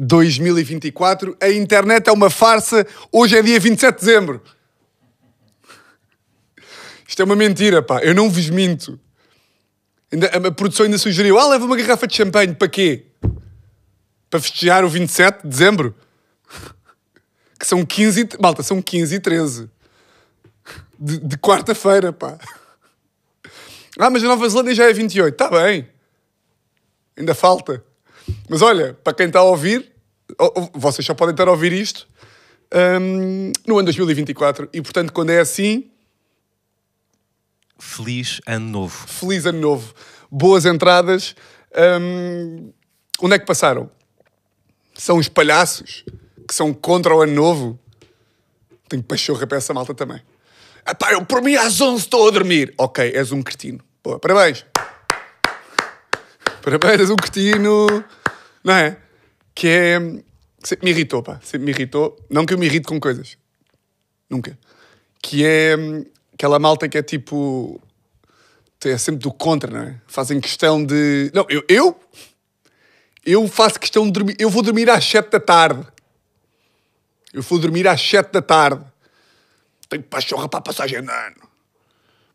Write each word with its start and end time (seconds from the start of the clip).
muito 0.00 0.16
feliz 0.16 0.38
ano 0.38 0.54
2024. 0.60 1.36
A 1.40 1.50
internet 1.50 2.08
é 2.08 2.12
uma 2.12 2.30
farsa. 2.30 2.86
Hoje 3.12 3.36
é 3.36 3.42
dia 3.42 3.60
27 3.60 3.98
de 3.98 4.06
dezembro. 4.06 4.42
Isto 7.06 7.22
é 7.22 7.24
uma 7.24 7.36
mentira, 7.36 7.82
pá. 7.82 8.00
Eu 8.02 8.14
não 8.14 8.30
vos 8.30 8.48
minto. 8.48 8.98
A 10.46 10.50
produção 10.50 10.86
ainda 10.86 10.98
sugeriu: 10.98 11.38
ah, 11.38 11.48
leva 11.48 11.64
uma 11.64 11.76
garrafa 11.76 12.06
de 12.06 12.16
champanhe. 12.16 12.54
Para 12.54 12.68
quê? 12.68 13.06
Para 14.30 14.40
festejar 14.40 14.84
o 14.84 14.88
27 14.88 15.42
de 15.42 15.48
dezembro? 15.48 15.94
Que 17.58 17.66
são 17.66 17.84
15 17.84 18.20
e... 18.20 18.42
Malta, 18.42 18.62
são 18.62 18.80
15 18.80 19.16
e 19.16 19.20
13. 19.20 19.70
De, 20.98 21.18
de 21.18 21.36
quarta-feira, 21.36 22.12
pá. 22.12 22.38
Ah, 23.98 24.08
mas 24.08 24.24
a 24.24 24.28
Nova 24.28 24.48
Zelândia 24.48 24.74
já 24.74 24.88
é 24.88 24.92
28. 24.92 25.34
Está 25.34 25.50
bem. 25.50 25.88
Ainda 27.16 27.34
falta. 27.34 27.84
Mas 28.50 28.62
olha, 28.62 28.94
para 29.04 29.14
quem 29.14 29.26
está 29.28 29.38
a 29.38 29.44
ouvir, 29.44 29.92
ou- 30.36 30.52
ou- 30.56 30.70
vocês 30.74 31.06
só 31.06 31.14
podem 31.14 31.32
estar 31.32 31.46
a 31.46 31.52
ouvir 31.52 31.72
isto 31.72 32.08
hum, 33.00 33.52
no 33.64 33.76
ano 33.78 33.84
2024. 33.84 34.68
E, 34.72 34.82
portanto, 34.82 35.12
quando 35.12 35.30
é 35.30 35.38
assim, 35.38 35.88
Feliz 37.78 38.40
ano 38.46 38.68
novo. 38.68 39.06
feliz 39.08 39.46
ano 39.46 39.60
novo. 39.60 39.94
Boas 40.30 40.66
entradas. 40.66 41.34
Hum, 42.00 42.72
onde 43.22 43.36
é 43.36 43.38
que 43.38 43.46
passaram? 43.46 43.88
São 44.94 45.16
os 45.18 45.28
palhaços 45.28 46.04
que 46.46 46.54
são 46.54 46.74
contra 46.74 47.14
o 47.14 47.22
ano 47.22 47.32
novo. 47.32 47.78
Tenho 48.88 49.02
pachorra 49.04 49.46
para 49.46 49.58
essa 49.58 49.72
malta 49.72 49.94
também. 49.94 50.20
Epá, 50.86 51.12
eu 51.12 51.24
por 51.24 51.40
mim 51.40 51.54
às 51.54 51.80
11 51.80 52.02
estou 52.04 52.26
a 52.26 52.30
dormir. 52.32 52.74
Ok, 52.76 53.12
és 53.14 53.30
um 53.30 53.42
cretino. 53.42 53.80
Boa, 54.02 54.18
parabéns. 54.18 54.66
Parabéns, 56.62 57.00
és 57.00 57.10
um 57.10 57.16
cretino. 57.16 57.86
Não 58.64 58.74
é? 58.74 58.96
Que 59.54 59.68
é... 59.68 59.98
Sempre 60.62 60.84
me 60.84 60.90
irritou, 60.90 61.22
pá. 61.22 61.40
Sempre 61.42 61.66
me 61.66 61.72
irritou. 61.72 62.16
Não 62.28 62.44
que 62.44 62.54
eu 62.54 62.58
me 62.58 62.66
irrite 62.66 62.86
com 62.86 63.00
coisas. 63.00 63.36
Nunca. 64.28 64.58
Que 65.22 65.44
é 65.44 65.74
aquela 66.34 66.58
malta 66.58 66.88
que 66.88 66.98
é 66.98 67.02
tipo... 67.02 67.80
É 68.84 68.96
sempre 68.96 69.22
do 69.22 69.32
contra, 69.32 69.70
não 69.70 69.80
é? 69.80 70.00
Fazem 70.06 70.40
questão 70.40 70.84
de... 70.84 71.30
Não, 71.34 71.46
eu... 71.48 71.64
Eu, 71.68 72.00
eu 73.24 73.48
faço 73.48 73.78
questão 73.78 74.06
de 74.06 74.12
dormir... 74.12 74.36
Eu 74.38 74.48
vou 74.48 74.62
dormir 74.62 74.88
às 74.88 75.04
7 75.04 75.30
da 75.30 75.40
tarde. 75.40 75.86
Eu 77.32 77.42
vou 77.42 77.58
dormir 77.58 77.86
às 77.86 78.00
7 78.00 78.32
da 78.32 78.42
tarde. 78.42 78.84
Tenho 79.88 80.02
pachorra 80.02 80.48
para 80.48 80.60
a 80.60 80.62
passagem 80.62 81.02
de 81.02 81.10
ano. 81.10 81.48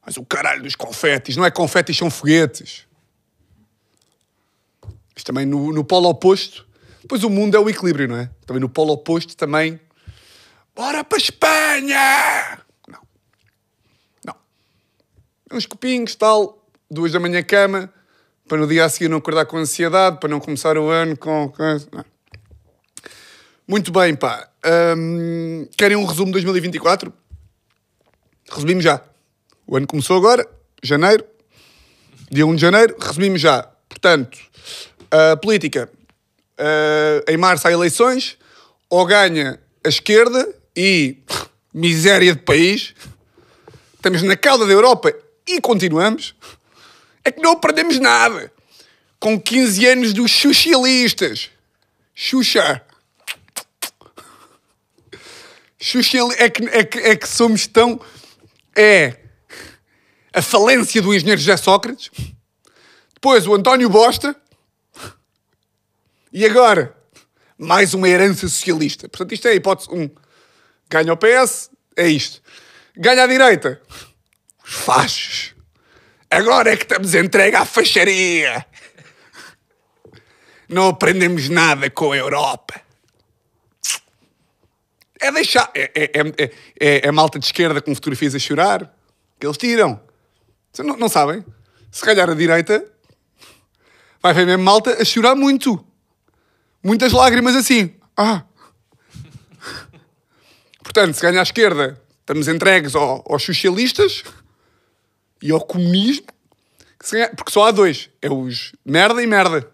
Mas 0.06 0.18
o 0.18 0.26
caralho 0.26 0.62
dos 0.62 0.76
confetes. 0.76 1.36
Não 1.36 1.46
é 1.46 1.50
confetes, 1.50 1.98
são 1.98 2.10
foguetes. 2.10 2.86
Isto 5.16 5.28
também 5.28 5.46
no, 5.46 5.72
no 5.72 5.84
polo 5.84 6.10
oposto. 6.10 6.66
Depois 7.02 7.24
o 7.24 7.30
mundo 7.30 7.56
é 7.56 7.60
o 7.60 7.70
equilíbrio, 7.70 8.08
não 8.08 8.18
é? 8.18 8.30
Também 8.46 8.60
no 8.62 8.70
polo 8.70 8.94
oposto 8.94 9.36
também. 9.38 9.80
Bora 10.76 11.04
para 11.04 11.18
a 11.18 11.22
Espanha! 11.22 12.60
Não. 12.88 13.00
Não. 14.26 14.36
Uns 15.54 15.66
copinhos, 15.66 16.16
tal. 16.16 16.66
Duas 16.90 17.12
da 17.12 17.20
manhã 17.20 17.42
cama. 17.44 17.92
Para 18.48 18.58
no 18.60 18.68
dia 18.68 18.86
a 18.86 18.90
seguir 18.90 19.08
não 19.10 19.18
acordar 19.18 19.46
com 19.46 19.58
ansiedade. 19.58 20.20
Para 20.20 20.30
não 20.30 20.40
começar 20.40 20.78
o 20.78 20.90
ano 20.90 21.16
com... 21.18 21.50
com- 21.50 21.64
Não. 21.94 22.06
Muito 23.68 23.92
bem, 23.92 24.16
pá. 24.16 24.48
Hum, 24.98 25.68
querem 25.78 25.98
um 25.98 26.06
resumo 26.06 26.28
de 26.28 26.34
2024? 26.34 27.12
Resumimos 28.52 28.84
já. 28.84 29.02
O 29.66 29.76
ano 29.76 29.88
começou 29.88 30.18
agora, 30.18 30.48
janeiro, 30.84 31.26
dia 32.30 32.46
1 32.46 32.56
de 32.56 32.62
janeiro, 32.62 32.96
resumimos 33.00 33.42
já. 33.42 33.64
Portanto, 33.90 34.38
a 35.12 35.38
política, 35.38 35.90
ah, 36.58 37.24
em 37.28 37.38
março 37.38 37.68
há 37.68 37.72
eleições, 37.72 38.38
ou 38.90 39.06
ganha 39.06 39.60
a 39.84 39.90
esquerda 39.90 40.48
e 40.76 41.18
miséria 41.74 42.34
de 42.34 42.42
país, 42.42 42.94
estamos 43.96 44.22
na 44.22 44.36
cauda 44.36 44.66
da 44.66 44.72
Europa 44.72 45.14
e 45.48 45.60
continuamos, 45.62 46.36
é 47.24 47.32
que 47.32 47.42
não 47.42 47.54
aprendemos 47.54 48.00
nada. 48.00 48.52
Com 49.20 49.40
15 49.40 49.86
anos 49.88 50.14
dos 50.14 50.32
socialistas. 50.32 51.50
Xuxa. 52.14 52.82
Xuxa 55.80 56.18
é 56.38 56.50
que, 56.50 56.64
é, 56.66 56.84
que, 56.84 57.00
é 57.00 57.16
que 57.16 57.28
somos 57.28 57.66
tão. 57.66 58.00
É 58.76 59.18
a 60.34 60.42
falência 60.42 61.02
do 61.02 61.14
engenheiro 61.14 61.40
José 61.40 61.56
Sócrates, 61.58 62.12
depois 63.14 63.48
o 63.48 63.56
António 63.56 63.90
Bosta, 63.90 64.36
e 66.36 66.46
agora 66.46 66.94
mais 67.58 67.94
uma 67.94 68.10
herança 68.10 68.42
socialista. 68.50 69.08
Portanto, 69.08 69.32
isto 69.32 69.48
é 69.48 69.52
a 69.52 69.56
hipótese 69.56 69.88
1. 69.90 70.10
Ganha 70.90 71.14
o 71.14 71.18
PS, 71.18 71.72
é 71.96 72.10
isto. 72.10 72.42
Ganha 72.94 73.24
a 73.24 73.28
direita, 73.28 73.82
os 74.62 74.74
fachos. 74.74 75.56
Agora 76.30 76.74
é 76.74 76.76
que 76.76 76.84
estamos 76.84 77.16
entregue 77.16 77.56
à 77.56 77.64
facharia. 77.64 78.66
Não 80.68 80.90
aprendemos 80.90 81.48
nada 81.48 81.90
com 81.90 82.12
a 82.12 82.18
Europa. 82.18 82.82
É 85.22 85.32
deixar. 85.32 85.72
É, 85.74 85.90
é, 85.96 86.04
é, 86.04 86.52
é, 86.78 87.08
é 87.08 87.12
malta 87.14 87.40
de 87.40 87.46
esquerda 87.46 87.82
com 87.82 87.96
fotografias 87.96 88.36
a 88.36 88.40
chorar 88.40 88.94
que 89.40 89.48
eles 89.48 89.58
tiram. 89.58 90.02
Não, 90.80 90.98
não 90.98 91.08
sabem? 91.08 91.46
Se 91.90 92.04
calhar 92.04 92.30
a 92.30 92.34
direita 92.34 92.86
vai 94.22 94.34
ver 94.34 94.46
mesmo 94.46 94.66
malta 94.66 95.02
a 95.02 95.06
chorar 95.06 95.34
muito. 95.34 95.95
Muitas 96.86 97.12
lágrimas 97.14 97.56
assim. 97.56 97.96
Ah. 98.16 98.44
Portanto, 100.84 101.16
se 101.16 101.22
ganha 101.24 101.40
a 101.40 101.44
esquerda, 101.44 102.00
estamos 102.20 102.48
entregues 102.48 102.94
ao- 102.96 103.24
aos 103.28 103.42
socialistas 103.42 104.24
e 105.42 105.50
ao 105.52 105.62
comunismo. 105.62 106.28
Porque 107.36 107.52
só 107.52 107.66
há 107.66 107.72
dois. 107.72 108.12
É 108.22 108.30
os 108.32 108.72
merda 108.86 109.20
e 109.24 109.26
merda. 109.26 109.68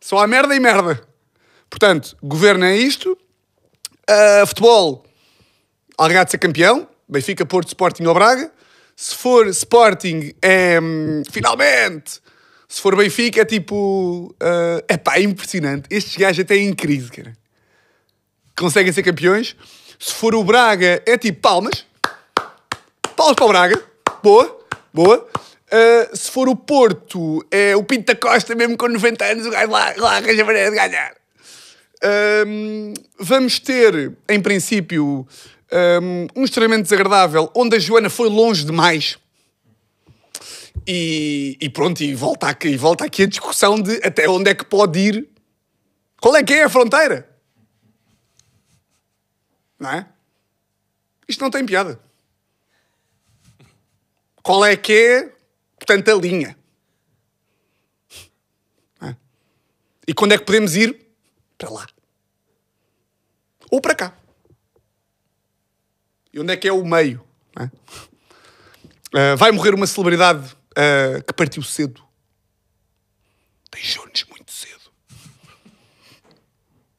Só 0.00 0.18
há 0.18 0.28
merda 0.28 0.54
e 0.54 0.60
merda. 0.60 1.02
Portanto, 1.68 2.16
governo 2.22 2.64
é 2.64 2.76
isto. 2.76 3.18
Uh, 4.08 4.46
futebol, 4.46 5.04
de 6.24 6.30
ser 6.30 6.38
campeão. 6.38 6.88
Benfica, 7.08 7.44
Porto, 7.44 7.66
Sporting 7.66 8.04
ou 8.04 8.14
Braga. 8.14 8.52
Se 8.94 9.16
for 9.16 9.48
Sporting, 9.48 10.34
é 10.40 10.80
hum, 10.80 11.24
finalmente. 11.28 12.20
Se 12.70 12.80
for 12.80 12.94
Benfica, 12.94 13.40
é 13.40 13.44
tipo. 13.44 14.32
É 14.86 14.96
pá, 14.96 15.16
é 15.16 15.22
impressionante. 15.22 15.88
Estes 15.90 16.16
gajos 16.16 16.44
até 16.44 16.56
em 16.56 16.72
crise, 16.72 17.10
cara. 17.10 17.36
Conseguem 18.56 18.92
ser 18.92 19.02
campeões. 19.02 19.56
Se 19.98 20.14
for 20.14 20.36
o 20.36 20.44
Braga, 20.44 21.02
é 21.04 21.18
tipo 21.18 21.40
palmas. 21.40 21.84
Palmas 23.16 23.34
para 23.34 23.44
o 23.44 23.48
Braga. 23.48 23.82
Boa, 24.22 24.60
boa. 24.94 25.28
Uh, 25.66 26.16
se 26.16 26.30
for 26.30 26.48
o 26.48 26.54
Porto, 26.54 27.44
é 27.50 27.74
o 27.74 27.82
Pinto 27.82 28.06
da 28.06 28.14
Costa, 28.14 28.54
mesmo 28.54 28.76
com 28.76 28.86
90 28.86 29.24
anos, 29.24 29.46
o 29.46 29.50
gajo 29.50 29.70
lá, 29.70 29.92
lá 29.96 30.16
arranja 30.18 30.44
maneira 30.44 30.70
de 30.70 30.76
ganhar. 30.76 31.14
Um, 32.46 32.94
vamos 33.18 33.58
ter, 33.58 34.12
em 34.28 34.40
princípio, 34.40 35.26
um, 35.72 36.26
um 36.36 36.44
estranhamento 36.44 36.84
desagradável 36.84 37.50
onde 37.52 37.76
a 37.76 37.78
Joana 37.80 38.08
foi 38.08 38.28
longe 38.28 38.64
demais. 38.64 39.18
E, 40.86 41.56
e 41.60 41.68
pronto, 41.68 42.02
e 42.02 42.14
volta, 42.14 42.48
aqui, 42.48 42.68
e 42.68 42.76
volta 42.76 43.04
aqui 43.04 43.22
a 43.22 43.26
discussão 43.26 43.80
de 43.80 43.96
até 44.04 44.28
onde 44.28 44.50
é 44.50 44.54
que 44.54 44.64
pode 44.64 44.98
ir. 44.98 45.28
Qual 46.20 46.34
é 46.36 46.42
que 46.42 46.52
é 46.52 46.64
a 46.64 46.68
fronteira? 46.68 47.28
Não 49.78 49.90
é? 49.90 50.08
Isto 51.28 51.40
não 51.42 51.50
tem 51.50 51.64
piada. 51.64 52.00
Qual 54.42 54.64
é 54.64 54.76
que 54.76 54.92
é, 54.92 55.34
portanto, 55.78 56.08
a 56.10 56.14
linha? 56.14 56.56
É? 59.02 59.14
E 60.06 60.14
quando 60.14 60.32
é 60.32 60.38
que 60.38 60.44
podemos 60.44 60.74
ir 60.76 61.06
para 61.56 61.70
lá? 61.70 61.86
Ou 63.70 63.80
para 63.80 63.94
cá? 63.94 64.16
E 66.32 66.40
onde 66.40 66.52
é 66.52 66.56
que 66.56 66.68
é 66.68 66.72
o 66.72 66.84
meio? 66.84 67.24
é? 67.58 67.70
Ah, 69.12 69.34
vai 69.36 69.50
morrer 69.52 69.74
uma 69.74 69.86
celebridade 69.86 70.56
ah, 70.76 71.22
que 71.22 71.32
partiu 71.32 71.62
cedo. 71.62 72.02
Deixou-nos 73.72 74.24
muito 74.24 74.50
cedo. 74.50 74.90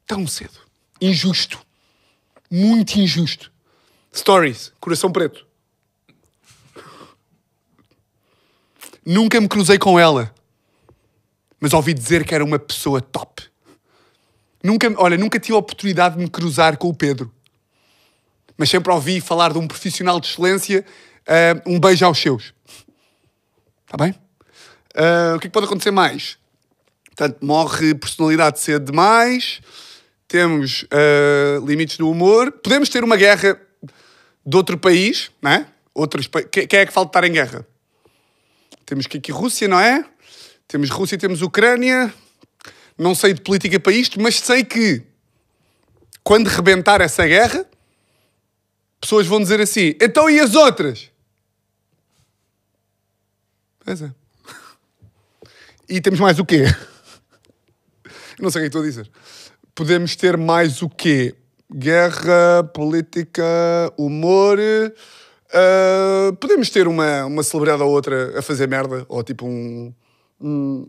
Tão 0.05 0.25
cedo. 0.27 0.59
Injusto. 0.99 1.59
Muito 2.49 2.99
injusto. 2.99 3.51
Stories. 4.13 4.73
Coração 4.79 5.11
preto. 5.11 5.45
Nunca 9.05 9.41
me 9.41 9.47
cruzei 9.47 9.77
com 9.77 9.99
ela. 9.99 10.33
Mas 11.59 11.73
ouvi 11.73 11.93
dizer 11.93 12.25
que 12.25 12.33
era 12.33 12.43
uma 12.43 12.59
pessoa 12.59 13.01
top. 13.01 13.43
Nunca, 14.63 14.93
olha, 14.97 15.17
nunca 15.17 15.39
tive 15.39 15.55
a 15.55 15.59
oportunidade 15.59 16.15
de 16.15 16.23
me 16.23 16.29
cruzar 16.29 16.77
com 16.77 16.87
o 16.87 16.93
Pedro. 16.93 17.33
Mas 18.57 18.69
sempre 18.69 18.91
ouvi 18.91 19.19
falar 19.19 19.53
de 19.53 19.57
um 19.57 19.67
profissional 19.67 20.19
de 20.19 20.27
excelência. 20.27 20.85
ah, 21.27 21.61
um 21.65 21.79
beijo 21.79 22.05
aos 22.05 22.17
seus. 22.17 22.53
Está 23.91 24.05
bem? 24.05 24.15
Ah, 24.95 25.33
o 25.35 25.39
que 25.39 25.47
é 25.47 25.49
que 25.49 25.53
pode 25.53 25.65
acontecer 25.65 25.91
mais? 25.91 26.37
Portanto, 27.07 27.45
morre 27.45 27.93
personalidade 27.93 28.57
cedo 28.61 28.85
demais. 28.85 29.59
Temos 30.29 30.83
uh, 30.83 31.65
limites 31.65 31.97
do 31.97 32.09
humor. 32.09 32.53
Podemos 32.53 32.87
ter 32.87 33.03
uma 33.03 33.17
guerra 33.17 33.59
de 34.45 34.55
outro 34.55 34.77
país, 34.77 35.29
não 35.41 35.51
é? 35.51 35.67
Outros 35.93 36.25
pa... 36.25 36.41
Quem 36.41 36.79
é 36.79 36.85
que 36.85 36.93
falta 36.93 37.09
estar 37.09 37.27
em 37.27 37.33
guerra? 37.33 37.67
Temos 38.85 39.07
que 39.07 39.17
aqui 39.17 39.29
Rússia, 39.29 39.67
não 39.67 39.77
é? 39.77 40.05
Temos 40.69 40.89
Rússia, 40.89 41.17
temos 41.17 41.41
Ucrânia. 41.41 42.13
Não 42.97 43.13
sei 43.13 43.33
de 43.33 43.41
política 43.41 43.77
para 43.77 43.91
isto, 43.91 44.21
mas 44.21 44.39
sei 44.39 44.63
que 44.63 45.03
quando 46.23 46.47
rebentar 46.47 47.01
essa 47.01 47.27
guerra, 47.27 47.65
pessoas 49.01 49.27
vão 49.27 49.41
dizer 49.41 49.59
assim: 49.59 49.95
então 49.99 50.29
e 50.29 50.39
as 50.39 50.55
outras? 50.55 51.10
Pois 53.83 54.01
é. 54.01 54.11
E 55.89 55.99
temos 55.99 56.19
mais 56.19 56.39
o 56.39 56.45
quê? 56.45 56.63
Não 58.39 58.49
sei 58.49 58.61
o 58.61 58.63
que 58.63 58.65
é 58.65 58.67
estou 58.67 58.81
a 58.81 58.85
dizer. 58.85 59.11
Podemos 59.75 60.15
ter 60.15 60.37
mais 60.37 60.81
o 60.81 60.89
quê? 60.89 61.35
Guerra, 61.73 62.63
política, 62.73 63.43
humor. 63.97 64.57
Uh, 64.59 66.35
podemos 66.37 66.69
ter 66.69 66.87
uma, 66.87 67.25
uma 67.25 67.43
celebridade 67.43 67.83
ou 67.83 67.89
outra 67.89 68.39
a 68.39 68.41
fazer 68.41 68.67
merda, 68.67 69.05
ou 69.09 69.23
tipo 69.23 69.45
um, 69.45 69.93
um 70.39 70.87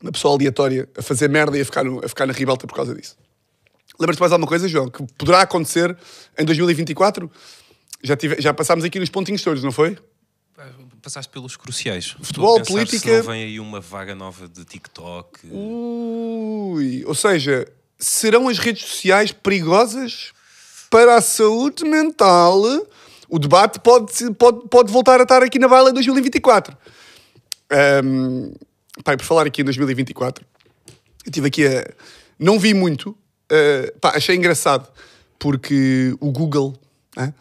uma 0.00 0.12
pessoa 0.12 0.34
aleatória 0.34 0.88
a 0.96 1.02
fazer 1.02 1.28
merda 1.28 1.56
e 1.56 1.60
a 1.60 1.64
ficar, 1.64 1.84
no, 1.84 2.04
a 2.04 2.08
ficar 2.08 2.26
na 2.26 2.32
ribalta 2.32 2.66
por 2.66 2.74
causa 2.74 2.94
disso. 2.94 3.16
Lembras-te 3.98 4.20
mais 4.20 4.32
alguma 4.32 4.48
coisa, 4.48 4.68
João, 4.68 4.88
que 4.88 5.02
poderá 5.14 5.40
acontecer 5.40 5.96
em 6.38 6.44
2024? 6.44 7.30
Já, 8.02 8.16
tive, 8.16 8.40
já 8.40 8.52
passámos 8.52 8.84
aqui 8.84 9.00
nos 9.00 9.08
pontinhos 9.08 9.42
todos, 9.42 9.62
não 9.62 9.72
foi? 9.72 9.96
Passaste 11.02 11.30
pelos 11.30 11.56
cruciais. 11.56 12.16
Futebol, 12.22 12.62
política. 12.62 12.98
Se 12.98 13.16
não 13.18 13.22
vem 13.24 13.44
aí 13.44 13.60
uma 13.60 13.80
vaga 13.80 14.14
nova 14.14 14.48
de 14.48 14.64
TikTok. 14.64 15.48
Ui, 15.52 17.04
ou 17.04 17.14
seja, 17.14 17.70
serão 17.98 18.48
as 18.48 18.58
redes 18.58 18.86
sociais 18.86 19.32
perigosas 19.32 20.32
para 20.88 21.16
a 21.16 21.20
saúde 21.20 21.84
mental? 21.84 22.62
O 23.28 23.38
debate 23.38 23.80
pode, 23.80 24.12
pode, 24.34 24.66
pode 24.68 24.90
voltar 24.90 25.20
a 25.20 25.24
estar 25.24 25.42
aqui 25.42 25.58
na 25.58 25.68
baila 25.68 25.90
em 25.90 25.94
2024. 25.94 26.76
Um, 28.04 28.54
pai, 29.04 29.16
por 29.16 29.24
falar 29.24 29.46
aqui 29.46 29.60
em 29.60 29.64
2024, 29.64 30.44
eu 31.26 31.32
tive 31.32 31.48
aqui 31.48 31.66
a. 31.66 31.86
Não 32.38 32.58
vi 32.58 32.72
muito, 32.72 33.10
uh, 33.10 33.98
pá, 34.00 34.12
achei 34.14 34.36
engraçado, 34.36 34.88
porque 35.38 36.14
o 36.20 36.30
Google, 36.30 36.78
né? 37.16 37.34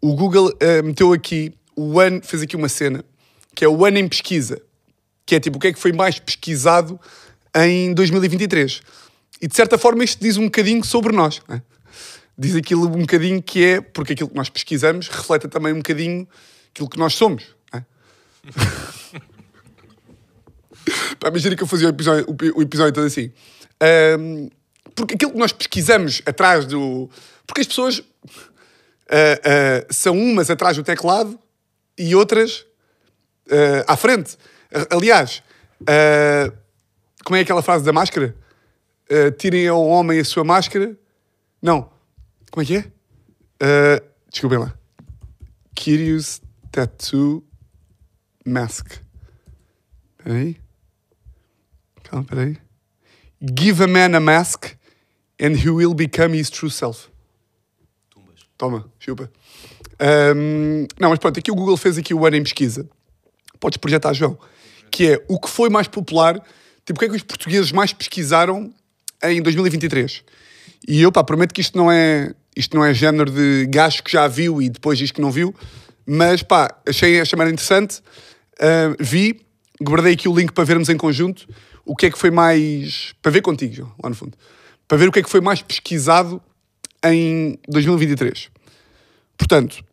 o 0.00 0.14
Google 0.14 0.48
uh, 0.48 0.84
meteu 0.84 1.12
aqui 1.12 1.57
o 1.78 2.00
ano, 2.00 2.20
fez 2.24 2.42
aqui 2.42 2.56
uma 2.56 2.68
cena, 2.68 3.04
que 3.54 3.64
é 3.64 3.68
o 3.68 3.84
ano 3.84 3.98
em 3.98 4.08
pesquisa, 4.08 4.60
que 5.24 5.36
é 5.36 5.40
tipo 5.40 5.58
o 5.58 5.60
que 5.60 5.68
é 5.68 5.72
que 5.72 5.78
foi 5.78 5.92
mais 5.92 6.18
pesquisado 6.18 6.98
em 7.54 7.94
2023. 7.94 8.80
E 9.40 9.46
de 9.46 9.54
certa 9.54 9.78
forma 9.78 10.02
isto 10.02 10.20
diz 10.20 10.36
um 10.36 10.46
bocadinho 10.46 10.82
sobre 10.84 11.12
nós. 11.12 11.40
Né? 11.48 11.62
Diz 12.36 12.56
aquilo 12.56 12.88
um 12.88 13.02
bocadinho 13.02 13.40
que 13.40 13.64
é, 13.64 13.80
porque 13.80 14.14
aquilo 14.14 14.28
que 14.28 14.34
nós 14.34 14.48
pesquisamos 14.48 15.06
reflete 15.06 15.46
também 15.46 15.72
um 15.72 15.76
bocadinho 15.76 16.26
aquilo 16.72 16.88
que 16.88 16.98
nós 16.98 17.14
somos. 17.14 17.44
Né? 17.72 17.86
Pá, 21.20 21.28
imagina 21.28 21.54
que 21.54 21.62
eu 21.62 21.66
fazia 21.68 21.86
o 21.86 21.90
episódio, 21.90 22.26
o, 22.56 22.62
episódio 22.62 22.92
todo 22.92 23.06
assim. 23.06 23.30
Um, 24.18 24.50
porque 24.96 25.14
aquilo 25.14 25.30
que 25.30 25.38
nós 25.38 25.52
pesquisamos 25.52 26.22
atrás 26.26 26.66
do. 26.66 27.08
Porque 27.46 27.60
as 27.60 27.66
pessoas 27.68 27.98
uh, 27.98 28.02
uh, 28.02 29.86
são 29.90 30.18
umas 30.18 30.50
atrás 30.50 30.76
do 30.76 30.82
teclado 30.82 31.38
e 31.98 32.14
outras 32.14 32.60
uh, 33.48 33.84
à 33.86 33.96
frente. 33.96 34.36
aliás, 34.90 35.42
como 37.24 37.36
é 37.36 37.40
aquela 37.40 37.62
frase 37.62 37.84
da 37.84 37.92
máscara? 37.92 38.34
tirem 39.38 39.66
ao 39.66 39.86
homem 39.86 40.20
a 40.20 40.24
sua 40.24 40.44
máscara. 40.44 40.94
Não. 41.62 41.90
Como 42.50 42.62
é 42.62 42.66
que 42.66 42.76
é? 42.76 42.80
Uh, 43.60 44.04
desculpem 44.30 44.58
lá. 44.58 44.74
Curious 45.74 46.40
Tattoo 46.70 47.44
Mask. 48.44 49.00
Peraí. 50.22 50.56
Calma, 52.04 52.24
peraí. 52.24 52.58
Give 53.40 53.82
a 53.82 53.86
man 53.86 54.14
a 54.14 54.20
mask 54.20 54.76
and 55.40 55.56
he 55.56 55.70
will 55.70 55.94
become 55.94 56.36
his 56.36 56.50
true 56.50 56.70
self. 56.70 57.10
Toma, 58.58 58.84
chupa. 58.98 59.30
Um, 60.36 60.86
não, 60.98 61.10
mas 61.10 61.20
pronto, 61.20 61.38
aqui 61.38 61.50
o 61.50 61.54
Google 61.54 61.76
fez 61.76 61.96
aqui 61.96 62.12
o 62.12 62.26
ano 62.26 62.36
em 62.36 62.42
pesquisa. 62.42 62.88
Podes 63.60 63.76
projetar, 63.76 64.12
João. 64.12 64.36
Que 64.90 65.12
é 65.12 65.24
o 65.28 65.38
que 65.38 65.48
foi 65.48 65.70
mais 65.70 65.86
popular, 65.86 66.34
tipo, 66.84 66.96
o 66.96 66.98
que 66.98 67.04
é 67.04 67.08
que 67.08 67.16
os 67.16 67.22
portugueses 67.22 67.70
mais 67.70 67.92
pesquisaram 67.92 68.74
em 69.22 69.40
2023. 69.40 70.24
E 70.88 71.00
eu, 71.00 71.12
pá, 71.12 71.22
prometo 71.22 71.54
que 71.54 71.60
isto 71.60 71.78
não 71.78 71.90
é, 71.90 72.34
isto 72.56 72.76
não 72.76 72.84
é 72.84 72.92
género 72.92 73.30
de 73.30 73.66
gajo 73.66 74.02
que 74.02 74.10
já 74.10 74.26
viu 74.26 74.60
e 74.60 74.68
depois 74.68 74.98
diz 74.98 75.12
que 75.12 75.20
não 75.20 75.30
viu, 75.30 75.54
mas 76.04 76.42
pá, 76.42 76.68
achei 76.86 77.20
a 77.20 77.24
chamada 77.24 77.50
interessante, 77.50 77.98
uh, 77.98 78.96
vi, 78.98 79.40
guardei 79.80 80.14
aqui 80.14 80.28
o 80.28 80.34
link 80.34 80.52
para 80.52 80.64
vermos 80.64 80.88
em 80.88 80.96
conjunto 80.96 81.46
o 81.84 81.94
que 81.94 82.06
é 82.06 82.10
que 82.10 82.18
foi 82.18 82.30
mais. 82.30 83.14
para 83.22 83.30
ver 83.30 83.40
contigo, 83.40 83.74
João, 83.74 83.92
lá 84.02 84.10
no 84.10 84.16
fundo. 84.16 84.36
Para 84.86 84.98
ver 84.98 85.08
o 85.08 85.12
que 85.12 85.20
é 85.20 85.22
que 85.22 85.30
foi 85.30 85.40
mais 85.40 85.62
pesquisado 85.62 86.40
em 87.04 87.58
2023. 87.68 88.50
Portanto, 89.36 89.84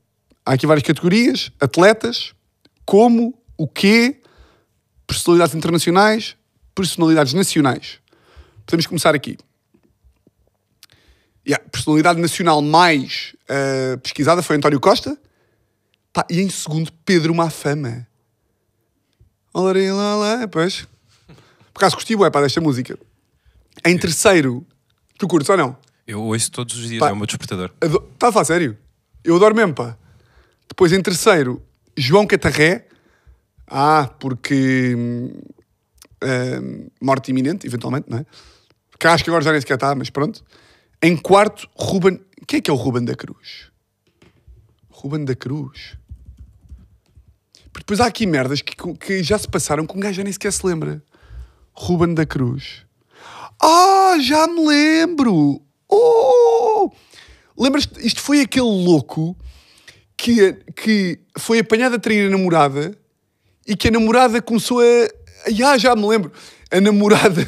há 0.45 0.53
aqui 0.53 0.65
várias 0.65 0.85
categorias: 0.85 1.51
atletas, 1.59 2.33
como, 2.85 3.37
o 3.57 3.67
quê, 3.67 4.21
personalidades 5.07 5.55
internacionais, 5.55 6.35
personalidades 6.73 7.33
nacionais. 7.33 7.99
Podemos 8.65 8.87
começar 8.87 9.13
aqui. 9.13 9.37
Yeah, 11.47 11.63
personalidade 11.69 12.19
nacional 12.19 12.59
mais 12.61 13.35
uh, 13.43 13.97
pesquisada 13.99 14.41
foi 14.41 14.55
António 14.55 14.79
Costa. 14.79 15.15
Pá, 16.11 16.25
e 16.29 16.41
em 16.41 16.49
segundo, 16.49 16.91
Pedro 17.05 17.35
Mafama. 17.35 18.07
Olá, 19.53 19.71
lá, 19.71 20.15
lá, 20.15 20.47
pois. 20.47 20.87
Por 21.73 21.79
acaso 21.79 21.95
curti 21.95 22.13
é 22.13 22.29
para 22.29 22.41
desta 22.41 22.59
música. 22.59 22.97
Em 23.85 23.97
terceiro, 23.97 24.65
tu 25.19 25.27
curtes 25.27 25.49
ou 25.49 25.57
não? 25.57 25.77
Eu 26.07 26.21
ouço 26.21 26.51
todos 26.51 26.75
os 26.77 26.87
dias, 26.87 26.99
pá, 26.99 27.09
é 27.09 27.11
o 27.11 27.15
meu 27.15 27.25
despertador. 27.25 27.71
Está 27.81 28.27
a 28.27 28.31
falar 28.31 28.45
sério? 28.45 28.77
Eu 29.23 29.35
adoro 29.35 29.55
mesmo, 29.55 29.73
pá. 29.73 29.97
Depois 30.67 30.91
em 30.91 31.01
terceiro, 31.01 31.61
João 31.97 32.27
Catarré. 32.27 32.87
Ah, 33.67 34.09
porque. 34.19 34.93
Hum, 34.95 36.87
morte 37.01 37.31
iminente, 37.31 37.65
eventualmente, 37.65 38.09
não 38.09 38.19
é? 38.19 38.25
Que 38.99 39.07
acho 39.07 39.23
que 39.23 39.29
agora 39.29 39.43
já 39.43 39.51
nem 39.51 39.61
sequer 39.61 39.75
está, 39.75 39.93
mas 39.95 40.09
pronto. 40.09 40.43
Em 41.01 41.17
quarto, 41.17 41.67
Ruben. 41.75 42.19
Quem 42.47 42.59
é 42.59 42.61
que 42.61 42.69
é 42.69 42.73
o 42.73 42.77
Ruben 42.77 43.03
da 43.03 43.15
Cruz? 43.15 43.71
Ruben 44.89 45.25
da 45.25 45.35
Cruz. 45.35 45.97
Porque 47.73 47.83
depois 47.83 47.99
há 47.99 48.05
aqui 48.05 48.25
merdas 48.25 48.61
que, 48.61 48.75
que 48.93 49.23
já 49.23 49.37
se 49.37 49.47
passaram 49.47 49.85
que 49.85 49.97
um 49.97 49.99
gajo 49.99 50.17
já 50.17 50.23
nem 50.23 50.31
sequer 50.31 50.53
se 50.53 50.65
lembra. 50.65 51.03
Ruben 51.73 52.13
da 52.13 52.25
Cruz. 52.25 52.85
Ah, 53.61 54.17
já 54.21 54.47
me 54.47 54.65
lembro! 54.65 55.64
Oh! 55.89 56.91
Lembras-te? 57.57 58.05
Isto 58.05 58.21
foi 58.21 58.41
aquele 58.41 58.65
louco 58.65 59.37
que, 60.17 60.53
que 60.75 61.19
foi 61.37 61.59
apanhado 61.59 61.95
a 61.95 61.99
trair 61.99 62.27
a 62.27 62.29
namorada 62.29 62.97
e 63.65 63.75
que 63.75 63.87
a 63.87 63.91
namorada 63.91 64.41
começou 64.41 64.79
a. 64.81 64.83
Ah, 65.63 65.77
já 65.77 65.95
me 65.95 66.07
lembro. 66.07 66.31
A 66.71 66.81
namorada. 66.81 67.47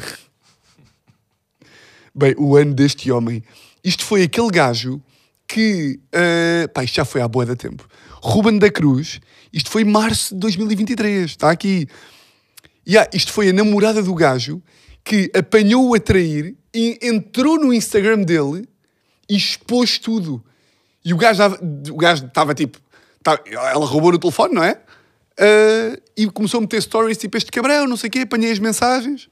Bem, 2.14 2.34
o 2.38 2.56
ano 2.56 2.74
deste 2.74 3.10
homem. 3.10 3.42
Isto 3.84 4.04
foi 4.04 4.22
aquele 4.22 4.50
gajo 4.50 5.02
que. 5.46 6.00
Uh... 6.14 6.68
Pá, 6.72 6.84
isto 6.84 6.94
já 6.96 7.04
foi 7.04 7.20
há 7.20 7.28
boa 7.28 7.46
da 7.46 7.56
tempo. 7.56 7.86
Ruben 8.22 8.58
da 8.58 8.70
Cruz. 8.70 9.20
Isto 9.52 9.70
foi 9.70 9.84
março 9.84 10.34
de 10.34 10.40
2023. 10.40 11.30
Está 11.30 11.50
aqui. 11.50 11.86
Yeah, 12.86 13.08
isto 13.12 13.32
foi 13.32 13.50
a 13.50 13.52
namorada 13.52 14.02
do 14.02 14.14
gajo 14.14 14.62
que 15.08 15.30
apanhou-o 15.34 15.94
a 15.94 15.98
trair 15.98 16.54
e 16.74 16.98
entrou 17.00 17.58
no 17.58 17.72
Instagram 17.72 18.24
dele 18.24 18.68
e 19.26 19.34
expôs 19.34 19.98
tudo. 19.98 20.44
E 21.02 21.14
o 21.14 21.16
gajo 21.16 22.26
estava 22.26 22.54
tipo. 22.54 22.78
Tava, 23.22 23.42
ela 23.46 23.86
roubou 23.86 24.12
o 24.12 24.18
telefone, 24.18 24.54
não 24.54 24.62
é? 24.62 24.72
Uh, 25.40 25.98
e 26.14 26.26
começou 26.26 26.58
a 26.58 26.60
meter 26.60 26.82
stories 26.82 27.16
tipo 27.16 27.38
este 27.38 27.50
cabrão, 27.50 27.86
não 27.86 27.96
sei 27.96 28.08
o 28.08 28.10
quê, 28.10 28.18
apanhei 28.18 28.52
as 28.52 28.58
mensagens. 28.58 29.30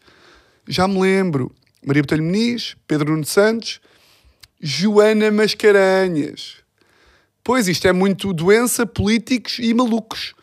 Já 0.67 0.89
me 0.89 0.99
lembro. 0.99 1.55
Maria 1.85 2.03
Botelho 2.03 2.25
Muniz, 2.25 2.75
Pedro 2.89 3.13
Nuno 3.13 3.27
Santos, 3.27 3.79
Joana 4.59 5.31
Mascarenhas. 5.31 6.55
Pois, 7.45 7.69
isto 7.69 7.87
é 7.87 7.93
muito 7.93 8.33
doença, 8.33 8.87
políticos 8.87 9.59
e 9.59 9.75
malucos. 9.75 10.35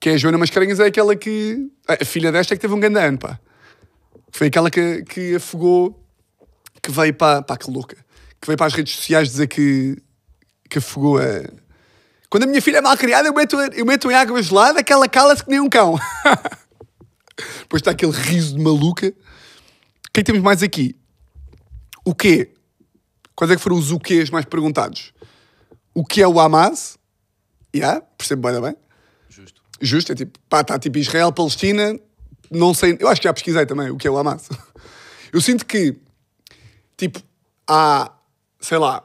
Que 0.00 0.08
é 0.08 0.14
a 0.14 0.16
Joana 0.16 0.38
Mascarenhas 0.38 0.80
é 0.80 0.86
aquela 0.86 1.14
que. 1.14 1.68
A 1.86 2.02
filha 2.06 2.32
desta 2.32 2.54
é 2.54 2.56
que 2.56 2.62
teve 2.62 2.72
um 2.72 2.80
grande 2.80 3.00
ano, 3.00 3.18
pá. 3.18 3.38
Foi 4.30 4.48
aquela 4.48 4.70
que, 4.70 5.02
que 5.04 5.36
afogou. 5.36 6.04
Que 6.82 6.90
veio 6.90 7.14
para. 7.14 7.42
pá, 7.42 7.56
que 7.56 7.70
louca. 7.70 7.96
Que 8.40 8.46
veio 8.46 8.56
para 8.56 8.66
as 8.66 8.74
redes 8.74 8.94
sociais 8.94 9.28
dizer 9.28 9.46
que. 9.46 9.96
que 10.68 10.78
afogou 10.78 11.18
a. 11.18 11.44
Quando 12.30 12.42
a 12.42 12.46
minha 12.46 12.60
filha 12.60 12.78
é 12.78 12.80
mal 12.80 12.96
criada, 12.96 13.28
eu 13.28 13.34
meto, 13.34 13.56
eu 13.56 13.86
meto 13.86 14.10
em 14.10 14.14
água 14.14 14.42
gelada 14.42 14.82
que 14.84 14.92
ela 14.92 15.08
cala-se 15.08 15.42
que 15.42 15.50
nem 15.50 15.60
um 15.60 15.68
cão. 15.68 15.98
Depois 17.60 17.80
está 17.80 17.92
aquele 17.92 18.12
riso 18.12 18.56
de 18.56 18.62
maluca. 18.62 19.08
O 19.08 20.12
que 20.12 20.20
é 20.20 20.22
que 20.22 20.24
temos 20.24 20.42
mais 20.42 20.62
aqui? 20.62 20.96
O 22.04 22.14
quê? 22.14 22.52
Quais 23.34 23.50
é 23.50 23.56
que 23.56 23.62
foram 23.62 23.76
os 23.76 23.92
o 23.92 23.98
quês 23.98 24.30
mais 24.30 24.44
perguntados? 24.44 25.12
O 25.94 26.04
que 26.04 26.20
é 26.20 26.28
o 26.28 26.40
Hamas? 26.40 26.98
Yeah, 27.74 28.00
percebo 28.16 28.50
bem, 28.50 28.60
bem. 28.60 28.76
Justo. 29.28 29.62
Justo, 29.80 30.12
é 30.12 30.14
tipo, 30.14 30.38
pá, 30.48 30.62
está 30.62 30.78
tipo 30.78 30.98
Israel, 30.98 31.32
Palestina, 31.32 31.98
não 32.50 32.72
sei, 32.72 32.96
eu 32.98 33.08
acho 33.08 33.20
que 33.20 33.28
já 33.28 33.32
pesquisei 33.32 33.66
também 33.66 33.90
o 33.90 33.96
que 33.96 34.06
é 34.06 34.10
o 34.10 34.16
Hamas. 34.16 34.48
Eu 35.32 35.40
sinto 35.42 35.66
que, 35.66 35.94
tipo, 36.96 37.20
há, 37.66 38.10
sei 38.58 38.78
lá, 38.78 39.02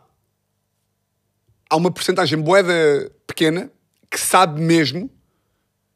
há 1.70 1.76
uma 1.76 1.92
porcentagem 1.92 2.40
boeda 2.40 3.12
pequena 3.28 3.70
que 4.10 4.18
sabe 4.18 4.62
mesmo, 4.62 5.10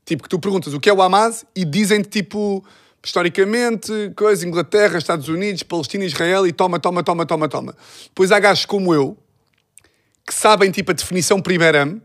tipo, 0.06 0.24
que 0.24 0.30
tu 0.30 0.38
perguntas 0.38 0.74
o 0.74 0.80
que 0.80 0.89
é 0.89 0.94
o 0.94 1.01
Hamas 1.01 1.46
e 1.56 1.63
dizem-te, 1.63 2.10
tipo, 2.10 2.66
historicamente, 3.04 3.92
coisa, 4.18 4.46
Inglaterra, 4.46 4.98
Estados 4.98 5.30
Unidos, 5.30 5.63
Palestina, 5.63 6.04
Israel 6.04 6.46
e 6.46 6.51
toma, 6.51 6.77
toma, 6.77 7.01
toma, 7.04 7.25
toma, 7.25 7.48
toma. 7.48 7.75
Depois 8.04 8.32
há 8.32 8.39
gajos 8.39 8.66
como 8.66 8.94
eu 8.94 9.18
que 10.25 10.34
sabem, 10.34 10.70
tipo, 10.72 10.92
a 10.92 10.94
definição 10.94 11.42
primeira 11.42 11.98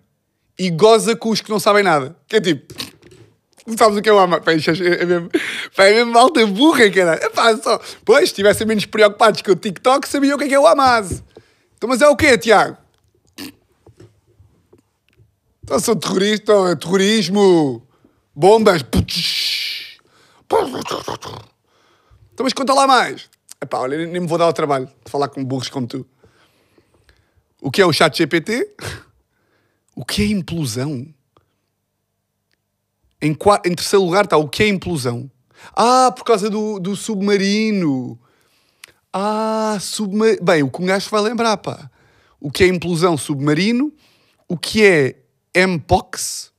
e 0.57 0.71
goza 0.71 1.17
com 1.17 1.31
os 1.31 1.41
que 1.41 1.51
não 1.51 1.59
sabem 1.59 1.83
nada. 1.83 2.17
Que 2.29 2.37
é 2.37 2.41
tipo, 2.41 2.73
sabes 3.77 3.99
o 3.99 4.03
que 4.03 4.09
é 4.09 4.13
o 4.13 4.19
Hamas? 4.19 4.41
Pá, 4.45 4.53
isto 4.53 4.71
é 4.71 5.05
mesmo, 5.05 5.31
pá, 5.77 5.85
é 5.85 5.95
mesmo 5.95 6.13
malta 6.13 6.47
burra, 6.47 6.91
cara. 6.91 7.15
Epá, 7.25 7.57
só, 7.57 7.81
pois, 8.05 8.21
se 8.21 8.25
estivessem 8.27 8.67
menos 8.67 8.87
preocupados 8.87 9.43
com 9.43 9.53
o 9.53 9.57
TikTok, 9.57 10.09
sabiam 10.09 10.37
o 10.37 10.39
que 10.39 10.45
é 10.45 10.49
que 10.49 10.55
é 10.55 10.61
o 10.61 10.67
Hamas. 10.67 11.23
Então, 11.77 11.89
mas 11.89 12.01
é 12.01 12.09
o 12.09 12.17
quê, 12.17 12.37
Tiago? 12.39 12.77
Então, 15.65 15.79
sou 15.79 15.95
terrorista, 15.95 16.53
é 16.71 16.77
terrorismo, 16.77 17.87
bombas. 18.35 18.85
Então, 22.33 22.45
mas 22.45 22.53
conta 22.53 22.75
lá 22.75 22.87
mais. 22.87 23.31
Epá, 23.61 23.79
olha, 23.79 23.97
nem 24.07 24.21
me 24.21 24.27
vou 24.27 24.39
dar 24.39 24.49
o 24.49 24.53
trabalho 24.53 24.87
de 24.87 25.11
falar 25.11 25.29
com 25.29 25.45
burros 25.45 25.69
como 25.69 25.87
tu. 25.87 26.05
O 27.61 27.71
que 27.71 27.81
é 27.81 27.87
o 27.87 27.93
chat 27.93 28.19
GPT? 28.19 28.75
O 29.95 30.05
que 30.05 30.23
é 30.23 30.27
implosão? 30.27 31.07
Em, 33.23 33.31
em 33.65 33.75
terceiro 33.75 34.05
lugar 34.05 34.25
está 34.25 34.37
o 34.37 34.49
que 34.49 34.65
é 34.65 34.69
implosão? 34.69 35.31
Ah, 35.77 36.13
por 36.15 36.25
causa 36.25 36.51
do, 36.51 36.81
do 36.81 36.97
submarino. 36.97 38.19
Ah, 39.13 39.79
submarino. 39.81 40.43
Bem, 40.43 40.65
o 40.65 40.71
que 40.71 40.83
um 40.83 40.87
gajo 40.87 41.09
vai 41.09 41.23
lembrar, 41.23 41.57
pá. 41.59 41.89
O 42.41 42.51
que 42.51 42.65
é 42.65 42.67
implosão 42.67 43.17
submarino? 43.17 43.93
O 44.49 44.59
que 44.59 44.85
é 44.85 45.23
MPOX? 45.55 46.53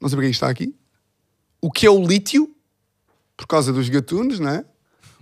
Não 0.00 0.08
sei 0.08 0.18
isto 0.18 0.30
está 0.30 0.50
aqui. 0.50 0.74
O 1.60 1.70
que 1.70 1.86
é 1.86 1.90
o 1.90 2.04
lítio? 2.04 2.52
Por 3.36 3.46
causa 3.46 3.72
dos 3.72 3.88
gatunos, 3.88 4.40
não 4.40 4.50
é? 4.50 4.64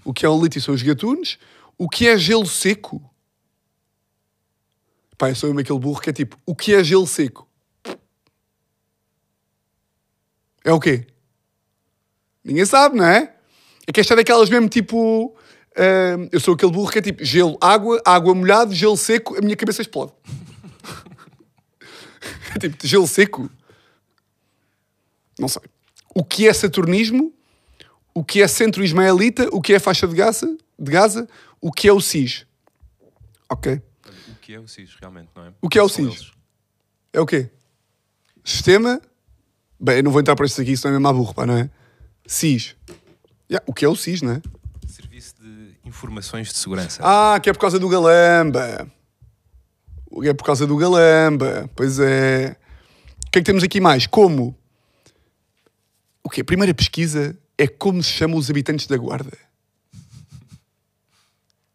O 0.03 0.15
que 0.15 0.25
é 0.25 0.29
o 0.29 0.43
lítio 0.43 0.63
são 0.63 0.75
os 0.75 0.83
gatunos. 0.83 1.39
O 1.77 1.91
que 1.91 2.09
é 2.09 2.17
gelo 2.17 2.47
seco? 2.47 3.03
Pá, 5.19 5.29
eu 5.29 5.35
sou 5.35 5.51
mesmo 5.51 5.61
aquele 5.61 5.79
burro 5.79 6.01
que 6.01 6.09
é 6.09 6.13
tipo, 6.13 6.39
o 6.47 6.55
que 6.55 6.75
é 6.75 6.83
gelo 6.83 7.07
seco? 7.07 7.46
É 10.67 10.73
o 10.73 10.81
quê? 10.81 11.07
Ninguém 12.45 12.65
sabe, 12.65 12.97
não 12.97 13.05
é? 13.05 13.33
É 13.87 13.93
que 13.93 14.01
esta 14.01 14.15
é 14.15 14.17
daquelas 14.17 14.51
mesmo 14.51 14.69
tipo. 14.69 15.33
ah, 15.77 16.29
eu 16.33 16.41
sou 16.41 16.55
aquele 16.55 16.73
burro 16.73 16.91
que 16.91 16.99
é 16.99 17.03
tipo 17.03 17.25
gelo, 17.25 17.57
água, 17.61 18.03
água 18.05 18.35
molhada, 18.35 18.75
gelo 18.75 18.97
seco, 18.97 19.39
a 19.39 19.41
minha 19.41 19.57
cabeça 19.57 19.81
explode. 19.81 20.13
É 22.55 22.59
tipo, 22.59 22.87
gelo 22.87 23.07
seco? 23.07 23.51
Não 25.39 25.47
sei. 25.47 25.63
O 26.15 26.25
que 26.25 26.49
é 26.49 26.53
saturnismo? 26.55 27.33
O 28.15 28.25
que 28.25 28.41
é 28.41 28.49
centro 28.49 28.83
ismaelita? 28.83 29.51
O 29.53 29.61
que 29.61 29.75
é 29.75 29.79
faixa 29.79 30.09
de 30.09 30.15
Gaza? 30.15 30.57
De 30.79 30.91
Gaza? 30.91 31.29
O 31.61 31.71
que 31.71 31.87
é 31.87 31.93
o 31.93 32.01
SIS? 32.01 32.47
Ok. 33.51 33.83
O 34.31 34.35
que 34.41 34.55
é 34.55 34.59
o 34.59 34.67
SIS, 34.67 34.97
realmente, 34.99 35.29
não 35.37 35.45
é? 35.45 35.53
O 35.61 35.69
que 35.69 35.79
é 35.79 35.83
o 35.83 35.89
SIS? 35.89 36.33
É 37.13 37.21
o 37.21 37.27
quê? 37.27 37.51
Sistema. 38.43 39.03
Bem, 39.79 39.99
eu 39.99 40.03
não 40.03 40.11
vou 40.11 40.21
entrar 40.21 40.35
para 40.35 40.47
isto 40.47 40.61
aqui, 40.61 40.77
senão 40.77 40.97
é 40.97 40.99
mesmo 40.99 41.15
burro, 41.15 41.35
pá, 41.35 41.45
não 41.45 41.57
é? 41.57 41.71
SIS. 42.27 42.75
Yeah, 43.51 43.65
o 43.67 43.73
que 43.73 43.85
é 43.85 43.89
o 43.89 43.95
SIS, 43.95 44.23
não 44.23 44.33
é? 44.33 44.43
Serviço 44.87 45.35
de 45.41 45.77
Informações 45.85 46.49
de 46.49 46.57
Segurança. 46.59 47.03
Ah, 47.05 47.39
que 47.41 47.51
é 47.51 47.53
por 47.53 47.61
causa 47.61 47.79
do 47.79 47.89
Galamba. 47.89 48.91
Que 50.21 50.29
é 50.29 50.35
por 50.35 50.45
causa 50.45 50.67
do 50.67 50.77
Galamba. 50.77 51.71
Pois 51.77 51.99
é. 51.99 52.57
O 53.27 53.31
que 53.31 53.39
é 53.39 53.43
que 53.43 53.47
temos 53.47 53.63
aqui 53.63 53.81
mais? 53.81 54.07
Como? 54.07 54.57
O 56.25 56.31
quê? 56.31 56.41
A 56.41 56.45
primeira 56.45 56.73
pesquisa 56.75 57.39
é 57.59 57.69
como 57.69 58.03
se 58.03 58.11
chamam 58.11 58.39
os 58.39 58.51
habitantes 58.51 58.87
da 58.87 58.97
Guarda. 58.97 59.37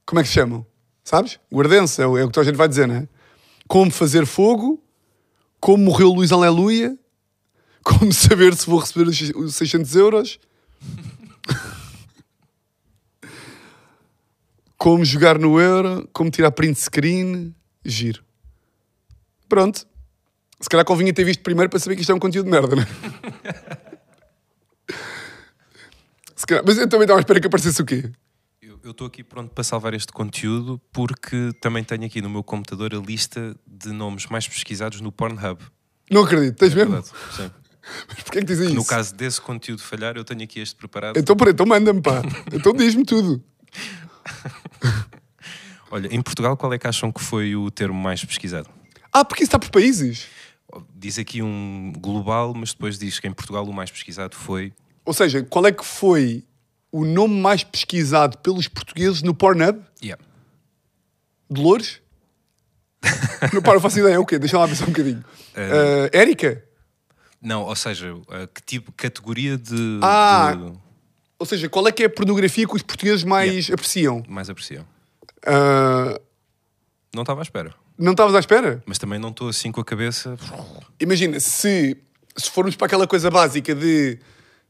Como 0.06 0.20
é 0.20 0.24
que 0.24 0.30
se 0.30 0.36
chamam? 0.36 0.66
Sabes? 1.04 1.40
Guardense, 1.54 2.02
é 2.02 2.08
o, 2.08 2.18
é 2.18 2.24
o 2.24 2.30
que 2.30 2.40
a 2.40 2.44
gente 2.44 2.56
vai 2.56 2.68
dizer, 2.68 2.88
não 2.88 2.96
é? 2.96 3.08
Como 3.68 3.90
fazer 3.92 4.26
fogo, 4.26 4.84
como 5.60 5.86
morreu 5.86 6.10
Luís 6.10 6.32
Aleluia, 6.32 6.98
como 7.84 8.12
saber 8.14 8.56
se 8.56 8.66
vou 8.70 8.80
receber 8.80 9.08
os 9.08 9.20
os 9.36 9.56
600 9.56 9.96
euros, 9.96 10.40
como 14.78 15.06
jogar 15.06 15.38
no 15.38 15.60
Euro, 15.60 16.08
como 16.12 16.30
tirar 16.32 16.52
print 16.52 16.80
screen, 16.80 17.54
giro. 17.86 18.24
Pronto. 19.48 19.86
Se 20.60 20.70
calhar 20.70 20.86
convinha 20.86 21.14
ter 21.14 21.24
visto 21.24 21.42
primeiro 21.44 21.70
para 21.70 21.80
saber 21.80 21.96
que 21.96 22.02
isto 22.02 22.12
é 22.12 22.16
um 22.16 22.20
conteúdo 22.20 22.46
de 22.46 22.52
merda, 22.52 22.76
não 22.76 22.84
é? 22.84 22.88
Calhar- 26.48 26.64
Mas 26.66 26.78
eu 26.78 26.90
também 26.90 27.04
estava 27.06 27.20
à 27.20 27.22
espera 27.22 27.40
que 27.40 27.48
aparecesse 27.48 27.82
o 27.82 27.86
quê? 27.86 28.12
Eu 28.62 28.80
eu 28.84 28.92
estou 28.92 29.06
aqui 29.08 29.24
pronto 29.24 29.54
para 29.54 29.64
salvar 29.64 29.94
este 29.94 30.12
conteúdo 30.12 30.82
porque 30.92 31.52
também 31.62 31.84
tenho 31.84 32.04
aqui 32.04 32.20
no 32.22 32.30
meu 32.30 32.44
computador 32.44 32.94
a 32.96 32.98
lista 32.98 33.56
de 33.66 33.90
nomes 33.92 34.26
mais 34.26 34.48
pesquisados 34.48 35.00
no 35.02 35.12
Pornhub. 35.12 35.62
Não 36.10 36.24
acredito, 36.24 36.58
tens 36.58 36.74
É 36.74 36.76
mesmo? 36.76 36.92
verdade, 36.94 37.12
sim. 37.36 37.52
Mas 38.08 38.24
porquê 38.24 38.40
é 38.40 38.42
que 38.42 38.48
dizem 38.48 38.68
isso? 38.68 38.76
No 38.76 38.86
caso 38.86 39.14
desse 39.16 39.42
conteúdo 39.42 39.82
falhar, 39.82 40.16
eu 40.16 40.24
tenho 40.24 40.44
aqui 40.44 40.60
este 40.60 40.76
preparado. 40.76 41.18
Então, 41.18 41.36
peraí, 41.36 41.54
então 41.54 41.66
manda-me, 41.66 42.02
pá. 42.02 42.22
Então 42.54 42.74
diz-me 42.74 43.04
tudo. 43.04 43.44
Olha, 45.92 46.08
em 46.14 46.22
Portugal, 46.22 46.56
qual 46.56 46.72
é 46.74 46.78
que 46.78 46.88
acham 46.88 47.12
que 47.12 47.22
foi 47.22 47.56
o 47.56 47.70
termo 47.70 48.00
mais 48.00 48.24
pesquisado? 48.24 48.70
Ah, 49.12 49.26
porque 49.26 49.44
isso 49.44 49.50
está 49.50 49.60
por 49.60 49.70
países. 49.70 50.28
Diz 50.96 51.20
aqui 51.20 51.42
um 51.42 51.92
global, 51.98 52.54
mas 52.54 52.72
depois 52.72 52.98
diz 52.98 53.20
que 53.20 53.28
em 53.28 53.34
Portugal 53.34 53.66
o 53.66 53.74
mais 53.74 53.92
pesquisado 53.92 54.36
foi. 54.36 54.72
Ou 55.04 55.14
seja, 55.14 55.44
qual 55.44 55.68
é 55.68 55.72
que 55.72 55.84
foi 55.84 56.46
o 56.92 57.04
nome 57.04 57.42
mais 57.42 57.64
pesquisado 57.64 58.38
pelos 58.38 58.70
portugueses 58.70 59.22
no 59.22 59.34
Pornhub? 59.34 59.82
Yeah. 60.02 60.24
Dolores? 61.50 62.00
não, 63.54 63.62
para, 63.62 63.74
não 63.74 63.82
faço 63.82 64.00
ideia. 64.00 64.16
É 64.16 64.20
o 64.20 64.26
quê? 64.26 64.40
Deixa 64.40 64.58
lá 64.58 64.68
pensar 64.68 64.86
um 64.86 64.92
bocadinho. 64.92 65.24
Uh, 65.56 66.10
Érica? 66.14 66.64
Não, 67.42 67.64
ou 67.64 67.76
seja, 67.76 68.14
uh, 68.14 68.24
que 68.54 68.62
tipo, 68.64 68.92
categoria 68.92 69.58
de, 69.58 70.00
Ah. 70.02 70.54
de- 70.56 70.74
Ou 71.40 71.46
seja, 71.46 71.68
qual 71.68 71.88
é 71.88 71.92
que 71.92 72.04
é 72.04 72.06
a 72.06 72.10
pornografia 72.10 72.68
que 72.68 72.76
os 72.76 72.84
portugueses 72.84 73.24
mais 73.24 73.70
apreciam? 73.72 74.24
mais 74.28 74.50
apreciam? 74.50 74.84
Uh, 75.48 76.20
Não 77.14 77.24
estava 77.24 77.42
à 77.42 77.44
espera. 77.44 77.74
não 77.98 78.12
estavas 78.12 78.36
à 78.36 78.40
espera? 78.40 78.84
Mas 78.86 78.98
também 79.00 79.18
não 79.20 79.30
estou 79.30 79.50
assim 79.50 79.72
com 79.72 79.82
a 79.82 79.86
cabeça. 79.86 80.38
Imagina, 81.00 81.40
se, 81.40 81.98
se 82.38 82.50
formos 82.52 82.76
para 82.76 82.86
aquela 82.88 83.08
coisa 83.08 83.30
básica 83.32 83.74
de 83.74 84.20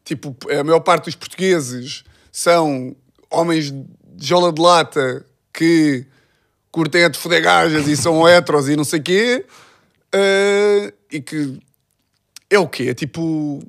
tipo, 0.06 0.36
a 0.50 0.64
maior 0.64 0.80
parte 0.80 1.06
dos 1.06 1.16
portugueses 1.16 2.04
são 2.32 2.96
homens 3.30 3.70
de 3.72 3.86
jola 4.28 4.52
de 4.54 4.62
lata 4.62 5.26
que 5.54 6.06
curtem 6.72 7.04
a 7.04 7.10
de 7.10 7.18
foder 7.20 7.44
gajas 7.44 7.86
e 7.88 7.98
são 7.98 8.26
heteros 8.28 8.70
e 8.70 8.76
não 8.78 8.84
sei 8.86 9.02
quê, 9.02 9.46
eh, 10.14 10.94
e 11.12 11.22
que 11.22 11.60
é 12.52 12.60
o 12.60 12.68
quê? 12.68 12.90
É 12.90 12.94
tipo. 12.94 13.64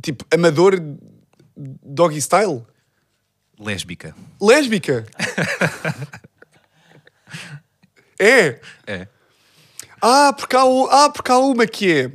Tipo, 0.00 0.24
amador 0.32 0.74
doggy 1.56 2.20
style? 2.20 2.64
Lésbica. 3.58 4.14
Lésbica? 4.40 5.06
é? 8.18 8.60
É. 8.86 9.08
Ah, 10.00 10.32
porque 10.32 10.56
há, 10.56 10.62
ah, 10.62 11.10
porque 11.10 11.32
há 11.32 11.38
uma 11.38 11.66
que 11.66 11.92
é. 11.92 12.12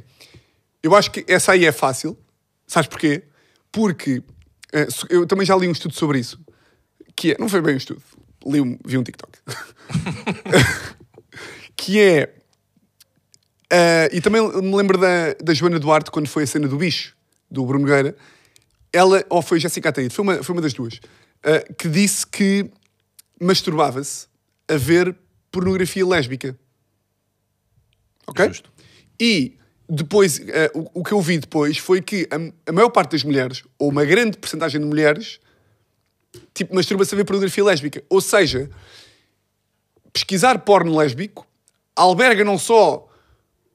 Eu 0.82 0.96
acho 0.96 1.12
que 1.12 1.26
essa 1.28 1.52
aí 1.52 1.66
é 1.66 1.72
fácil. 1.72 2.18
Sabes 2.66 2.88
porquê? 2.88 3.24
Porque 3.72 4.24
eh, 4.72 4.88
eu 5.10 5.26
também 5.26 5.46
já 5.46 5.56
li 5.56 5.68
um 5.68 5.72
estudo 5.72 5.94
sobre 5.94 6.20
isso. 6.20 6.40
Que 7.16 7.34
é. 7.34 7.38
Não 7.38 7.50
foi 7.50 7.62
bem 7.62 7.74
um 7.74 7.78
estudo. 7.78 8.02
Li 8.46 8.62
um, 8.62 8.78
vi 8.86 8.98
um 8.98 9.04
TikTok. 9.04 9.40
que 11.76 12.00
é. 12.00 12.39
Eh, 13.72 14.10
e 14.12 14.22
também 14.22 14.42
me 14.62 14.76
lembro 14.76 14.98
da, 14.98 15.34
da 15.42 15.54
Joana 15.54 15.80
Duarte 15.80 16.10
quando 16.12 16.28
foi 16.28 16.44
a 16.44 16.48
cena 16.48 16.68
do 16.68 16.78
bicho, 16.78 17.16
do 17.50 17.66
Bruno 17.66 17.86
Nogueira. 17.86 18.16
Ela, 18.92 19.24
ou 19.30 19.42
foi 19.42 19.60
Jéssica 19.60 19.90
Ataíde, 19.90 20.14
foi 20.14 20.24
uma, 20.24 20.44
foi 20.44 20.56
uma 20.56 20.62
das 20.62 20.74
duas, 20.74 21.00
eh, 21.44 21.74
que 21.78 21.88
disse 21.88 22.26
que 22.26 22.70
masturbava-se 23.40 24.28
a 24.68 24.76
ver 24.76 25.16
pornografia 25.52 26.06
lésbica. 26.06 26.58
Ok? 28.28 28.48
Justo. 28.48 28.72
E 29.20 29.58
depois, 29.88 30.40
eh, 30.40 30.72
o, 30.74 31.02
o 31.02 31.04
que 31.04 31.12
eu 31.12 31.22
vi 31.22 31.38
depois 31.38 31.78
foi 31.78 32.02
que 32.02 32.28
a, 32.32 32.70
a 32.70 32.74
maior 32.74 32.90
parte 32.90 33.12
das 33.12 33.24
mulheres, 33.24 33.64
ou 33.78 33.90
uma 33.90 34.06
grande 34.06 34.38
porcentagem 34.38 34.82
de 34.82 34.88
mulheres, 34.88 35.40
tipo, 36.54 36.74
masturba-se 36.74 37.14
a 37.14 37.18
ver 37.18 37.26
pornografia 37.26 37.64
lésbica. 37.64 38.04
Ou 38.10 38.22
seja, 38.22 38.70
pesquisar 40.12 40.60
porno 40.60 40.96
lésbico 40.98 41.46
alberga 41.96 42.44
não 42.44 42.58
só 42.58 43.09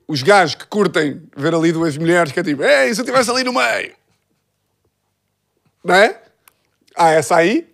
os 0.07 0.23
gajos 0.23 0.55
que 0.55 0.67
curtem 0.67 1.23
ver 1.37 1.55
ali 1.55 1.73
duas 1.73 1.97
mulheres 1.97 2.33
que 2.33 2.41
é 2.41 2.43
tipo, 2.43 2.63
ei, 2.63 2.95
se 2.95 3.01
eu 3.01 3.05
estivesse 3.05 3.31
ali 3.31 3.43
no 3.43 3.53
meio. 3.53 3.95
Não 5.83 5.95
é? 5.95 6.23
Há 6.97 7.11
essa 7.11 7.37
aí, 7.37 7.69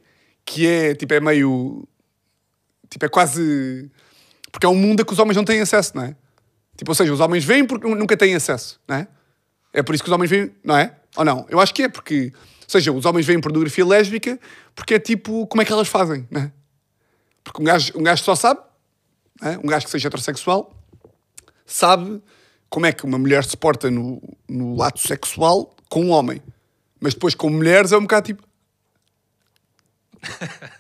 que 0.45 0.67
é 0.67 0.95
tipo, 0.95 1.15
é 1.15 1.21
meio. 1.21 1.87
Tipo, 2.89 3.05
é 3.07 3.09
quase. 3.09 3.91
Porque 4.51 4.67
é 4.67 4.69
um 4.69 4.75
mundo 4.75 5.01
a 5.01 5.05
que 5.05 5.13
os 5.13 5.19
homens 5.19 5.37
não 5.37 5.45
têm 5.45 5.61
acesso, 5.61 5.97
não 5.97 6.05
é? 6.05 6.17
Tipo, 6.77 6.91
ou 6.91 6.95
seja, 6.95 7.13
os 7.13 7.21
homens 7.21 7.45
vêm 7.45 7.65
porque 7.65 7.87
nunca 7.87 8.17
têm 8.17 8.35
acesso, 8.35 8.81
não 8.89 8.97
é? 8.97 9.09
É 9.73 9.83
por 9.83 9.95
isso 9.95 10.03
que 10.03 10.09
os 10.09 10.15
homens 10.15 10.31
vêm, 10.31 10.51
não 10.65 10.77
é? 10.77 10.97
Ou 11.17 11.25
não? 11.25 11.47
Eu 11.49 11.61
acho 11.61 11.73
que 11.75 11.85
é, 11.85 11.89
porque. 11.89 12.33
Ou 12.35 12.71
seja, 12.71 12.93
os 12.93 13.05
homens 13.05 13.27
veem 13.27 13.41
pornografia 13.41 13.85
lésbica 13.85 14.39
porque 14.75 14.95
é 14.95 14.99
tipo, 14.99 15.47
como 15.47 15.61
é 15.61 15.65
que 15.65 15.73
elas 15.73 15.89
fazem, 15.89 16.27
não 16.31 16.41
é? 16.41 16.53
Porque 17.43 17.61
um 17.61 17.65
gajo, 17.65 17.93
um 17.97 18.03
gajo 18.03 18.23
só 18.23 18.35
sabe, 18.35 18.61
é? 19.43 19.59
um 19.59 19.67
gajo 19.67 19.85
que 19.87 19.91
seja 19.91 20.09
heterossexual, 20.09 20.73
sabe 21.73 22.23
como 22.69 22.87
é 22.87 22.93
que 22.93 23.05
uma 23.05 23.19
mulher 23.19 23.45
se 23.45 23.57
porta 23.57 23.91
no, 23.91 24.23
no 24.49 24.83
ato 24.83 25.01
sexual 25.01 25.75
com 25.89 26.05
um 26.05 26.11
homem. 26.11 26.41
Mas 27.01 27.15
depois 27.15 27.35
com 27.35 27.51
mulheres 27.51 27.93
é 27.93 27.97
um 27.97 28.03
bocado 28.03 28.27
tipo. 28.27 28.47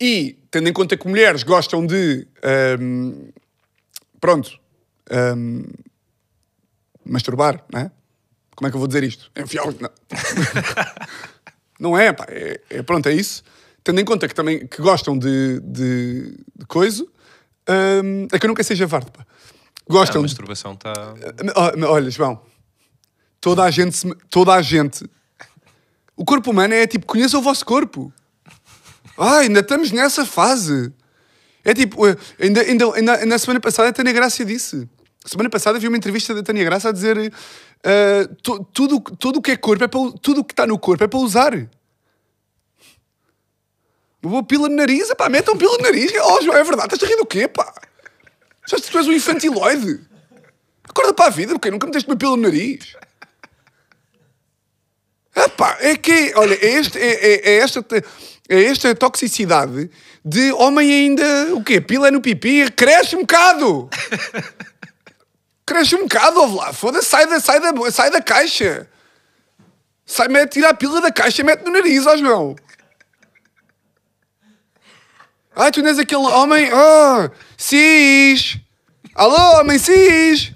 e, 0.00 0.38
tendo 0.50 0.68
em 0.68 0.72
conta 0.72 0.96
que 0.96 1.08
mulheres 1.08 1.42
gostam 1.42 1.86
de. 1.86 2.26
hum, 2.80 3.30
pronto. 4.20 4.58
hum, 5.10 5.64
masturbar, 7.04 7.64
não 7.72 7.80
é? 7.80 7.90
Como 8.54 8.66
é 8.66 8.70
que 8.70 8.76
eu 8.76 8.80
vou 8.80 8.88
dizer 8.88 9.04
isto? 9.04 9.30
Enfiar. 9.36 9.66
Não. 9.80 9.90
não 11.80 11.98
é, 11.98 12.12
pá. 12.12 12.26
É, 12.28 12.60
é- 12.68 12.82
pronto, 12.82 13.08
é 13.08 13.12
isso. 13.12 13.42
Tendo 13.82 14.00
em 14.00 14.04
conta 14.04 14.28
que 14.28 14.34
também 14.34 14.66
que 14.66 14.82
gostam 14.82 15.16
de, 15.16 15.60
de, 15.60 16.36
de 16.56 16.66
coisa. 16.66 17.06
Hum, 17.68 18.26
é 18.32 18.38
que 18.38 18.46
eu 18.46 18.48
nunca 18.48 18.62
seja 18.62 18.88
pá. 18.88 18.98
A 18.98 19.92
Gostam 19.92 20.20
de 20.20 20.28
masturbação 20.28 20.72
está. 20.74 20.92
Oh, 21.56 21.92
Olha, 21.92 22.10
João, 22.10 22.40
toda 23.40 23.62
a 23.64 23.70
gente, 23.70 23.96
se- 23.96 24.14
toda 24.28 24.52
a 24.54 24.60
gente, 24.62 25.08
o 26.16 26.24
corpo 26.24 26.50
humano 26.50 26.74
é 26.74 26.86
tipo, 26.86 27.06
conheça 27.06 27.38
o 27.38 27.42
vosso 27.42 27.64
corpo. 27.64 28.12
Ah, 29.16 29.38
ainda 29.38 29.60
estamos 29.60 29.90
nessa 29.90 30.24
fase. 30.26 30.92
É 31.64 31.74
tipo, 31.74 32.06
eh, 32.06 32.16
ainda, 32.40 32.60
ainda, 32.60 32.94
ainda- 32.94 33.26
na 33.26 33.38
semana 33.38 33.60
passada 33.60 33.88
a 33.88 33.92
Tânia 33.92 34.12
Graça 34.12 34.44
disse. 34.44 34.88
Semana 35.26 35.50
passada 35.50 35.78
vi 35.78 35.88
uma 35.88 35.96
entrevista 35.96 36.34
da 36.34 36.42
Tânia 36.42 36.64
Graça 36.64 36.88
a 36.88 36.92
dizer 36.92 37.32
eh, 37.84 38.28
tu- 38.42 38.64
tudo 38.72 39.00
tudo 39.00 39.38
o 39.38 39.42
que 39.42 39.50
é 39.52 39.56
corpo, 39.56 39.84
é 39.84 39.88
para, 39.88 40.00
tudo 40.22 40.40
o 40.40 40.44
que 40.44 40.52
está 40.52 40.66
no 40.66 40.78
corpo 40.78 41.02
é 41.02 41.08
para 41.08 41.18
usar. 41.18 41.52
Boa 44.20 44.42
pila 44.42 44.68
no 44.68 44.76
nariz, 44.76 45.12
pá, 45.14 45.28
metam 45.28 45.56
pila 45.56 45.76
no 45.76 45.82
nariz. 45.84 46.12
Oh, 46.24 46.42
João, 46.42 46.56
é 46.56 46.64
verdade, 46.64 46.94
estás 46.94 47.02
a 47.02 47.06
rir 47.06 47.16
do 47.18 47.26
quê, 47.26 47.46
pá? 47.46 47.72
Já 48.66 48.76
que 48.76 48.90
tu 48.90 48.98
és 48.98 49.06
um 49.06 49.12
infantiloide. 49.12 50.00
Acorda 50.88 51.14
para 51.14 51.26
a 51.26 51.30
vida, 51.30 51.52
porque 51.52 51.70
nunca 51.70 51.86
meteste 51.86 52.08
uma 52.10 52.16
pila 52.16 52.36
no 52.36 52.42
nariz. 52.42 52.96
Epá, 55.36 55.76
é 55.80 55.96
que, 55.96 56.32
olha, 56.34 56.54
é, 56.54 56.66
este, 56.66 56.98
é, 56.98 57.12
é- 57.12 57.50
é 57.50 57.56
esta, 57.58 57.84
é 58.48 58.64
esta 58.64 58.94
toxicidade 58.94 59.88
de 60.24 60.52
homem 60.52 60.90
ainda, 60.90 61.54
o 61.54 61.62
quê? 61.62 61.80
Pila 61.80 62.10
no 62.10 62.20
pipi, 62.20 62.68
cresce 62.72 63.14
um 63.14 63.20
bocado. 63.20 63.88
Cresce 65.64 65.94
um 65.94 66.02
bocado, 66.02 66.40
ouve 66.40 66.56
lá, 66.56 66.72
foda-se, 66.72 67.06
sai 67.08 67.26
da, 67.26 67.38
sai, 67.38 67.60
da, 67.60 67.90
sai 67.92 68.10
da 68.10 68.20
caixa. 68.20 68.88
Sai, 70.04 70.26
mete, 70.28 70.54
tira 70.54 70.70
a 70.70 70.74
pila 70.74 71.00
da 71.00 71.12
caixa 71.12 71.42
e 71.42 71.44
mete 71.44 71.62
no 71.64 71.70
nariz, 71.70 72.04
ó 72.06 72.16
João. 72.16 72.56
Ai, 75.58 75.72
tu 75.72 75.82
não 75.82 75.88
és 75.88 75.98
aquele 75.98 76.22
homem, 76.22 76.70
oh, 76.72 77.30
cis. 77.56 78.58
Alô, 79.12 79.58
homem 79.58 79.76
cis. 79.76 80.52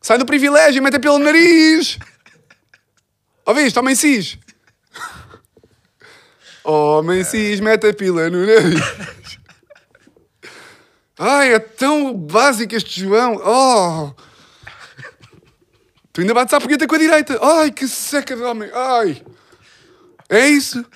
Sai 0.00 0.16
do 0.16 0.24
privilégio 0.24 0.78
e 0.78 0.80
mete 0.80 1.04
no 1.04 1.18
nariz. 1.18 1.98
Ouviste, 3.44 3.76
homem 3.80 3.96
cis? 3.96 4.38
Homem 6.62 7.24
cis, 7.24 7.58
mete 7.58 7.88
a 7.88 7.92
pila 7.92 8.30
no 8.30 8.46
nariz. 8.46 8.80
Ai, 11.18 11.54
é 11.54 11.58
tão 11.58 12.14
básico 12.14 12.76
este 12.76 13.00
João. 13.00 13.34
Oh! 13.44 14.14
Tu 16.12 16.20
ainda 16.20 16.32
bates 16.32 16.54
à 16.54 16.60
punheta 16.60 16.86
com 16.86 16.94
a 16.94 16.98
direita. 16.98 17.40
Ai, 17.42 17.72
que 17.72 17.88
seca 17.88 18.36
de 18.36 18.42
homem. 18.42 18.70
Ai! 18.72 19.20
É 20.28 20.48
isso. 20.48 20.86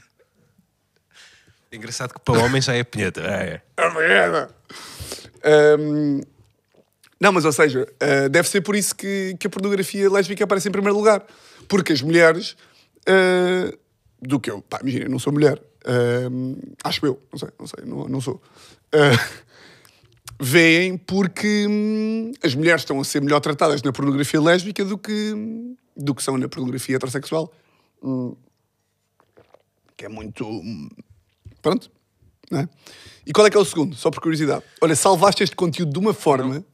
Engraçado 1.72 2.14
que 2.14 2.20
para 2.20 2.38
homens 2.40 2.64
já 2.64 2.74
é 2.74 2.85
punheta. 2.85 3.20
É, 3.20 3.61
é. 3.79 4.48
Ahm, 5.44 6.20
não, 7.20 7.33
mas 7.33 7.44
ou 7.44 7.52
seja, 7.52 7.87
ah, 8.00 8.29
deve 8.29 8.48
ser 8.48 8.61
por 8.61 8.76
isso 8.76 8.94
que, 8.94 9.37
que 9.38 9.46
a 9.46 9.50
pornografia 9.50 10.11
lésbica 10.11 10.44
aparece 10.44 10.68
em 10.68 10.72
primeiro 10.72 10.96
lugar. 10.96 11.24
Porque 11.68 11.92
as 11.92 12.02
mulheres, 12.02 12.57
ah, 13.07 13.76
do 14.20 14.38
que 14.38 14.50
eu, 14.50 14.62
pá, 14.62 14.79
imagina, 14.83 15.07
eu 15.07 15.11
não 15.11 15.18
sou 15.18 15.33
mulher, 15.33 15.61
ahm, 15.87 16.55
acho 16.85 17.05
eu, 17.05 17.20
não 17.33 17.38
sei, 17.38 17.48
não 17.59 17.66
sei, 17.66 17.85
não, 17.85 18.09
não 18.09 18.20
sou. 18.20 18.40
Ah, 18.92 19.44
veem 20.40 20.96
porque 20.96 21.66
hum, 21.68 22.33
as 22.42 22.55
mulheres 22.55 22.83
estão 22.83 23.00
a 23.00 23.05
ser 23.05 23.22
melhor 23.22 23.40
tratadas 23.40 23.83
na 23.83 23.92
pornografia 23.92 24.40
lésbica 24.40 24.85
do 24.85 24.98
que, 24.98 25.35
do 25.96 26.14
que 26.14 26.22
são 26.22 26.37
na 26.37 26.48
pornografia 26.48 26.96
heterossexual. 26.96 27.52
Hum. 28.02 28.37
Que 29.96 30.05
é 30.05 30.09
muito. 30.09 30.44
Pronto. 31.66 31.90
Não 32.48 32.61
é? 32.61 32.68
E 33.26 33.33
qual 33.33 33.44
é 33.44 33.50
que 33.50 33.57
é 33.57 33.61
o 33.61 33.64
segundo? 33.64 33.96
Só 33.96 34.09
por 34.09 34.20
curiosidade. 34.20 34.62
Olha, 34.81 34.94
salvaste 34.94 35.42
este 35.42 35.57
conteúdo 35.57 35.92
de 35.92 35.98
uma 35.98 36.14
forma. 36.14 36.64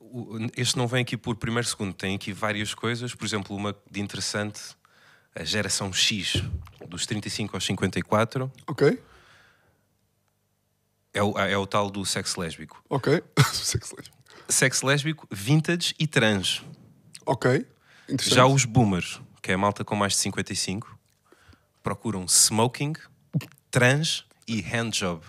O- 0.00 0.38
Este 0.56 0.76
não 0.76 0.88
vem 0.88 1.02
aqui 1.02 1.16
por 1.16 1.36
primeiro 1.36 1.68
segundo, 1.68 1.94
tem 1.94 2.16
aqui 2.16 2.32
várias 2.32 2.74
coisas. 2.74 3.14
Por 3.14 3.24
exemplo, 3.24 3.54
uma 3.54 3.76
de 3.88 4.00
interessante, 4.00 4.60
a 5.36 5.44
geração 5.44 5.92
X, 5.92 6.42
dos 6.88 7.06
35 7.06 7.56
aos 7.56 7.64
54, 7.64 8.50
Ok. 8.66 9.00
é 11.14 11.22
o, 11.22 11.38
é 11.38 11.56
o 11.56 11.64
tal 11.64 11.88
do 11.88 12.04
sexo 12.04 12.40
lésbico. 12.40 12.82
Ok. 12.90 13.22
Sexo 13.52 13.94
lésbico. 13.96 14.16
Sexo 14.48 14.84
lésbico, 14.86 15.28
vintage 15.30 15.94
e 15.96 16.08
trans. 16.08 16.64
ok. 17.24 17.64
Já 18.20 18.44
os 18.46 18.64
boomers, 18.64 19.20
que 19.40 19.52
é 19.52 19.54
a 19.54 19.58
malta 19.58 19.84
com 19.84 19.94
mais 19.94 20.14
de 20.14 20.18
55, 20.18 20.98
procuram 21.84 22.24
smoking, 22.26 22.94
trans 23.70 24.24
e 24.50 24.60
handjob. 24.62 25.22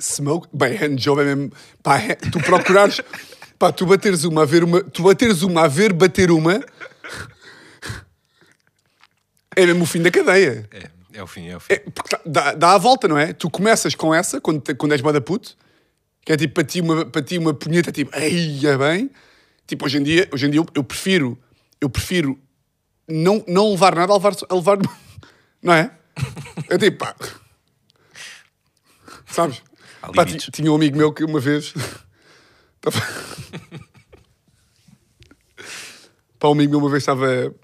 Smoke. 0.00 0.48
Bem, 0.52 0.76
handjob 0.76 1.20
é 1.20 1.24
mesmo. 1.24 1.52
Pá, 1.82 1.98
é- 1.98 2.14
tu 2.14 2.38
procurares. 2.40 3.00
pá, 3.58 3.72
tu 3.72 3.84
bateres 3.86 4.24
uma 4.24 4.42
a 4.42 4.44
ver 4.44 4.62
uma. 4.62 4.82
Tu 4.82 5.02
bateres 5.02 5.42
uma 5.42 5.64
a 5.64 5.68
ver 5.68 5.92
bater 5.92 6.30
uma. 6.30 6.64
É 9.56 9.66
mesmo 9.66 9.82
o 9.82 9.86
fim 9.86 10.00
da 10.00 10.10
cadeia. 10.10 10.68
É, 10.70 10.90
é 11.14 11.22
o 11.22 11.26
fim, 11.26 11.48
é 11.48 11.56
o 11.56 11.60
fim. 11.60 11.72
É, 11.74 11.78
porque 11.78 12.16
dá- 12.24 12.54
dá, 12.54 12.74
a 12.74 12.78
volta, 12.78 13.08
não 13.08 13.18
é? 13.18 13.32
Tu 13.32 13.50
começas 13.50 13.94
com 13.96 14.14
essa, 14.14 14.40
quando, 14.40 14.60
te- 14.60 14.74
quando 14.74 14.92
és 14.92 15.00
bada 15.00 15.20
puto, 15.20 15.56
que 16.24 16.32
é 16.32 16.36
tipo 16.36 16.54
para 16.54 16.64
ti 16.64 16.80
uma, 16.80 17.04
para 17.04 17.22
ti 17.22 17.36
uma 17.38 17.52
punheta, 17.52 17.90
tipo, 17.90 18.16
ei, 18.16 18.64
é 18.64 18.78
bem. 18.78 19.10
Tipo, 19.66 19.86
hoje 19.86 19.98
em 19.98 20.02
dia, 20.04 20.28
hoje 20.32 20.46
em 20.46 20.50
dia 20.50 20.60
eu, 20.60 20.66
eu 20.76 20.84
prefiro, 20.84 21.36
eu 21.80 21.90
prefiro 21.90 22.38
não, 23.08 23.44
não 23.48 23.70
levar 23.72 23.96
nada 23.96 24.12
a 24.12 24.16
levar, 24.16 24.32
a 24.48 24.54
levar 24.54 24.78
não 25.60 25.72
é? 25.74 25.90
É 26.70 26.78
tipo, 26.78 26.98
pá. 26.98 27.16
Sabes? 29.30 29.62
Pá, 30.14 30.24
tinha 30.24 30.70
um 30.72 30.76
amigo 30.76 30.96
meu 30.96 31.12
que 31.12 31.24
uma 31.24 31.40
vez. 31.40 31.74
Pá, 36.38 36.48
um 36.48 36.52
amigo 36.52 36.70
meu 36.70 36.80
uma 36.80 36.90
vez 36.90 37.02
estava. 37.02 37.54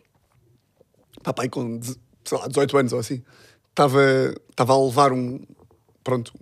Pá, 1.22 1.32
pai, 1.32 1.48
com 1.48 1.80
sei 2.24 2.38
lá, 2.38 2.48
18 2.48 2.78
anos 2.78 2.92
ou 2.92 2.98
assim. 2.98 3.22
Estava, 3.70 4.00
estava 4.50 4.72
a 4.72 4.84
levar 4.84 5.12
um. 5.12 5.40
Pronto, 6.02 6.32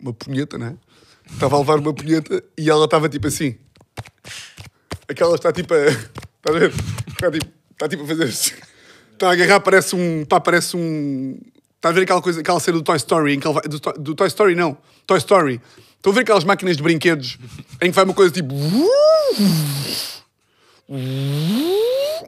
uma 0.00 0.12
punheta, 0.12 0.58
não 0.58 0.66
é? 0.66 0.76
Estava 1.30 1.56
a 1.56 1.58
levar 1.60 1.78
uma 1.78 1.94
punheta 1.94 2.42
e 2.56 2.70
ela 2.70 2.84
estava 2.84 3.08
tipo 3.08 3.26
assim. 3.26 3.56
Aquela 5.08 5.34
está 5.34 5.52
tipo 5.52 5.74
a. 5.74 5.86
Está 5.86 6.50
a 6.50 6.52
ver? 6.52 6.72
Está 7.08 7.30
tipo, 7.30 7.52
está 7.72 7.88
tipo 7.88 8.04
a 8.04 8.06
fazer. 8.06 8.24
assim. 8.24 8.54
Está 9.12 9.28
a 9.28 9.32
agarrar, 9.32 9.60
parece 9.60 9.94
um. 9.94 10.24
Pá, 10.24 10.40
parece 10.40 10.76
um. 10.76 11.38
Está 11.82 11.88
a 11.88 11.92
ver 11.92 12.02
aquela 12.02 12.22
coisa, 12.22 12.40
aquela 12.40 12.60
cena 12.60 12.78
do 12.78 12.84
Toy 12.84 12.96
Story, 12.96 13.34
em 13.34 13.40
que 13.40 13.48
vai, 13.48 13.62
do, 13.64 13.80
do 13.98 14.14
Toy 14.14 14.28
Story 14.28 14.54
não, 14.54 14.78
Toy 15.04 15.18
Story. 15.18 15.60
Estão 15.96 16.12
a 16.12 16.14
ver 16.14 16.20
aquelas 16.20 16.44
máquinas 16.44 16.76
de 16.76 16.82
brinquedos 16.84 17.36
em 17.80 17.90
que 17.90 17.96
vai 17.96 18.04
uma 18.04 18.14
coisa 18.14 18.30
tipo. 18.32 18.54
E 20.88 22.24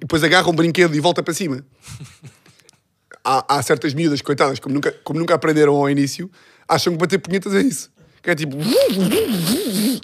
depois 0.00 0.24
agarra 0.24 0.48
um 0.48 0.54
brinquedo 0.54 0.94
e 0.94 1.00
volta 1.00 1.22
para 1.22 1.34
cima. 1.34 1.62
Há, 3.22 3.56
há 3.58 3.62
certas 3.62 3.92
miúdas, 3.92 4.22
coitadas, 4.22 4.58
como 4.58 4.74
nunca, 4.74 4.90
como 5.04 5.20
nunca 5.20 5.34
aprenderam 5.34 5.76
ao 5.76 5.90
início, 5.90 6.30
acham 6.66 6.94
que 6.94 6.98
bater 6.98 7.18
punhetas 7.18 7.54
é 7.54 7.60
isso. 7.60 7.90
Que 8.22 8.30
é 8.30 8.34
tipo. 8.34 8.56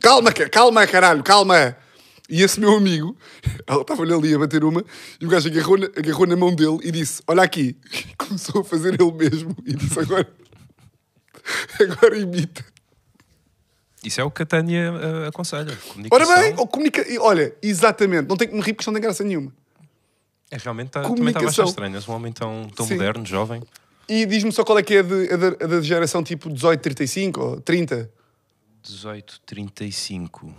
Calma, 0.03 0.31
ca- 0.31 0.51
calma, 0.51 0.87
caralho, 0.87 1.23
calma. 1.23 1.75
E 2.29 2.43
esse 2.43 2.61
meu 2.61 2.77
amigo, 2.77 3.17
ela 3.67 3.81
estava-lhe 3.81 4.13
ali 4.13 4.35
a 4.35 4.39
bater 4.39 4.63
uma, 4.63 4.85
e 5.21 5.25
o 5.25 5.29
gajo 5.29 5.49
agarrou 5.49 5.79
na, 5.79 5.87
agarrou 5.87 6.27
na 6.27 6.37
mão 6.37 6.55
dele 6.55 6.79
e 6.83 6.91
disse: 6.91 7.23
Olha 7.27 7.43
aqui. 7.43 7.77
E 7.93 8.15
começou 8.19 8.61
a 8.61 8.65
fazer 8.65 9.01
ele 9.01 9.13
mesmo. 9.13 9.57
E 9.65 9.75
disse: 9.75 9.99
Agora, 9.99 10.29
agora 11.81 12.19
imita. 12.19 12.65
Isso 14.05 14.21
é 14.21 14.25
o 14.25 14.31
que 14.31 14.43
a 14.43 14.47
Tânia 14.47 14.93
uh, 14.93 15.29
aconselha. 15.29 15.77
Comunicação. 15.89 16.29
Ora 16.33 16.41
bem, 16.43 16.55
ou 16.57 16.67
comunica... 16.69 17.05
Olha, 17.21 17.53
exatamente, 17.61 18.29
não 18.29 18.37
tem 18.37 18.47
que 18.47 18.55
me 18.55 18.61
rir 18.61 18.73
porque 18.75 18.89
não 18.89 18.95
tem 18.95 19.03
graça 19.03 19.25
nenhuma. 19.25 19.53
É, 20.51 20.57
realmente 20.57 20.91
tá, 20.91 21.03
também 21.03 21.29
estava 21.29 21.47
a 21.47 21.49
achar 21.49 21.65
estranho. 21.65 21.97
És 21.97 22.09
um 22.09 22.13
homem 22.13 22.33
tão, 22.33 22.71
tão 22.75 22.87
Sim. 22.87 22.95
moderno, 22.95 23.27
jovem. 23.27 23.63
E 24.09 24.25
diz-me 24.25 24.53
só 24.53 24.65
qual 24.65 24.79
é 24.79 24.83
que 24.83 24.95
é 24.95 24.99
a, 25.01 25.03
de- 25.03 25.29
a 25.31 25.65
a 25.65 25.67
da 25.67 25.81
geração 25.83 26.23
tipo 26.23 26.49
18, 26.49 26.81
35 26.81 27.41
ou 27.41 27.61
30. 27.61 28.11
18, 28.83 29.41
35. 29.45 30.55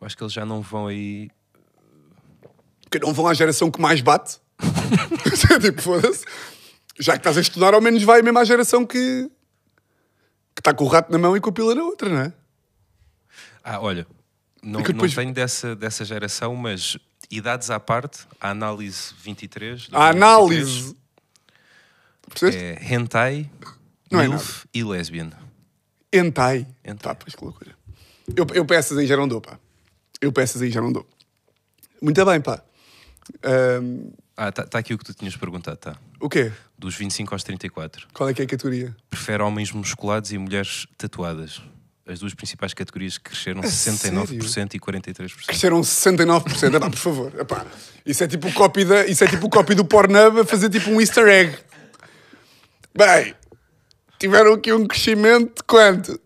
Eu 0.00 0.06
acho 0.06 0.16
que 0.16 0.22
eles 0.22 0.32
já 0.32 0.44
não 0.44 0.60
vão 0.60 0.86
aí. 0.86 1.30
Porque 2.82 2.98
não 3.04 3.12
vão 3.12 3.26
à 3.26 3.34
geração 3.34 3.70
que 3.70 3.80
mais 3.80 4.00
bate. 4.00 4.38
tipo, 5.60 5.82
foda-se. 5.82 6.24
Já 6.98 7.12
que 7.12 7.18
estás 7.18 7.36
a 7.36 7.40
estudar, 7.40 7.74
ao 7.74 7.80
menos 7.80 8.02
vai 8.02 8.22
mesmo 8.22 8.38
à 8.38 8.44
geração 8.44 8.84
que 8.86 9.30
que 10.54 10.60
está 10.60 10.72
com 10.72 10.84
o 10.84 10.88
rato 10.88 11.12
na 11.12 11.18
mão 11.18 11.36
e 11.36 11.40
com 11.40 11.50
a 11.50 11.52
pila 11.52 11.74
na 11.74 11.82
outra, 11.82 12.08
não 12.08 12.18
é? 12.18 12.32
Ah, 13.62 13.78
olha, 13.78 14.06
não, 14.62 14.80
É 14.80 14.82
que 14.82 14.92
depois- 14.94 15.14
não 15.14 15.22
tenho 15.22 15.34
dessa, 15.34 15.76
dessa 15.76 16.02
geração, 16.02 16.56
mas 16.56 16.96
idades 17.30 17.68
à 17.70 17.78
parte, 17.78 18.20
a 18.40 18.50
análise 18.52 19.12
23. 19.18 19.88
A 19.92 20.12
2023, 20.12 20.16
análise. 20.16 20.96
Percebeste? 22.26 22.58
É 22.62 22.94
hentai, 22.94 23.50
Não 24.10 24.20
é 24.20 24.28
milf 24.28 24.64
e 24.72 24.82
lesbian. 24.82 25.30
Hentai. 26.10 26.66
Hentai. 26.82 26.96
Pá, 27.02 27.14
pois 27.14 27.34
que 27.34 27.44
loucura. 27.44 27.76
Eu, 28.34 28.46
eu 28.54 28.64
peças 28.64 28.96
aí 28.96 29.06
já 29.06 29.16
não 29.16 29.28
dou, 29.28 29.42
pá. 29.42 29.58
Eu 30.20 30.32
peças 30.32 30.62
aí 30.62 30.70
já 30.70 30.80
não 30.80 30.92
dou. 30.92 31.06
Muito 32.00 32.24
bem, 32.24 32.40
pá. 32.40 32.62
Ahm, 33.42 34.10
Ah, 34.36 34.48
está 34.50 34.64
tá 34.66 34.78
aqui 34.78 34.92
o 34.94 34.98
que 34.98 35.04
tu 35.04 35.14
tinhas 35.14 35.36
perguntado, 35.36 35.76
tá? 35.78 35.96
o 36.20 36.28
quê? 36.28 36.52
Dos 36.78 36.94
25 36.94 37.34
aos 37.34 37.42
34. 37.42 38.06
Qual 38.12 38.28
é 38.28 38.34
que 38.34 38.42
é 38.42 38.44
a 38.44 38.48
categoria? 38.48 38.94
Prefere 39.08 39.42
homens 39.42 39.72
musculados 39.72 40.30
e 40.32 40.38
mulheres 40.38 40.86
tatuadas. 40.98 41.62
As 42.06 42.20
duas 42.20 42.34
principais 42.34 42.72
categorias 42.72 43.18
que 43.18 43.30
cresceram 43.30 43.60
A 43.60 43.64
69% 43.64 44.74
e 44.74 44.78
43%. 44.78 45.46
Cresceram 45.46 45.80
69%. 45.80 46.74
Epá, 46.76 46.88
por 46.90 46.98
favor. 46.98 47.32
Epá. 47.40 47.66
Isso 48.04 48.22
é 48.22 48.28
tipo 48.28 48.46
o 48.48 48.52
copy, 48.52 48.84
da, 48.84 49.06
isso 49.06 49.24
é 49.24 49.26
tipo 49.26 49.46
o 49.46 49.50
copy 49.50 49.74
do 49.74 49.84
Pornhub 49.84 50.40
a 50.40 50.44
fazer 50.44 50.68
tipo 50.70 50.90
um 50.90 51.00
easter 51.00 51.26
egg. 51.26 51.56
Bem, 52.96 53.34
tiveram 54.20 54.52
aqui 54.54 54.72
um 54.72 54.86
crescimento 54.86 55.56
de 55.56 55.62
quanto? 55.66 56.20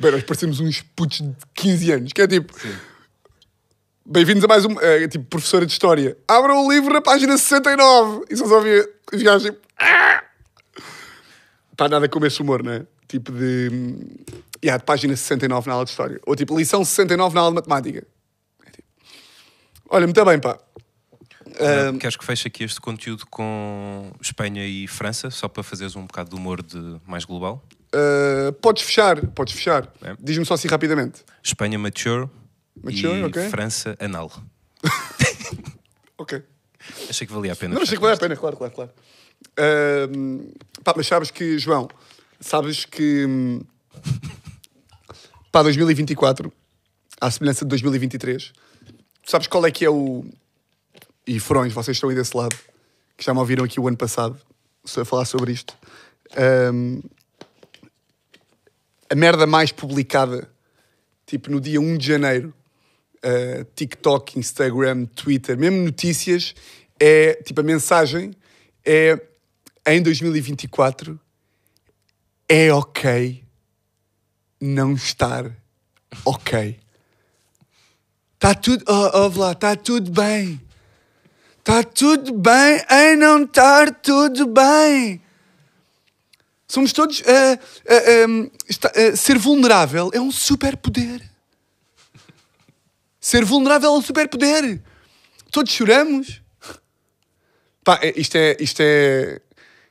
Bem, 0.00 0.12
nós 0.12 0.22
parecemos 0.22 0.60
uns 0.60 0.80
putos 0.80 1.18
de 1.18 1.34
15 1.54 1.92
anos, 1.92 2.12
que 2.12 2.22
é 2.22 2.28
tipo... 2.28 2.54
Bem-vindos 4.06 4.44
a 4.44 4.46
mais 4.46 4.64
um... 4.64 4.78
É, 4.80 5.08
tipo, 5.08 5.24
professora 5.24 5.66
de 5.66 5.72
História. 5.72 6.16
Abram 6.28 6.64
o 6.64 6.72
livro 6.72 6.94
na 6.94 7.00
página 7.02 7.36
69. 7.36 8.24
E 8.30 8.36
só 8.36 8.44
ouvia 8.46 8.88
os 9.12 9.22
gajos 9.22 9.50
tipo... 9.50 9.58
"Ah!" 9.76 10.22
Pá, 11.76 11.88
nada 11.88 12.08
como 12.08 12.26
esse 12.26 12.40
humor, 12.40 12.62
não 12.62 12.72
é? 12.72 12.86
Tipo 13.08 13.32
de... 13.32 13.70
Yeah, 14.64 14.78
de 14.78 14.84
página 14.84 15.16
69 15.16 15.66
na 15.66 15.74
aula 15.74 15.84
de 15.84 15.90
História. 15.90 16.20
Ou 16.26 16.36
tipo, 16.36 16.56
lição 16.56 16.84
69 16.84 17.34
na 17.34 17.40
aula 17.40 17.50
de 17.50 17.56
Matemática. 17.56 18.06
É 18.64 18.70
tipo... 18.70 18.88
Olha, 19.90 20.06
muito 20.06 20.24
bem, 20.24 20.38
pá. 20.38 20.60
Ah, 21.60 21.98
Queres 21.98 22.16
que 22.16 22.24
feche 22.24 22.46
aqui 22.46 22.62
este 22.62 22.80
conteúdo 22.80 23.26
com 23.26 24.12
Espanha 24.20 24.64
e 24.64 24.86
França, 24.86 25.28
só 25.28 25.48
para 25.48 25.64
fazeres 25.64 25.96
um 25.96 26.06
bocado 26.06 26.30
de 26.30 26.36
humor 26.36 26.62
de 26.62 27.00
mais 27.04 27.24
global? 27.24 27.64
Uh, 27.94 28.52
podes 28.60 28.82
fechar, 28.82 29.26
podes 29.28 29.54
fechar. 29.54 29.92
É. 30.02 30.14
Diz-me 30.20 30.44
só 30.44 30.54
assim 30.54 30.68
rapidamente. 30.68 31.24
Espanha 31.42 31.78
mature, 31.78 32.28
Mature, 32.82 33.20
e 33.20 33.24
ok. 33.24 33.48
França 33.48 33.96
anal. 33.98 34.30
Ok. 36.20 36.42
Achei 37.08 37.26
que 37.26 37.32
valia 37.32 37.52
a 37.52 37.56
pena. 37.56 37.76
Não, 37.76 37.82
achei 37.82 37.96
que 37.96 38.02
vale 38.02 38.14
a 38.14 38.18
pena, 38.18 38.36
claro, 38.36 38.56
claro, 38.56 38.74
claro. 38.74 38.90
Ahm, 39.56 40.50
pá, 40.82 40.92
mas 40.96 41.06
sabes 41.06 41.30
que, 41.30 41.58
João, 41.58 41.88
sabes 42.40 42.84
que 42.84 43.24
hum, 43.24 43.60
para 45.52 45.62
2024, 45.62 46.52
à 47.20 47.30
semelhança 47.30 47.64
de 47.64 47.68
2023, 47.68 48.52
tu 49.22 49.30
sabes 49.30 49.46
qual 49.46 49.64
é 49.64 49.70
que 49.70 49.84
é 49.84 49.90
o. 49.90 50.24
E 51.26 51.38
Furões, 51.38 51.72
vocês 51.72 51.96
estão 51.96 52.10
aí 52.10 52.16
desse 52.16 52.36
lado, 52.36 52.56
que 53.16 53.24
já 53.24 53.32
me 53.32 53.40
ouviram 53.40 53.64
aqui 53.64 53.78
o 53.78 53.86
ano 53.86 53.96
passado 53.96 54.36
a 54.84 55.04
falar 55.04 55.24
sobre 55.24 55.52
isto. 55.52 55.76
Ahm, 56.36 57.00
a 59.10 59.14
merda 59.14 59.46
mais 59.46 59.72
publicada, 59.72 60.50
tipo 61.26 61.50
no 61.50 61.60
dia 61.60 61.80
1 61.80 61.96
de 61.96 62.06
janeiro, 62.06 62.54
uh, 63.18 63.64
TikTok, 63.74 64.38
Instagram, 64.38 65.06
Twitter, 65.06 65.56
mesmo 65.56 65.82
notícias, 65.82 66.54
é 67.00 67.34
tipo 67.42 67.60
a 67.60 67.64
mensagem 67.64 68.32
é 68.84 69.20
em 69.86 70.02
2024 70.02 71.18
é 72.48 72.72
ok 72.72 73.44
não 74.60 74.94
estar 74.94 75.50
ok. 76.24 76.78
Está 78.34 78.54
tudo, 78.54 78.84
oh, 78.88 79.10
oh 79.24 79.30
Vlá, 79.30 79.52
está 79.52 79.76
tudo 79.76 80.10
bem. 80.10 80.60
Está 81.58 81.82
tudo 81.82 82.32
bem 82.32 82.82
em 82.90 83.16
não 83.16 83.42
estar 83.42 83.92
tudo 84.00 84.46
bem. 84.46 85.20
Somos 86.68 86.92
todos. 86.92 87.22
ah, 87.26 87.58
um, 88.28 88.50
está- 88.68 88.92
ah, 88.94 89.16
ser 89.16 89.38
vulnerável 89.38 90.10
é 90.12 90.20
um 90.20 90.30
superpoder. 90.30 91.22
Ser 93.20 93.44
vulnerável 93.44 93.90
é 93.94 93.98
um 93.98 94.02
superpoder. 94.02 94.82
Todos 95.50 95.72
choramos. 95.72 96.42
Pá, 97.82 97.98
é- 98.02 98.12
isto 98.20 98.36
é, 98.36 98.56
isto 98.60 98.80
é. 98.82 99.40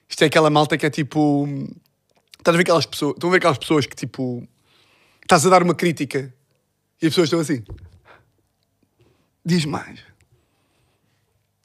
Isto 0.07 0.21
é 0.21 0.25
aquela 0.27 0.49
malta 0.49 0.77
que 0.77 0.85
é 0.85 0.89
tipo. 0.89 1.45
Estás 2.37 2.53
a 2.53 2.57
ver 2.57 2.61
aquelas 2.61 2.85
pessoas. 2.85 3.15
Estão 3.15 3.29
a 3.29 3.31
ver 3.31 3.37
aquelas 3.37 3.57
pessoas 3.57 3.85
que 3.87 3.95
tipo. 3.95 4.47
Estás 5.23 5.45
a 5.45 5.49
dar 5.49 5.63
uma 5.63 5.75
crítica 5.75 6.33
e 7.01 7.07
as 7.07 7.11
pessoas 7.11 7.25
estão 7.27 7.39
assim. 7.39 7.63
Diz 9.43 9.65
mais. 9.65 9.99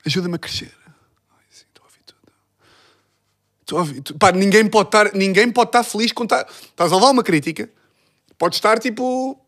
Ajuda-me 0.05 0.35
a 0.35 0.39
crescer. 0.39 0.73
Ai, 0.87 1.45
sim, 1.51 1.65
estou 1.69 1.85
a 1.85 1.87
ouvir 1.87 2.01
tudo. 2.05 2.33
Tudo. 3.73 4.19
Pá, 4.19 4.31
ninguém 4.33 4.67
pode 4.69 4.89
estar, 4.89 5.15
ninguém 5.15 5.51
pode 5.51 5.69
estar 5.69 5.83
feliz 5.83 6.13
quando 6.13 6.29
tá- 6.29 6.47
estás 6.49 6.93
a 6.93 6.95
levar 6.95 7.11
uma 7.11 7.23
crítica. 7.23 7.71
Podes 8.37 8.59
estar 8.59 8.79
tipo. 8.79 9.41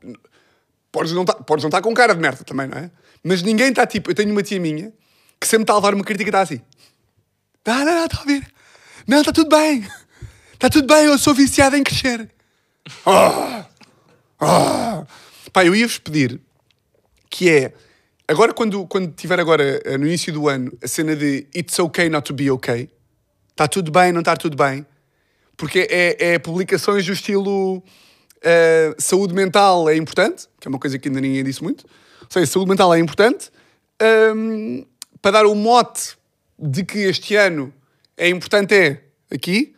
Podes 0.91 1.13
não, 1.13 1.23
estar, 1.23 1.35
podes 1.35 1.63
não 1.63 1.69
estar 1.69 1.83
com 1.83 1.93
cara 1.93 2.15
de 2.15 2.21
merda 2.21 2.43
também, 2.45 2.67
não 2.67 2.79
é? 2.79 2.91
Mas 3.23 3.43
ninguém 3.43 3.69
está 3.69 3.87
tipo. 3.87 4.11
Eu 4.11 4.15
tenho 4.15 4.31
uma 4.31 4.43
tia 4.43 4.59
minha 4.59 4.93
que 5.39 5.47
sempre 5.47 5.65
está 5.65 5.75
a 5.75 5.77
levar 5.77 5.95
uma 5.95 6.05
crítica 6.05 6.29
e 6.29 6.31
está 6.31 6.41
assim. 6.41 6.61
Não, 7.67 7.85
não, 7.85 7.95
não, 7.95 8.05
está 8.05 8.17
a 8.17 8.21
ouvir. 8.21 8.55
Não, 9.07 9.21
está 9.21 9.33
tudo 9.33 9.55
bem. 9.55 9.87
Está 10.55 10.71
tudo 10.71 10.87
bem, 10.87 11.05
eu 11.05 11.19
sou 11.19 11.35
viciado 11.35 11.77
em 11.77 11.83
crescer. 11.83 12.31
Ah! 13.07 13.67
Ah! 14.41 15.07
Pá, 15.53 15.65
eu 15.65 15.75
ia-vos 15.75 15.99
pedir 15.99 16.39
que 17.31 17.49
é. 17.49 17.73
Agora, 18.29 18.53
quando, 18.53 18.87
quando 18.87 19.13
tiver 19.13 19.41
agora, 19.41 19.81
eh, 19.85 19.97
no 19.97 20.07
início 20.07 20.33
do 20.33 20.49
ano, 20.49 20.71
a 20.83 20.89
cena 20.89 21.17
de 21.17 21.47
It's 21.55 21.79
okay 21.79 22.09
not 22.11 22.27
to 22.27 22.35
be 22.35 22.51
okay. 22.51 22.91
Está 23.55 23.69
tudo 23.69 23.91
bem, 23.91 24.13
não 24.13 24.21
está 24.21 24.37
tudo 24.37 24.57
bem. 24.57 24.85
Porque 25.57 25.87
é, 25.89 26.35
é 26.35 26.39
publicações 26.39 27.07
do 27.07 27.13
estilo 27.13 27.83
eh, 28.47 28.95
saúde 28.99 29.33
mental 29.33 29.89
é 29.89 29.97
importante, 29.97 30.47
que 30.61 30.69
é 30.69 30.69
uma 30.69 30.79
coisa 30.79 30.99
que 30.99 31.09
ainda 31.09 31.21
ninguém 31.21 31.43
disse 31.43 31.63
muito. 31.63 31.87
Ou 32.21 32.29
seja, 32.29 32.47
saúde 32.47 32.69
mental 32.69 32.93
é 32.95 32.99
importante. 32.99 33.51
Ahm, 33.99 34.85
para 35.23 35.31
dar 35.31 35.47
o 35.47 35.55
mote 35.55 36.17
de 36.59 36.85
que 36.85 36.99
este 36.99 37.37
ano 37.37 37.73
é 38.19 38.29
importante 38.29 38.75
é 38.75 39.05
aqui 39.33 39.75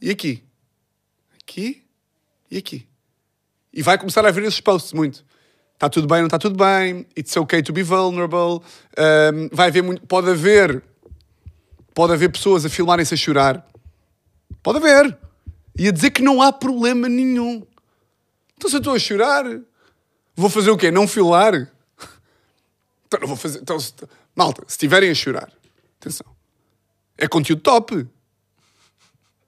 e 0.00 0.10
aqui. 0.10 0.42
Aqui 1.40 1.84
e 2.50 2.56
aqui. 2.56 2.86
E 3.72 3.80
vai 3.80 3.96
começar 3.96 4.24
a 4.24 4.28
haver 4.28 4.42
esses 4.42 4.60
posts 4.60 4.92
muito. 4.92 5.24
Está 5.74 5.88
tudo 5.88 6.08
bem, 6.08 6.18
não 6.18 6.26
está 6.26 6.38
tudo 6.38 6.56
bem. 6.56 7.06
It's 7.16 7.36
okay 7.36 7.62
to 7.62 7.72
be 7.72 7.84
vulnerable. 7.84 8.64
Um, 8.98 9.48
vai 9.52 9.68
haver 9.68 9.82
muito. 9.82 10.04
Pode 10.06 10.30
haver. 10.30 10.82
Pode 11.96 12.12
haver 12.12 12.30
pessoas 12.30 12.62
a 12.66 12.68
filmarem-se 12.68 13.14
a 13.14 13.16
chorar. 13.16 13.66
Pode 14.62 14.76
haver. 14.76 15.16
E 15.78 15.88
a 15.88 15.90
dizer 15.90 16.10
que 16.10 16.20
não 16.20 16.42
há 16.42 16.52
problema 16.52 17.08
nenhum. 17.08 17.66
Então 18.54 18.68
se 18.68 18.76
eu 18.76 18.80
estou 18.80 18.94
a 18.94 18.98
chorar, 18.98 19.44
vou 20.36 20.50
fazer 20.50 20.70
o 20.70 20.76
quê? 20.76 20.90
Não 20.90 21.08
filmar? 21.08 21.54
Então 23.06 23.20
não 23.20 23.28
vou 23.28 23.36
fazer. 23.36 23.60
Então, 23.60 23.80
se... 23.80 23.94
Malta, 24.34 24.62
se 24.66 24.74
estiverem 24.74 25.08
a 25.10 25.14
chorar, 25.14 25.50
atenção. 25.98 26.26
É 27.16 27.26
conteúdo 27.26 27.62
top. 27.62 28.06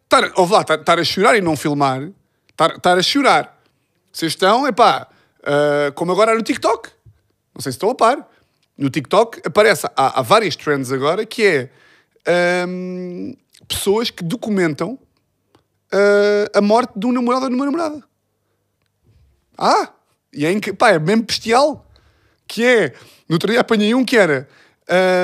Estar, 0.05 0.33
ouve 0.35 0.55
lá, 0.55 0.63
estar, 0.63 0.81
estar 0.81 0.99
a 0.99 1.05
chorar 1.05 1.37
e 1.37 1.43
não 1.43 1.55
filmar, 1.55 2.09
estar, 2.49 2.77
estar 2.77 2.97
a 2.97 3.03
chorar. 3.03 3.61
Vocês 4.11 4.33
estão, 4.33 4.67
epá, 4.67 5.07
ah, 5.43 5.93
como 5.95 6.13
agora 6.13 6.35
no 6.35 6.43
TikTok. 6.43 6.89
Não 7.55 7.61
sei 7.61 7.73
se 7.73 7.77
estão 7.77 7.91
a 7.91 7.95
par. 7.95 8.27
No 8.75 8.89
TikTok 8.89 9.43
aparece, 9.45 9.87
há, 9.95 10.21
há 10.21 10.23
várias 10.23 10.57
trends 10.57 10.91
agora, 10.91 11.27
que 11.27 11.45
é 11.45 11.71
pessoas 13.67 14.11
que 14.11 14.23
documentam 14.25 14.99
ah, 15.93 16.59
a 16.59 16.61
morte 16.61 16.93
de 16.97 17.07
um 17.07 17.13
namorado 17.13 17.45
ou 17.45 17.51
de 17.51 17.55
uma 17.57 17.65
namorada. 17.65 18.03
Ah, 19.57 19.93
e 20.33 20.47
é, 20.47 20.53
inc... 20.53 20.73
pá, 20.75 20.91
é 20.91 20.99
mesmo 20.99 21.25
bestial. 21.25 21.85
Que 22.47 22.65
é, 22.65 22.95
no 23.29 23.35
outro 23.35 23.51
dia 23.51 23.61
apanhei 23.61 23.95
um 23.95 24.05
que 24.05 24.17
era. 24.17 24.49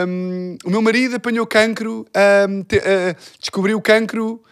hum, 0.06 0.56
o 0.64 0.70
meu 0.70 0.82
marido 0.82 1.16
apanhou 1.16 1.46
cancro, 1.46 2.06
hum, 2.48 2.62
te- 2.62 2.78
ah, 2.78 3.16
descobriu 3.38 3.80
cancro. 3.80 4.42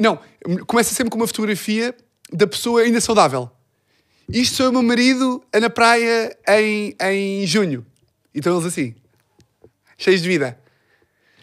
Não, 0.00 0.18
começa 0.66 0.94
sempre 0.94 1.10
com 1.10 1.16
uma 1.16 1.26
fotografia 1.26 1.94
da 2.32 2.46
pessoa 2.46 2.82
ainda 2.82 3.00
saudável. 3.00 3.50
Isto 4.28 4.56
sou 4.56 4.68
o 4.68 4.72
meu 4.72 4.82
marido 4.82 5.42
na 5.58 5.68
praia 5.68 6.36
em, 6.48 6.94
em 7.00 7.46
junho. 7.46 7.84
E 8.32 8.38
estão 8.38 8.54
eles 8.54 8.66
assim, 8.66 8.94
cheios 9.98 10.22
de 10.22 10.28
vida. 10.28 10.59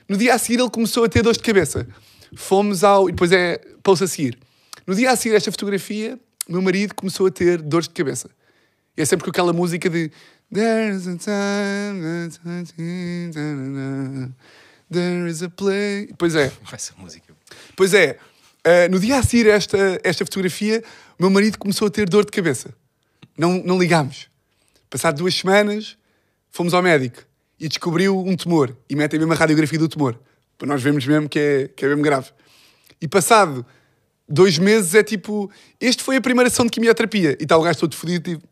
No 0.07 0.15
dia 0.15 0.33
a 0.33 0.37
seguir 0.37 0.59
ele 0.59 0.69
começou 0.69 1.03
a 1.03 1.09
ter 1.09 1.21
dores 1.21 1.37
de 1.37 1.43
cabeça. 1.43 1.87
Fomos 2.35 2.83
ao. 2.83 3.09
E 3.09 3.11
depois 3.11 3.31
é 3.31 3.57
post 3.83 4.03
a 4.03 4.07
seguir. 4.07 4.37
No 4.85 4.95
dia 4.95 5.11
a 5.11 5.15
seguir 5.15 5.35
esta 5.35 5.51
fotografia, 5.51 6.17
o 6.47 6.53
meu 6.53 6.61
marido 6.61 6.95
começou 6.95 7.27
a 7.27 7.31
ter 7.31 7.61
dores 7.61 7.87
de 7.87 7.93
cabeça. 7.93 8.29
E 8.95 9.01
é 9.01 9.05
sempre 9.05 9.25
com 9.25 9.29
aquela 9.29 9.51
música 9.51 9.89
de. 9.89 10.09
There's 10.53 11.07
a 11.07 11.17
time, 11.17 12.31
there 14.89 15.29
is 15.29 15.43
a 15.43 15.49
play. 15.49 16.09
Pois 16.17 16.35
é. 16.35 16.53
Essa 16.71 16.93
música. 16.97 17.35
Pois 17.75 17.93
é, 17.93 18.17
eh, 18.63 18.87
no 18.87 18.99
dia 18.99 19.19
a 19.19 19.23
seguir 19.23 19.47
esta, 19.47 19.99
esta 20.03 20.25
fotografia, 20.25 20.81
o 21.19 21.23
meu 21.23 21.29
marido 21.29 21.57
começou 21.57 21.87
a 21.87 21.91
ter 21.91 22.07
dor 22.07 22.23
de 22.25 22.31
cabeça. 22.31 22.73
Não, 23.37 23.61
não 23.63 23.77
ligámos. 23.77 24.29
Passado 24.89 25.17
duas 25.17 25.35
semanas, 25.35 25.97
fomos 26.49 26.73
ao 26.73 26.81
médico 26.81 27.26
e 27.59 27.67
descobriu 27.67 28.17
um 28.19 28.35
tumor. 28.35 28.75
E 28.89 28.95
metem 28.95 29.19
mesmo 29.19 29.33
a 29.33 29.35
radiografia 29.35 29.79
do 29.79 29.87
tumor. 29.87 30.19
Para 30.57 30.67
nós 30.67 30.81
vermos 30.81 31.05
mesmo 31.05 31.29
que 31.29 31.39
é, 31.39 31.67
que 31.67 31.85
é 31.85 31.87
mesmo 31.87 32.03
grave. 32.03 32.31
E 33.01 33.07
passado 33.07 33.65
dois 34.27 34.57
meses 34.57 34.93
é 34.95 35.03
tipo... 35.03 35.51
Este 35.79 36.03
foi 36.03 36.17
a 36.17 36.21
primeira 36.21 36.49
sessão 36.49 36.65
de 36.65 36.71
quimioterapia. 36.71 37.37
E 37.39 37.43
está 37.43 37.57
o 37.57 37.61
gajo 37.61 37.79
todo 37.79 37.95
fodido 37.95 38.31
tipo, 38.31 38.47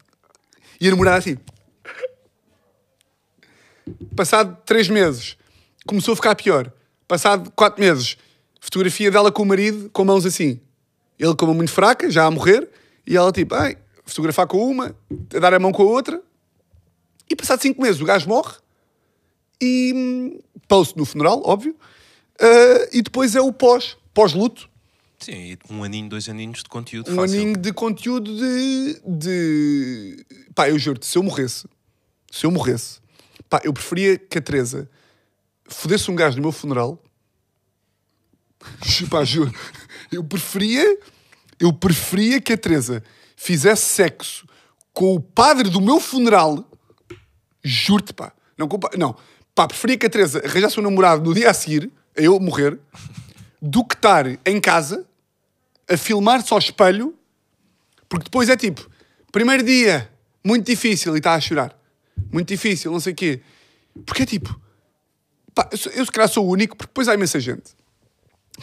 e 0.80 0.88
a 0.88 0.92
namorar 0.92 1.20
assim. 1.20 1.38
Passado 4.16 4.58
três 4.66 4.90
meses, 4.90 5.38
começou 5.86 6.14
a 6.14 6.16
ficar 6.16 6.36
pior. 6.36 6.72
Passado 7.08 7.52
quatro 7.52 7.82
meses, 7.82 8.18
fotografia 8.60 9.12
dela 9.12 9.32
com 9.32 9.44
o 9.44 9.46
marido, 9.46 9.90
com 9.92 10.04
mãos 10.04 10.26
assim. 10.26 10.60
Ele 11.20 11.36
com 11.36 11.46
a 11.46 11.48
mão 11.50 11.56
muito 11.56 11.72
fraca, 11.72 12.10
já 12.10 12.26
a 12.26 12.32
morrer, 12.32 12.68
e 13.06 13.16
ela 13.16 13.32
tipo, 13.32 13.54
ai, 13.54 13.78
fotografar 14.04 14.48
com 14.48 14.58
uma, 14.70 14.96
a 15.34 15.40
dar 15.40 15.54
a 15.54 15.60
mão 15.60 15.72
com 15.72 15.84
a 15.84 15.86
outra. 15.86 16.22
E 17.30 17.36
passado 17.36 17.62
cinco 17.62 17.82
meses, 17.82 18.02
o 18.02 18.06
gajo 18.06 18.28
morre, 18.28 18.56
e 19.62 19.94
hum, 19.96 20.40
post 20.68 20.98
no 20.98 21.06
funeral, 21.06 21.42
óbvio, 21.46 21.76
ah, 22.40 22.90
e 22.92 23.02
depois 23.02 23.36
é 23.36 23.42
o 23.42 23.52
pós, 23.52 23.98
pós-luto. 24.14 24.70
Sim, 25.20 25.58
um 25.70 25.84
aninho, 25.84 26.10
dois 26.10 26.28
aninhos 26.28 26.60
de 26.62 26.70
conteúdo 26.70 27.12
Um 27.12 27.16
fácil. 27.16 27.40
aninho 27.40 27.58
de 27.58 27.74
conteúdo 27.74 28.36
de, 28.36 29.02
de... 29.06 30.26
Pá, 30.54 30.70
eu 30.70 30.78
juro-te, 30.78 31.06
se 31.06 31.18
eu 31.18 31.24
morresse, 31.24 31.68
se 32.30 32.46
eu 32.46 32.52
morresse, 32.52 33.00
pá, 33.50 33.62
eu 33.64 33.74
preferia 33.74 34.18
que 34.18 34.38
a 34.38 34.42
Teresa 34.42 34.90
fodesse 35.68 36.12
um 36.12 36.16
gajo 36.16 36.36
no 36.36 36.44
meu 36.44 36.52
funeral. 36.52 37.02
pá, 39.10 39.24
juro. 39.24 39.54
Eu 40.12 40.24
preferia, 40.24 41.00
eu 41.60 41.74
preferia 41.74 42.42
que 42.42 42.54
a 42.54 42.58
Teresa 42.58 43.04
fizesse 43.36 43.86
sexo 43.86 44.46
com 44.94 45.16
o 45.16 45.20
padre 45.20 45.70
do 45.70 45.82
meu 45.82 46.00
funeral. 46.00 46.70
Juro-te, 47.64 48.14
pá. 48.14 48.32
Não, 48.58 48.68
com 48.68 48.78
o 48.78 48.98
não, 48.98 49.16
pá, 49.56 49.68
preferia 49.68 49.98
que 49.98 50.06
a 50.06 50.10
Teresa 50.10 50.42
arranjasse 50.46 50.80
um 50.80 50.84
namorado 50.84 51.24
no 51.24 51.34
dia 51.34 51.50
a 51.50 51.54
seguir, 51.54 51.90
a 52.16 52.22
eu 52.22 52.38
morrer, 52.40 52.78
do 53.62 53.84
que 53.86 53.96
estar 53.96 54.26
em 54.46 54.60
casa 54.60 55.08
a 55.90 55.96
filmar-se 55.98 56.52
ao 56.52 56.60
espelho, 56.60 57.18
porque 58.10 58.26
depois 58.26 58.50
é 58.50 58.58
tipo, 58.58 58.90
primeiro 59.32 59.64
dia, 59.64 60.12
muito 60.44 60.66
difícil, 60.66 61.16
e 61.16 61.20
está 61.20 61.34
a 61.34 61.40
chorar. 61.40 61.76
Muito 62.32 62.48
difícil, 62.48 62.92
não 62.92 63.00
sei 63.00 63.14
o 63.14 63.16
quê. 63.16 63.42
Porque 64.06 64.24
é 64.24 64.26
tipo, 64.26 64.60
pá, 65.54 65.70
eu, 65.72 65.92
eu 65.94 66.06
se 66.06 66.12
calhar 66.12 66.28
sou 66.28 66.46
o 66.46 66.50
único, 66.52 66.76
porque 66.76 66.90
depois 66.90 67.08
há 67.08 67.14
imensa 67.14 67.40
gente 67.40 67.76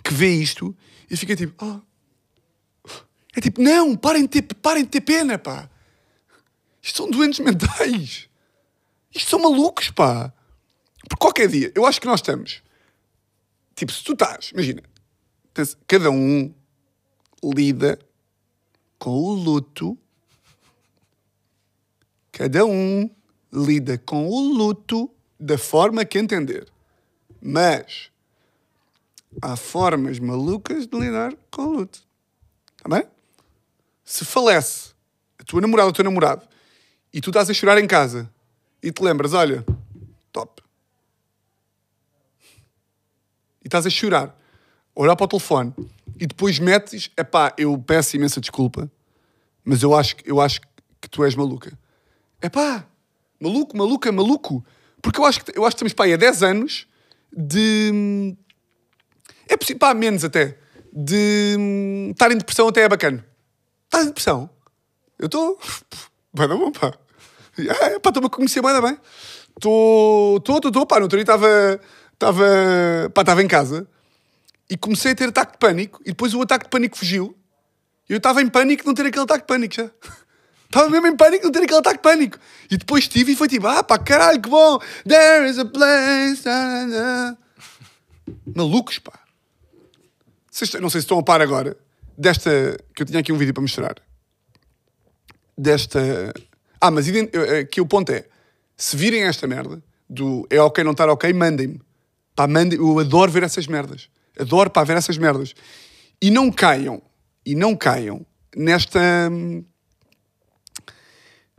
que 0.03 0.13
vê 0.13 0.31
isto 0.31 0.77
e 1.11 1.17
fica 1.17 1.35
tipo, 1.35 1.65
ah. 1.65 1.81
É 3.35 3.41
tipo, 3.41 3.63
não, 3.63 3.97
parem 3.97 4.23
de 4.23 4.29
ter, 4.29 4.55
parem 4.57 4.85
de 4.85 4.91
ter 4.91 5.01
pena, 5.01 5.39
pá. 5.39 5.71
Isto 6.83 6.99
são 6.99 7.11
doentes 7.11 7.41
mentais. 7.41 8.29
Isto 9.15 9.31
são 9.31 9.39
malucos, 9.39 9.91
pá. 9.91 10.33
Porque 11.09 11.21
qualquer 11.21 11.49
dia, 11.49 11.73
eu 11.75 11.87
acho 11.87 12.01
que 12.01 12.07
nós 12.07 12.21
estamos. 12.21 12.63
Tipo, 13.75 13.93
se 13.93 14.05
tu 14.05 14.13
estás, 14.13 14.51
imagina, 14.53 14.83
cada 15.87 16.11
um 16.11 16.53
lida 17.43 17.99
com 18.99 19.11
o 19.11 19.33
luto. 19.33 19.99
Cada 22.31 22.65
um 22.65 23.11
lida 23.53 23.99
com 23.99 24.29
o 24.29 24.41
luto 24.55 25.11
da 25.39 25.59
forma 25.59 26.05
que 26.05 26.19
entender. 26.19 26.69
Mas 27.41 28.11
há 29.41 29.57
formas 29.57 30.19
malucas 30.19 30.87
de 30.87 30.99
lidar 30.99 31.35
com 31.51 31.63
o 31.63 31.73
luto. 31.79 32.03
Está 32.77 32.89
bem? 32.89 33.09
Se 34.05 34.25
falece 34.25 34.93
a 35.39 35.45
tua 35.45 35.61
namorada 35.61 35.87
ou 35.87 35.91
o 35.91 35.95
teu 35.95 36.05
namorado 36.05 36.47
e 37.13 37.21
tu 37.21 37.31
estás 37.31 37.51
a 37.51 37.55
chorar 37.55 37.79
em 37.79 37.87
casa 37.87 38.33
e 38.83 38.91
te 38.91 39.03
lembras, 39.03 39.35
olha, 39.35 39.65
top. 40.33 40.63
E 43.62 43.62
estás 43.73 43.87
a 43.87 43.91
chorar, 43.91 44.37
olhar 44.95 45.17
para 45.17 45.25
o 45.25 45.29
telefone 45.29 45.75
e 46.21 46.27
depois 46.27 46.59
metes, 46.59 47.11
epá, 47.17 47.55
eu 47.57 47.77
peço 47.79 48.17
imensa 48.17 48.41
desculpa, 48.41 48.91
mas 49.65 49.83
eu 49.83 49.95
acho, 49.95 50.17
eu 50.25 50.41
acho 50.41 50.61
que 51.01 51.09
tu 51.09 51.25
és 51.25 51.35
maluca. 51.35 51.77
Epá, 52.43 52.87
maluco, 53.41 53.77
maluca, 53.77 54.13
maluco. 54.13 54.65
Porque 55.01 55.19
eu 55.19 55.25
acho 55.25 55.45
que, 55.45 55.59
eu 55.59 55.65
acho 55.65 55.77
que 55.77 55.85
estamos 55.85 55.93
pá, 55.95 56.07
há 56.07 56.17
10 56.17 56.43
anos 56.43 56.87
de. 57.33 58.37
É 59.49 59.57
possível, 59.57 59.81
pá, 59.81 59.95
menos 59.95 60.25
até. 60.25 60.59
De 60.93 61.57
hum, 61.59 62.11
estar 62.11 62.31
em 62.31 62.37
depressão 62.37 62.69
até 62.69 62.83
é 62.83 62.89
bacana. 62.89 63.25
Estás 63.85 64.05
em 64.05 64.09
depressão? 64.09 64.51
Eu 65.19 65.27
estou. 65.27 65.59
Vai 66.33 66.47
dar 66.47 66.57
bom, 66.57 66.71
pá. 66.71 66.93
Ah, 67.69 68.01
pá, 68.01 68.11
estou-me 68.11 68.27
a 68.27 68.31
conhecer 68.31 68.63
bem, 68.63 68.81
bem. 68.81 68.99
Estou, 69.57 70.37
estou, 70.37 70.59
estou, 70.59 70.87
pá. 70.87 70.97
No 70.97 71.03
outro 71.03 71.17
dia 71.17 71.23
estava, 71.23 71.81
estava, 72.23 73.11
pá, 73.13 73.23
estava 73.23 73.43
em 73.43 73.49
casa 73.49 73.87
e 74.71 74.77
comecei 74.77 75.13
a 75.13 75.15
ter 75.15 75.29
ataque 75.29 75.53
de 75.53 75.59
pânico 75.59 76.01
e 76.03 76.07
depois 76.11 76.33
o 76.35 76.41
ataque 76.43 76.65
de 76.67 76.71
pânico 76.71 76.97
fugiu. 76.97 77.37
Eu 78.09 78.19
estava 78.19 78.41
em 78.41 78.49
pânico 78.49 78.83
de 78.83 78.87
não 78.87 78.95
ter 78.95 79.07
aquele 79.07 79.25
ataque 79.25 79.41
de 79.43 79.47
pânico 79.47 79.75
já. 79.75 79.91
Estava 80.73 80.89
mesmo 80.89 81.07
em 81.07 81.15
pânico 81.15 81.41
de 81.41 81.45
não 81.45 81.53
ter 81.53 81.65
aquele 81.65 81.81
ataque 81.81 81.99
de 81.99 82.03
pânico. 82.03 82.39
E 82.71 82.79
depois 82.79 83.07
tive 83.07 83.33
e 83.33 83.37
foi 83.37 83.47
tipo, 83.47 83.67
ah 83.67 83.83
pá, 83.85 83.99
caralho, 83.99 84.41
que 84.41 84.49
bom. 84.49 84.79
There 85.07 85.47
is 85.47 85.59
a 85.59 85.67
place. 85.67 86.43
da, 86.43 86.87
da. 86.87 87.37
Malucos, 88.57 88.99
pá. 88.99 89.13
Vocês, 90.51 90.73
não 90.75 90.89
sei 90.89 91.03
se 91.03 91.05
estão 91.05 91.19
a 91.19 91.23
par 91.23 91.43
agora 91.43 91.77
desta. 92.17 92.51
Que 92.95 93.03
eu 93.03 93.07
tinha 93.07 93.21
aqui 93.21 93.31
um 93.35 93.37
vídeo 93.37 93.53
para 93.53 93.61
mostrar. 93.61 93.97
Desta. 95.59 96.33
Ah, 96.81 96.91
mas 96.91 97.07
ident- 97.07 97.35
eh, 97.35 97.59
aqui 97.61 97.79
o 97.79 97.87
ponto 97.87 98.11
é: 98.11 98.25
se 98.75 98.97
virem 98.97 99.25
esta 99.25 99.47
merda 99.47 99.83
do 100.09 100.47
é 100.49 100.59
ok 100.59 100.83
não 100.83 100.93
estar 100.93 101.11
ok, 101.11 101.31
mandem-me. 101.35 101.83
Pá. 102.35 102.47
Eu 102.73 102.99
adoro 102.99 103.31
ver 103.31 103.43
essas 103.43 103.67
merdas. 103.67 104.09
Adoro 104.39 104.71
pá, 104.71 104.85
ver 104.85 104.97
essas 104.97 105.19
merdas. 105.19 105.55
E 106.21 106.31
não 106.31 106.51
caiam. 106.51 107.03
E 107.45 107.55
não 107.55 107.77
caiam 107.77 108.25
nesta. 108.57 109.01
hum, 109.31 109.65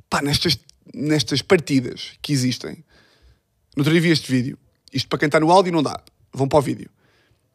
Pá, 0.10 0.22
nestas, 0.22 0.60
nestas 0.94 1.42
partidas 1.42 2.12
que 2.22 2.32
existem. 2.32 2.84
No 3.76 3.82
outro 3.82 3.92
dia 3.92 4.02
vi 4.02 4.12
este 4.12 4.32
vídeo. 4.32 4.60
Isto 4.94 5.10
para 5.10 5.20
quem 5.20 5.26
está 5.26 5.40
no 5.40 5.52
áudio 5.52 5.74
não 5.74 5.82
dá. 5.82 6.00
Vão 6.32 6.48
para 6.48 6.60
o 6.60 6.62
vídeo. 6.62 6.90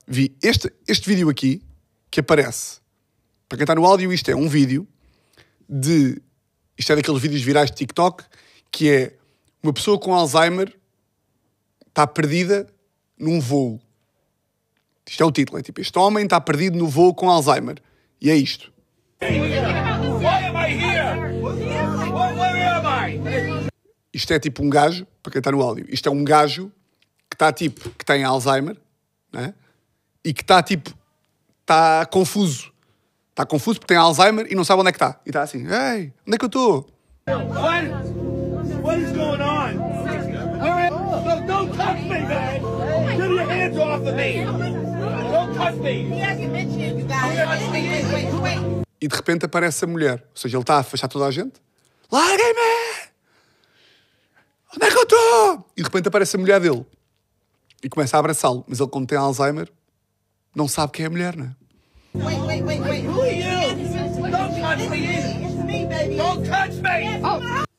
Vi 0.06 0.36
este, 0.42 0.72
este 0.86 1.08
vídeo 1.08 1.28
aqui 1.28 1.62
que 2.10 2.20
aparece. 2.20 2.80
Para 3.48 3.58
quem 3.58 3.62
está 3.64 3.74
no 3.74 3.84
áudio, 3.84 4.12
isto 4.12 4.30
é 4.30 4.34
um 4.34 4.48
vídeo 4.48 4.86
de. 5.68 6.20
Isto 6.76 6.92
é 6.92 6.96
daqueles 6.96 7.20
vídeos 7.20 7.42
virais 7.42 7.70
de 7.70 7.76
TikTok 7.76 8.24
que 8.70 8.90
é 8.90 9.16
uma 9.62 9.72
pessoa 9.72 9.98
com 9.98 10.14
Alzheimer 10.14 10.76
está 11.88 12.06
perdida 12.06 12.66
num 13.18 13.40
voo. 13.40 13.80
Isto 15.08 15.22
é 15.22 15.26
o 15.26 15.32
título. 15.32 15.58
É 15.58 15.62
tipo: 15.62 15.80
Este 15.80 15.98
homem 15.98 16.24
está 16.24 16.40
perdido 16.40 16.76
no 16.78 16.86
voo 16.86 17.14
com 17.14 17.30
Alzheimer. 17.30 17.82
E 18.20 18.30
é 18.30 18.36
isto. 18.36 18.72
Isto 24.12 24.32
é 24.32 24.38
tipo 24.38 24.62
um 24.62 24.70
gajo, 24.70 25.06
para 25.22 25.32
quem 25.32 25.38
está 25.38 25.52
no 25.52 25.62
áudio, 25.62 25.86
isto 25.88 26.08
é 26.08 26.12
um 26.12 26.24
gajo 26.24 26.72
que 27.30 27.34
está 27.34 27.52
tipo, 27.52 27.90
que 27.90 28.04
tem 28.04 28.24
Alzheimer, 28.24 28.76
né? 29.32 29.54
E 30.24 30.32
que 30.32 30.42
está 30.42 30.62
tipo, 30.62 30.92
está 31.60 32.04
confuso. 32.06 32.72
Está 33.30 33.46
confuso 33.46 33.78
porque 33.78 33.94
tem 33.94 33.96
Alzheimer 33.96 34.46
e 34.50 34.54
não 34.54 34.64
sabe 34.64 34.80
onde 34.80 34.88
é 34.88 34.92
que 34.92 34.96
está. 34.96 35.20
E 35.24 35.28
está 35.28 35.42
assim, 35.42 35.66
ei, 35.66 36.12
onde 36.26 36.34
é 36.34 36.38
que 36.38 36.44
eu 36.44 36.48
estou? 36.48 36.90
What? 37.28 37.86
What 38.82 39.00
is 39.00 39.12
going 39.12 39.40
on? 39.40 39.78
All 40.60 40.74
right, 40.74 40.90
no, 40.90 41.46
don't 41.46 41.76
touch 41.76 42.02
me. 42.08 42.57
Hands 43.68 43.78
off 43.78 44.08
of 44.08 44.16
me. 44.16 44.44
Don't 44.44 45.54
touch 45.54 45.76
me. 45.80 46.08
E 49.00 49.06
de 49.06 49.14
repente 49.14 49.44
aparece 49.44 49.84
a 49.84 49.88
mulher. 49.88 50.24
Ou 50.30 50.36
seja, 50.36 50.56
ele 50.56 50.62
está 50.62 50.76
a 50.76 50.78
afastar 50.78 51.08
toda 51.08 51.26
a 51.26 51.30
gente. 51.30 51.60
Larguem-me! 52.10 53.08
Onde 54.74 54.86
é 54.86 54.90
que 54.90 54.96
eu 54.96 55.02
estou? 55.02 55.66
E 55.76 55.82
de 55.82 55.84
repente 55.84 56.08
aparece 56.08 56.36
a 56.36 56.38
mulher 56.38 56.60
dele. 56.60 56.86
E 57.82 57.88
começa 57.88 58.16
a 58.16 58.20
abraçá-lo. 58.20 58.64
Mas 58.66 58.80
ele, 58.80 58.88
como 58.88 59.06
tem 59.06 59.18
Alzheimer, 59.18 59.70
não 60.54 60.66
sabe 60.66 60.92
quem 60.92 61.04
é 61.04 61.06
a 61.06 61.10
mulher, 61.10 61.36
não 61.36 61.44
é? 61.44 61.54
Wait, 62.14 62.40
wait, 62.40 62.64
wait, 62.64 62.80
wait. 62.80 63.06
Who 63.06 63.20
are 63.20 63.36
you? 63.36 64.30
Don't 64.30 64.60
touch 64.60 64.88
me. 64.88 65.06
It's 65.06 65.64
me, 65.64 65.86
baby. 65.86 66.16
Don't 66.16 66.48
touch 66.48 66.74
me. 66.76 67.20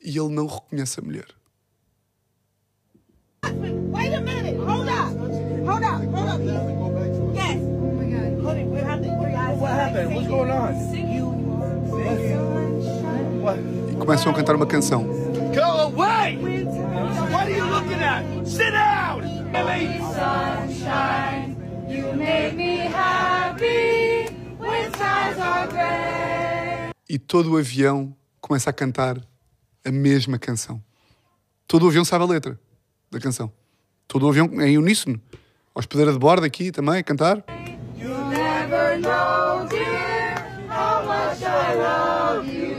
E 0.02 0.16
ele 0.16 0.28
não 0.28 0.46
reconhece 0.46 1.00
a 1.00 1.02
mulher. 1.02 1.26
Wait 3.42 4.14
a 4.14 4.20
minute. 4.20 4.59
Hold 5.70 5.84
up. 5.84 6.02
Hold 6.02 6.28
up. 6.28 6.40
Yes. 7.32 7.58
What 8.42 9.70
happened? 9.70 10.14
What's 10.16 10.26
going 10.26 10.50
on? 10.50 10.74
What? 13.40 13.58
E 13.92 13.94
começam 13.94 14.32
a 14.32 14.34
cantar 14.34 14.56
uma 14.56 14.66
canção. 14.66 15.04
Go 15.54 15.60
away! 15.60 16.36
What 17.30 17.44
are 17.44 17.50
you 17.50 17.64
looking 17.66 18.02
at? 18.02 18.24
Sit 18.44 18.72
down! 18.72 19.22
Sunshine. 20.12 21.56
You 21.88 22.14
make 22.14 22.56
me 22.56 22.78
happy 22.88 24.26
when 24.58 24.90
skies 24.92 25.38
are 25.38 25.68
gray. 25.68 26.90
E 27.08 27.16
todo 27.16 27.52
o 27.52 27.56
avião 27.56 28.12
começa 28.40 28.70
a 28.70 28.72
cantar 28.72 29.20
a 29.84 29.92
mesma 29.92 30.36
canção. 30.36 30.82
Todo 31.68 31.84
o 31.84 31.88
avião 31.88 32.04
sabe 32.04 32.24
a 32.24 32.26
letra 32.26 32.58
da 33.08 33.20
canção. 33.20 33.52
Todo 34.08 34.26
o 34.26 34.28
avião 34.28 34.48
em 34.60 34.76
uníssono. 34.76 35.20
Hospedeira 35.74 36.12
de 36.12 36.18
bordo 36.18 36.44
aqui 36.44 36.70
também 36.72 36.98
a 36.98 37.02
cantar. 37.02 37.44
You'll 37.96 38.26
never 38.28 38.98
know, 38.98 39.66
dear, 39.68 40.34
how 40.68 41.04
much 41.06 41.42
I 41.42 41.74
love 41.76 42.48
you. 42.48 42.76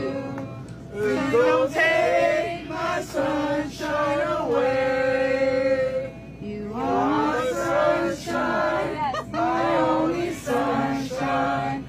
Please 0.92 1.30
don't 1.32 1.72
take 1.72 2.68
my 2.68 3.02
sunshine 3.02 4.20
away. 4.40 6.12
You 6.42 6.72
are 6.74 7.38
my 7.38 8.14
sunshine, 8.14 9.30
my 9.32 9.76
only 9.80 10.34
sunshine. 10.34 11.84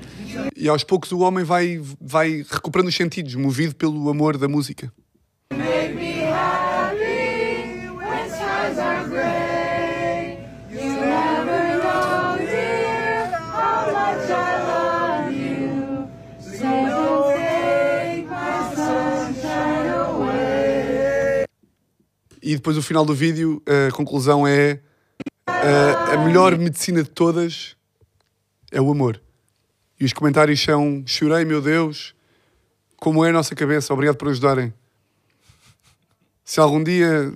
E 0.56 0.70
aos 0.70 0.84
poucos 0.86 1.12
o 1.12 1.20
homem 1.20 1.44
vai, 1.44 1.82
vai 2.00 2.46
recuperando 2.50 2.88
os 2.88 2.96
sentidos, 2.96 3.36
movido 3.36 3.76
pelo 3.76 4.10
amor 4.10 4.38
da 4.38 4.48
música. 4.48 4.92
E 22.46 22.58
depois 22.58 22.76
o 22.76 22.82
final 22.82 23.06
do 23.06 23.16
vídeo, 23.16 23.64
a 23.66 23.90
conclusão 23.94 24.46
é 24.46 24.82
a, 25.48 26.16
a 26.16 26.18
melhor 26.26 26.58
medicina 26.58 27.02
de 27.02 27.10
todas 27.10 27.78
é 28.70 28.82
o 28.82 28.92
amor. 28.92 29.22
E 29.98 30.04
os 30.04 30.12
comentários 30.12 30.62
são 30.62 31.02
chorei, 31.06 31.46
meu 31.46 31.62
Deus, 31.62 32.14
como 32.98 33.24
é 33.24 33.30
a 33.30 33.32
nossa 33.32 33.56
cabeça, 33.56 33.94
obrigado 33.94 34.18
por 34.18 34.28
ajudarem. 34.28 34.74
Se 36.44 36.60
algum 36.60 36.84
dia. 36.84 37.34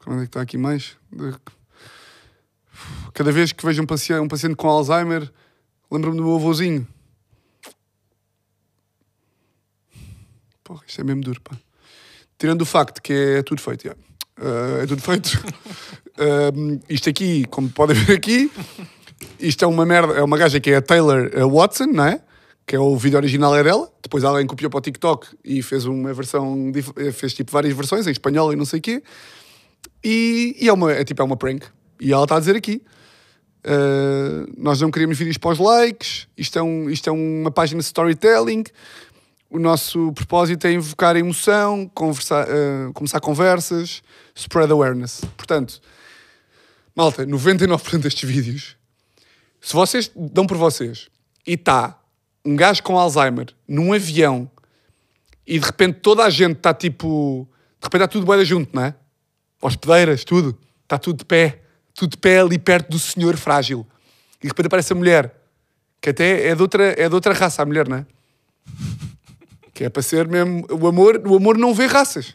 Como 0.00 0.16
é 0.16 0.20
que 0.20 0.26
está 0.26 0.42
aqui 0.42 0.58
mais? 0.58 0.98
Cada 3.14 3.32
vez 3.32 3.50
que 3.50 3.64
vejo 3.64 3.82
um 3.82 3.86
paciente, 3.86 4.20
um 4.20 4.28
paciente 4.28 4.56
com 4.56 4.68
Alzheimer, 4.68 5.32
lembro-me 5.90 6.18
do 6.18 6.22
meu 6.22 6.34
avôzinho. 6.34 6.86
Porra, 10.62 10.82
isto 10.86 11.00
é 11.00 11.04
mesmo 11.04 11.22
duro, 11.22 11.40
pá. 11.40 11.56
Tirando 12.38 12.62
o 12.62 12.66
facto 12.66 13.00
que 13.00 13.12
é 13.12 13.42
tudo 13.42 13.60
feito, 13.60 13.84
já. 13.88 13.94
Ah, 14.36 14.82
é 14.82 14.86
tudo 14.86 15.02
feito. 15.02 15.42
Ah, 16.18 16.52
isto 16.88 17.08
aqui, 17.08 17.44
como 17.46 17.68
podem 17.68 17.96
ver 17.96 18.16
aqui, 18.16 18.50
isto 19.38 19.64
é 19.64 19.68
uma 19.68 19.86
merda, 19.86 20.14
é 20.14 20.22
uma 20.22 20.36
gaja 20.36 20.60
que 20.60 20.70
é 20.70 20.76
a 20.76 20.82
Taylor 20.82 21.30
eh, 21.32 21.44
Watson, 21.44 21.86
não 21.86 22.04
é? 22.04 22.20
Que 22.66 22.76
é 22.76 22.78
o 22.78 22.96
vídeo 22.96 23.16
original 23.16 23.54
é 23.56 23.62
dela. 23.62 23.90
Depois 24.02 24.24
alguém 24.24 24.46
copiou 24.46 24.70
para 24.70 24.78
o 24.78 24.80
TikTok 24.80 25.26
e 25.44 25.62
fez 25.62 25.84
uma 25.84 26.12
versão, 26.12 26.72
eh, 26.96 27.12
fez 27.12 27.34
tipo 27.34 27.52
várias 27.52 27.74
versões 27.74 28.06
em 28.06 28.10
espanhol 28.10 28.52
e 28.52 28.56
não 28.56 28.64
sei 28.64 28.78
o 28.78 28.82
quê. 28.82 29.02
E, 30.02 30.56
e 30.60 30.68
é, 30.68 30.72
uma, 30.72 30.92
é 30.92 31.04
tipo, 31.04 31.22
é 31.22 31.24
uma 31.24 31.36
prank. 31.36 31.66
E 32.00 32.12
ela 32.12 32.24
está 32.24 32.36
a 32.36 32.40
dizer 32.40 32.56
aqui. 32.56 32.82
Uh, 33.66 34.52
nós 34.58 34.78
não 34.82 34.90
queremos 34.90 35.16
vídeos 35.16 35.38
para 35.38 35.52
os 35.52 35.58
likes, 35.58 36.28
isto 36.36 36.58
é, 36.58 36.62
um, 36.62 36.90
isto 36.90 37.08
é 37.08 37.12
uma 37.12 37.50
página 37.50 37.80
de 37.80 37.86
storytelling. 37.86 38.64
O 39.50 39.58
nosso 39.58 40.12
propósito 40.12 40.66
é 40.66 40.72
invocar 40.72 41.16
emoção, 41.16 41.88
conversar, 41.94 42.46
uh, 42.48 42.92
começar 42.92 43.20
conversas, 43.20 44.02
spread 44.34 44.72
awareness. 44.72 45.22
Portanto, 45.36 45.80
malta, 46.94 47.26
99% 47.26 47.98
destes 47.98 48.28
vídeos, 48.28 48.76
se 49.60 49.72
vocês 49.72 50.10
dão 50.14 50.46
por 50.46 50.56
vocês 50.56 51.08
e 51.46 51.54
está 51.54 51.98
um 52.44 52.56
gajo 52.56 52.82
com 52.82 52.98
Alzheimer 52.98 53.46
num 53.66 53.92
avião 53.92 54.50
e 55.46 55.58
de 55.58 55.64
repente 55.64 56.00
toda 56.00 56.24
a 56.24 56.30
gente 56.30 56.56
está 56.56 56.72
tipo. 56.72 57.48
De 57.80 57.86
repente 57.86 58.02
está 58.02 58.08
tudo 58.08 58.26
boeda 58.26 58.44
junto, 58.44 58.74
não 58.74 58.82
é? 58.82 58.94
Hospedeiras, 59.60 60.24
tudo. 60.24 60.58
Está 60.82 60.98
tudo 60.98 61.18
de 61.18 61.24
pé. 61.24 61.60
Tudo 61.94 62.12
de 62.12 62.16
pé 62.16 62.40
ali 62.40 62.58
perto 62.58 62.90
do 62.90 62.98
senhor 62.98 63.36
frágil. 63.36 63.86
E 64.38 64.42
de 64.42 64.48
repente 64.48 64.66
aparece 64.66 64.92
a 64.92 64.96
mulher. 64.96 65.34
Que 66.00 66.10
até 66.10 66.48
é 66.48 66.54
de 66.54 66.62
outra, 66.62 66.84
é 67.00 67.08
de 67.08 67.14
outra 67.14 67.32
raça, 67.32 67.62
a 67.62 67.66
mulher, 67.66 67.88
não 67.88 67.98
é? 67.98 68.06
Que 69.74 69.84
é 69.84 69.88
para 69.90 70.02
ser 70.02 70.28
mesmo. 70.28 70.64
O 70.70 70.86
amor, 70.86 71.20
o 71.26 71.36
amor 71.36 71.58
não 71.58 71.74
vê 71.74 71.86
raças. 71.86 72.34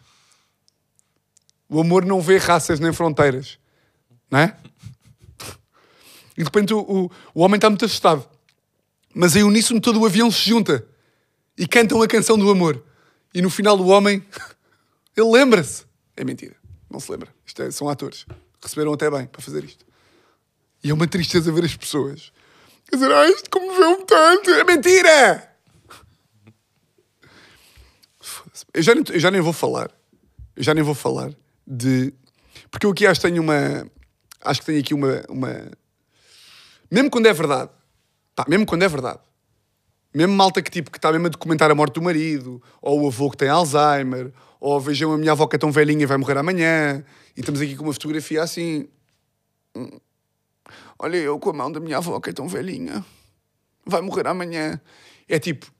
O 1.69 1.79
amor 1.79 2.05
não 2.05 2.19
vê 2.21 2.37
raças 2.37 2.79
nem 2.79 2.91
fronteiras. 2.91 3.57
Não 4.29 4.39
é? 4.39 4.57
E 6.35 6.39
de 6.39 6.43
repente 6.43 6.73
o, 6.73 6.79
o, 6.79 7.11
o 7.33 7.41
homem 7.41 7.55
está 7.55 7.69
muito 7.69 7.85
assustado. 7.85 8.27
Mas 9.13 9.35
em 9.35 9.43
uníssono 9.43 9.79
todo 9.81 9.99
o 9.99 10.05
avião 10.05 10.29
se 10.29 10.49
junta. 10.49 10.85
E 11.57 11.67
cantam 11.67 12.01
a 12.01 12.07
canção 12.07 12.37
do 12.37 12.49
amor. 12.49 12.83
E 13.33 13.41
no 13.41 13.49
final 13.49 13.77
o 13.79 13.87
homem. 13.87 14.23
Ele 15.15 15.31
lembra-se. 15.31 15.85
É 16.15 16.23
mentira. 16.23 16.55
Não 16.89 16.99
se 16.99 17.11
lembra. 17.11 17.33
Isto 17.45 17.61
é- 17.63 17.71
são 17.71 17.87
atores. 17.89 18.25
Receberam 18.61 18.93
até 18.93 19.09
bem 19.09 19.25
para 19.27 19.41
fazer 19.41 19.63
isto. 19.63 19.85
E 20.83 20.89
é 20.89 20.93
uma 20.93 21.07
tristeza 21.07 21.51
ver 21.51 21.65
as 21.65 21.75
pessoas. 21.75 22.31
Quer 22.89 22.95
dizer, 22.97 23.11
ah, 23.11 23.29
isto 23.29 23.49
comoveu-me 23.49 24.05
tanto. 24.05 24.49
É 24.51 24.63
mentira! 24.63 25.49
Foda-se. 28.19 28.48
Eu 28.73 28.81
já, 28.81 28.95
nem, 28.95 29.03
eu 29.09 29.19
já 29.19 29.31
nem 29.31 29.41
vou 29.41 29.53
falar. 29.53 29.91
Eu 30.55 30.63
já 30.63 30.73
nem 30.73 30.83
vou 30.83 30.95
falar 30.95 31.31
de. 31.65 32.13
Porque 32.71 32.85
eu 32.85 32.91
aqui 32.91 33.05
acho 33.05 33.21
que 33.21 33.27
tenho 33.27 33.41
uma. 33.41 33.87
Acho 34.41 34.59
que 34.61 34.65
tenho 34.65 34.79
aqui 34.79 34.93
uma. 34.93 35.23
uma... 35.29 35.71
Mesmo 36.91 37.09
quando 37.09 37.27
é 37.27 37.33
verdade. 37.33 37.71
Pá, 38.35 38.45
mesmo 38.47 38.65
quando 38.65 38.83
é 38.83 38.87
verdade. 38.87 39.19
Mesmo 40.13 40.33
malta 40.33 40.61
que 40.61 40.71
tipo 40.71 40.89
que 40.89 40.97
está 40.97 41.11
mesmo 41.11 41.27
a 41.27 41.29
documentar 41.29 41.69
a 41.69 41.75
morte 41.75 41.93
do 41.93 42.01
marido, 42.01 42.61
ou 42.81 43.03
o 43.03 43.07
avô 43.07 43.29
que 43.29 43.37
tem 43.37 43.47
Alzheimer, 43.47 44.33
ou 44.59 44.79
vejam 44.79 45.13
a 45.13 45.17
minha 45.17 45.33
avó 45.33 45.45
que 45.45 45.55
é 45.55 45.59
tão 45.59 45.71
velhinha 45.71 46.01
e 46.03 46.05
vai 46.05 46.17
morrer 46.17 46.37
amanhã, 46.37 47.03
e 47.37 47.41
estamos 47.41 47.61
aqui 47.61 47.75
com 47.75 47.83
uma 47.83 47.93
fotografia 47.93 48.41
assim. 48.41 48.87
Hum. 49.75 49.99
Olha 50.97 51.17
eu 51.17 51.39
com 51.39 51.51
a 51.51 51.53
mão 51.53 51.71
da 51.71 51.79
minha 51.79 51.97
avó 51.97 52.19
que 52.19 52.31
é 52.31 52.33
tão 52.33 52.47
velhinha, 52.47 53.05
vai 53.85 54.01
morrer 54.01 54.27
amanhã. 54.27 54.81
É 55.27 55.37
tipo, 55.37 55.71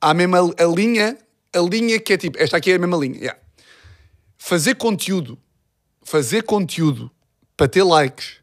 há 0.00 0.10
a 0.10 0.14
mesma 0.14 0.38
a 0.38 0.64
linha, 0.64 1.18
a 1.54 1.60
linha 1.60 1.98
que 2.00 2.12
é 2.12 2.16
tipo, 2.16 2.38
esta 2.38 2.56
aqui 2.56 2.72
é 2.72 2.74
a 2.74 2.78
mesma 2.78 2.96
linha. 2.96 3.18
yeah. 3.18 3.40
Fazer 4.36 4.74
conteúdo, 4.74 5.38
fazer 6.02 6.42
conteúdo 6.42 7.10
para 7.56 7.68
ter 7.68 7.82
likes, 7.82 8.36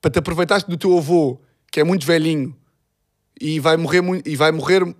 para 0.00 0.10
te 0.10 0.18
aproveitares 0.18 0.64
do 0.64 0.76
teu 0.76 0.96
avô 0.96 1.40
que 1.70 1.80
é 1.80 1.84
muito 1.84 2.06
velhinho 2.06 2.56
e 3.40 3.58
vai 3.58 3.76
morrer, 3.76 4.00
e 4.24 4.36
vai 4.36 4.52
morrer 4.52 4.94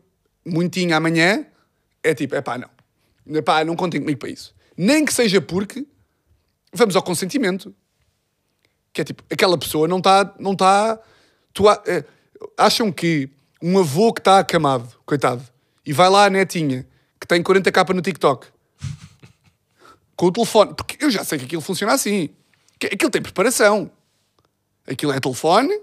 muitinho 0.44 0.96
amanhã, 0.96 1.46
é 2.02 2.14
tipo, 2.14 2.34
é 2.34 2.42
pá, 2.42 2.58
não. 2.58 2.68
Epá, 3.36 3.64
não 3.64 3.76
contem 3.76 4.00
comigo 4.00 4.18
para 4.18 4.28
isso. 4.28 4.54
Nem 4.76 5.04
que 5.04 5.12
seja 5.12 5.40
porque 5.40 5.86
vamos 6.72 6.96
ao 6.96 7.02
consentimento. 7.02 7.74
Que 8.92 9.00
é 9.00 9.04
tipo, 9.04 9.22
aquela 9.30 9.56
pessoa 9.56 9.88
não 9.88 9.98
está. 9.98 10.34
Não 10.38 10.54
tá, 10.54 11.00
eh, 11.86 12.04
acham 12.58 12.92
que 12.92 13.30
um 13.62 13.78
avô 13.78 14.12
que 14.12 14.20
está 14.20 14.40
acamado, 14.40 14.92
coitado, 15.06 15.42
e 15.86 15.92
vai 15.92 16.10
lá 16.10 16.26
a 16.26 16.30
netinha, 16.30 16.86
que 17.24 17.28
tem 17.28 17.42
40k 17.42 17.94
no 17.94 18.02
TikTok, 18.02 18.48
com 20.14 20.26
o 20.26 20.30
telefone, 20.30 20.74
porque 20.74 21.02
eu 21.02 21.10
já 21.10 21.24
sei 21.24 21.38
que 21.38 21.46
aquilo 21.46 21.62
funciona 21.62 21.94
assim. 21.94 22.28
Que 22.78 22.88
aquilo 22.88 23.10
tem 23.10 23.22
preparação. 23.22 23.90
Aquilo 24.86 25.10
é 25.10 25.18
telefone, 25.18 25.74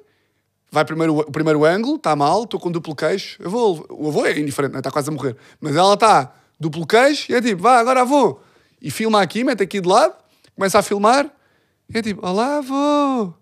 vai 0.72 0.86
primeiro 0.86 1.18
o 1.18 1.32
primeiro 1.32 1.66
ângulo, 1.66 1.96
está 1.96 2.16
mal, 2.16 2.44
estou 2.44 2.60
com 2.60 2.72
duplo 2.72 2.96
queixo. 2.96 3.42
Avô, 3.44 3.84
o 3.90 4.10
avô 4.10 4.24
é 4.24 4.38
indiferente, 4.38 4.78
está 4.78 4.92
quase 4.92 5.10
a 5.10 5.12
morrer. 5.12 5.36
Mas 5.60 5.76
ela 5.76 5.96
está 5.96 6.32
duplo 6.60 6.86
queixo 6.86 7.32
e 7.32 7.36
é 7.36 7.42
tipo, 7.42 7.64
vá, 7.64 7.80
agora 7.80 8.02
avô. 8.02 8.40
E 8.80 8.92
filma 8.92 9.20
aqui, 9.20 9.44
mete 9.44 9.64
aqui 9.64 9.82
de 9.82 9.88
lado, 9.88 10.14
começa 10.56 10.78
a 10.78 10.84
filmar. 10.84 11.28
E 11.90 11.98
é 11.98 12.02
tipo, 12.04 12.24
olá 12.24 12.60
avô, 12.60 13.34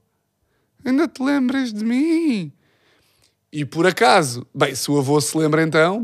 ainda 0.85 1.05
te 1.05 1.21
lembras 1.21 1.73
de 1.73 1.83
mim? 1.83 2.53
E 3.51 3.65
por 3.65 3.85
acaso, 3.85 4.47
bem, 4.55 4.73
se 4.73 4.89
o 4.89 4.97
avô 4.97 5.19
se 5.19 5.37
lembra 5.37 5.61
então. 5.61 6.01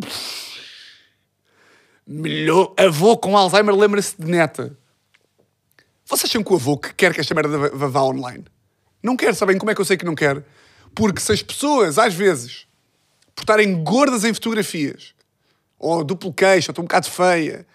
Melhor 2.07 2.73
avô 2.77 3.17
com 3.17 3.35
Alzheimer 3.37 3.75
lembra-se 3.75 4.15
de 4.19 4.25
neta. 4.29 4.77
Vocês 6.05 6.29
acham 6.29 6.43
que 6.43 6.53
o 6.53 6.55
avô 6.55 6.77
que 6.77 6.93
quer 6.93 7.13
que 7.13 7.19
esta 7.19 7.33
merda 7.33 7.57
vá- 7.57 7.87
vá 7.87 8.01
online? 8.03 8.45
Não 9.01 9.17
quer, 9.17 9.33
sabem 9.33 9.57
como 9.57 9.71
é 9.71 9.75
que 9.75 9.81
eu 9.81 9.85
sei 9.85 9.97
que 9.97 10.05
não 10.05 10.13
quer? 10.15 10.43
Porque 10.93 11.19
se 11.19 11.31
as 11.31 11.41
pessoas, 11.41 11.97
às 11.97 12.13
vezes, 12.13 12.67
por 13.33 13.41
estarem 13.41 13.83
gordas 13.83 14.23
em 14.23 14.33
fotografias, 14.33 15.13
ou 15.79 16.03
duplo 16.03 16.31
queixo, 16.31 16.69
ou 16.69 16.71
estou 16.73 16.83
um 16.83 16.87
bocado 16.87 17.09
feia, 17.09 17.65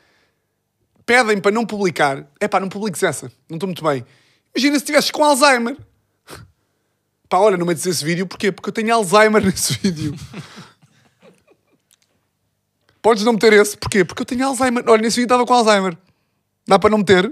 pedem 1.04 1.40
para 1.40 1.50
não 1.50 1.66
publicar, 1.66 2.24
é 2.38 2.46
pá, 2.46 2.60
não 2.60 2.68
publiques 2.68 3.02
essa, 3.02 3.30
não 3.48 3.56
estou 3.56 3.66
muito 3.66 3.82
bem. 3.82 4.04
Imagina 4.54 4.76
se 4.76 4.82
estivesses 4.84 5.10
com 5.10 5.24
Alzheimer. 5.24 5.76
Pá, 7.28 7.38
olha, 7.38 7.56
não 7.56 7.64
metes 7.66 7.86
esse 7.86 8.04
vídeo, 8.04 8.26
porquê? 8.26 8.50
Porque 8.50 8.68
eu 8.70 8.72
tenho 8.72 8.92
Alzheimer 8.92 9.42
nesse 9.46 9.74
vídeo. 9.74 10.14
Podes 13.02 13.24
não 13.24 13.32
meter 13.32 13.52
esse, 13.54 13.76
porquê? 13.76 14.04
Porque 14.04 14.22
eu 14.22 14.26
tenho 14.26 14.46
Alzheimer. 14.46 14.84
Olha, 14.86 15.02
nesse 15.02 15.16
vídeo 15.16 15.26
estava 15.26 15.46
com 15.46 15.54
Alzheimer. 15.54 15.96
Dá 16.66 16.78
para 16.78 16.90
não 16.90 16.98
meter? 16.98 17.24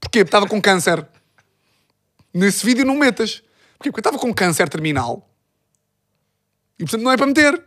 Porquê? 0.00 0.20
Porque 0.24 0.28
estava 0.28 0.46
com 0.46 0.60
câncer. 0.60 1.06
Nesse 2.32 2.64
vídeo 2.64 2.84
não 2.84 2.96
metas. 2.96 3.42
Porquê? 3.76 3.90
Porque 3.90 3.98
eu 3.98 4.00
estava 4.00 4.18
com 4.18 4.32
câncer 4.32 4.68
terminal. 4.68 5.28
E 6.78 6.84
portanto 6.84 7.02
não 7.02 7.10
é 7.10 7.16
para 7.16 7.26
meter. 7.26 7.64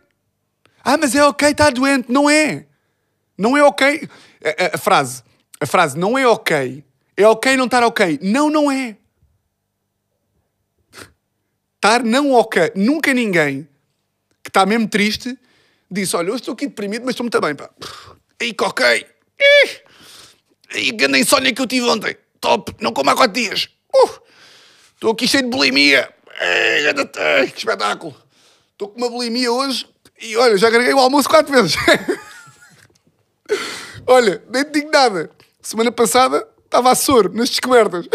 Ah, 0.82 0.96
mas 0.96 1.14
é 1.14 1.22
ok, 1.24 1.48
está 1.50 1.68
doente. 1.70 2.10
Não 2.10 2.28
é. 2.28 2.66
Não 3.36 3.56
é 3.56 3.62
ok. 3.62 4.08
A, 4.44 4.48
a- 4.64 4.70
a 4.74 4.78
frase. 4.78 5.22
A 5.60 5.66
frase 5.66 5.98
não 5.98 6.16
é 6.16 6.26
ok. 6.26 6.82
É 7.16 7.26
ok 7.26 7.56
não 7.56 7.66
estar 7.66 7.82
ok. 7.84 8.18
Não, 8.22 8.48
não 8.50 8.70
é. 8.72 8.96
Estar 11.76 12.02
não 12.02 12.32
ok. 12.32 12.72
Nunca 12.74 13.12
ninguém 13.12 13.68
que 14.42 14.48
está 14.48 14.64
mesmo 14.64 14.88
triste 14.88 15.36
disse: 15.92 16.16
Olha, 16.16 16.28
eu 16.28 16.36
estou 16.36 16.54
aqui 16.54 16.66
deprimido, 16.66 17.02
mas 17.04 17.12
estou 17.12 17.24
muito 17.24 17.40
bem. 17.40 17.54
Pá. 17.54 17.70
Ok. 18.66 19.06
Ih, 19.40 19.82
Aí, 20.74 20.90
grande 20.92 21.18
insónia 21.18 21.52
que 21.52 21.60
eu 21.60 21.66
tive 21.66 21.86
ontem. 21.86 22.16
Top. 22.40 22.74
Não 22.80 22.92
como 22.92 23.10
há 23.10 23.14
quatro 23.14 23.40
dias. 23.40 23.68
Uh, 23.94 24.22
Estou 25.02 25.10
aqui 25.10 25.26
cheio 25.26 25.42
de 25.42 25.50
bulimia. 25.50 26.08
Ei, 26.40 27.50
que 27.50 27.58
espetáculo. 27.58 28.16
Estou 28.70 28.88
com 28.88 28.98
uma 28.98 29.10
bulimia 29.10 29.50
hoje 29.50 29.84
e 30.20 30.36
olha, 30.36 30.56
já 30.56 30.68
agreguei 30.68 30.94
o 30.94 31.00
almoço 31.00 31.28
quatro 31.28 31.52
vezes. 31.52 31.74
olha, 34.06 34.40
nem 34.48 34.62
te 34.64 34.70
digo 34.70 34.92
nada. 34.92 35.28
Semana 35.60 35.90
passada 35.90 36.46
estava 36.64 36.92
a 36.92 36.94
soro 36.94 37.32
nas 37.34 37.50
descobertas. 37.50 38.06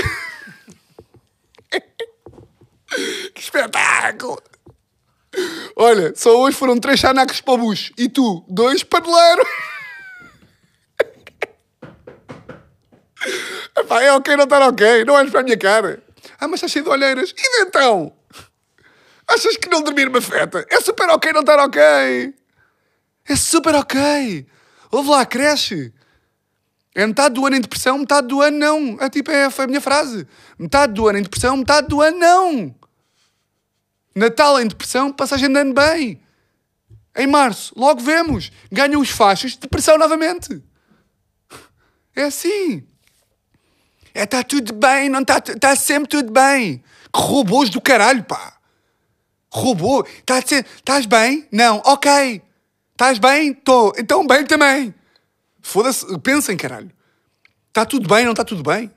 que 3.35 3.41
espetáculo. 3.41 4.41
Olha, 5.75 6.13
só 6.15 6.39
hoje 6.39 6.57
foram 6.57 6.79
três 6.79 6.99
chanacos 6.99 7.41
para 7.41 7.53
o 7.53 7.57
bucho. 7.57 7.93
E 7.97 8.09
tu, 8.09 8.43
dois 8.47 8.83
paneleiros. 8.83 9.47
Epá, 13.77 14.01
é 14.01 14.11
ok 14.13 14.35
não 14.35 14.45
estar 14.45 14.61
ok. 14.61 15.05
Não 15.05 15.13
olhes 15.13 15.31
para 15.31 15.41
a 15.41 15.43
minha 15.43 15.57
cara. 15.57 16.01
Ah, 16.39 16.47
mas 16.47 16.59
está 16.59 16.67
cheio 16.67 16.85
de 16.85 16.91
olheiras. 16.91 17.33
E 17.37 17.61
então? 17.61 18.13
Achas 19.27 19.57
que 19.57 19.69
não 19.69 19.81
dormir 19.81 20.09
me 20.09 20.19
afeta? 20.19 20.65
É 20.69 20.79
super 20.81 21.09
ok 21.09 21.33
não 21.33 21.41
estar 21.41 21.59
ok. 21.59 22.33
É 23.27 23.35
super 23.35 23.75
ok. 23.75 24.47
Ouve 24.91 25.09
lá, 25.09 25.25
cresce. 25.25 25.93
É 26.95 27.05
metade 27.05 27.35
do 27.35 27.45
ano 27.45 27.57
em 27.57 27.61
depressão, 27.61 27.99
metade 27.99 28.27
do 28.27 28.41
ano 28.41 28.57
não. 28.57 28.97
É 28.99 29.09
tipo, 29.09 29.29
é, 29.29 29.49
foi 29.49 29.65
a 29.65 29.67
minha 29.67 29.81
frase. 29.81 30.27
Metade 30.57 30.93
do 30.93 31.07
ano 31.07 31.19
em 31.19 31.23
depressão, 31.23 31.57
metade 31.57 31.87
do 31.87 32.01
ano 32.01 32.17
não. 32.17 32.75
Natal 34.17 34.59
em 34.59 34.67
depressão, 34.67 35.13
passagem 35.13 35.47
de 35.47 35.59
ano 35.59 35.75
bem. 35.75 36.19
Em 37.15 37.27
março, 37.27 37.71
logo 37.77 38.01
vemos. 38.01 38.51
Ganham 38.71 38.99
os 38.99 39.11
fachos 39.11 39.51
de 39.51 39.59
depressão 39.59 39.95
novamente. 39.95 40.59
É 42.15 42.23
assim. 42.23 42.83
É, 44.15 44.23
está 44.23 44.43
tudo 44.43 44.73
bem, 44.73 45.07
não 45.07 45.21
está 45.21 45.39
tá 45.39 45.75
sempre 45.75 46.09
tudo 46.09 46.31
bem. 46.31 46.83
Que 47.13 47.21
robôs 47.21 47.69
do 47.69 47.79
caralho, 47.79 48.23
pá. 48.23 48.57
Robô. 49.51 50.03
Tá 50.25 50.39
Estás 50.39 51.05
bem? 51.05 51.47
Não. 51.51 51.81
Ok. 51.85 52.41
Estás 52.93 53.19
bem? 53.19 53.51
Estou. 53.51 53.93
Então 53.99 54.25
bem 54.25 54.43
também. 54.45 54.95
Foda-se. 55.61 56.05
Pensem, 56.19 56.57
caralho. 56.57 56.91
Está 57.67 57.85
tudo 57.85 58.09
bem, 58.09 58.25
não 58.25 58.31
está 58.31 58.43
tudo 58.43 58.63
bem? 58.63 58.91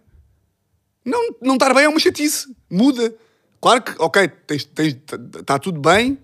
Não, 1.05 1.35
não 1.43 1.55
estar 1.55 1.75
bem 1.75 1.85
é 1.85 1.89
uma 1.89 2.01
chatice. 2.01 2.55
Muda. 2.71 3.15
Claro 3.61 3.83
que, 3.83 3.93
ok, 3.99 4.29
tens, 4.47 4.65
tens, 4.65 4.97
está 5.39 5.59
tudo 5.59 5.81
bem. 5.81 6.19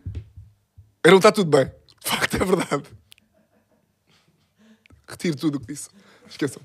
Eu 1.05 1.11
não 1.11 1.19
está 1.19 1.31
tudo 1.31 1.51
bem. 1.51 1.67
De 1.67 2.09
facto, 2.11 2.35
é 2.35 2.45
verdade. 2.45 2.83
Retiro 5.09 5.37
tudo 5.37 5.57
o 5.57 5.61
que 5.61 5.67
disse. 5.67 5.89
Esqueçam. 6.29 6.63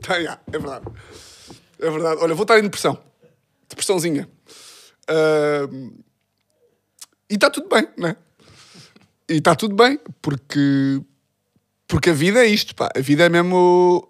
Tá, 0.00 0.20
já, 0.22 0.40
é 0.46 0.58
verdade. 0.58 0.84
É 1.78 1.90
verdade. 1.90 2.20
Olha, 2.22 2.34
vou 2.34 2.42
estar 2.44 2.58
em 2.58 2.62
depressão. 2.62 3.02
Depressãozinha. 3.68 4.28
Ahm, 5.08 5.90
e 7.28 7.34
está 7.34 7.50
tudo 7.50 7.68
bem, 7.68 7.88
né? 7.98 8.16
E 9.28 9.34
está 9.34 9.54
tudo 9.54 9.74
bem, 9.74 9.98
porque, 10.22 11.00
porque 11.88 12.10
a 12.10 12.14
vida 12.14 12.44
é 12.44 12.46
isto, 12.46 12.74
pá. 12.74 12.88
A 12.94 13.00
vida 13.00 13.24
é 13.24 13.28
mesmo. 13.28 14.06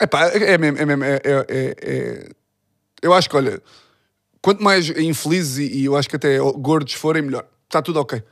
epá, 0.00 0.26
é 0.28 0.58
mesmo. 0.58 0.78
É 0.78 0.84
mesmo 0.86 1.04
é, 1.04 1.14
é- 1.14 1.46
é- 1.48 1.76
é- 1.80 2.28
eu 3.00 3.12
acho 3.14 3.28
que, 3.28 3.36
olha, 3.36 3.60
quanto 4.42 4.62
mais 4.62 4.90
infelizes 4.90 5.58
e, 5.58 5.78
e 5.78 5.84
eu 5.86 5.96
acho 5.96 6.08
que 6.08 6.16
até 6.16 6.38
gordos 6.38 6.92
forem, 6.94 7.22
melhor. 7.22 7.46
Está 7.64 7.80
tudo 7.80 8.00
ok. 8.00 8.22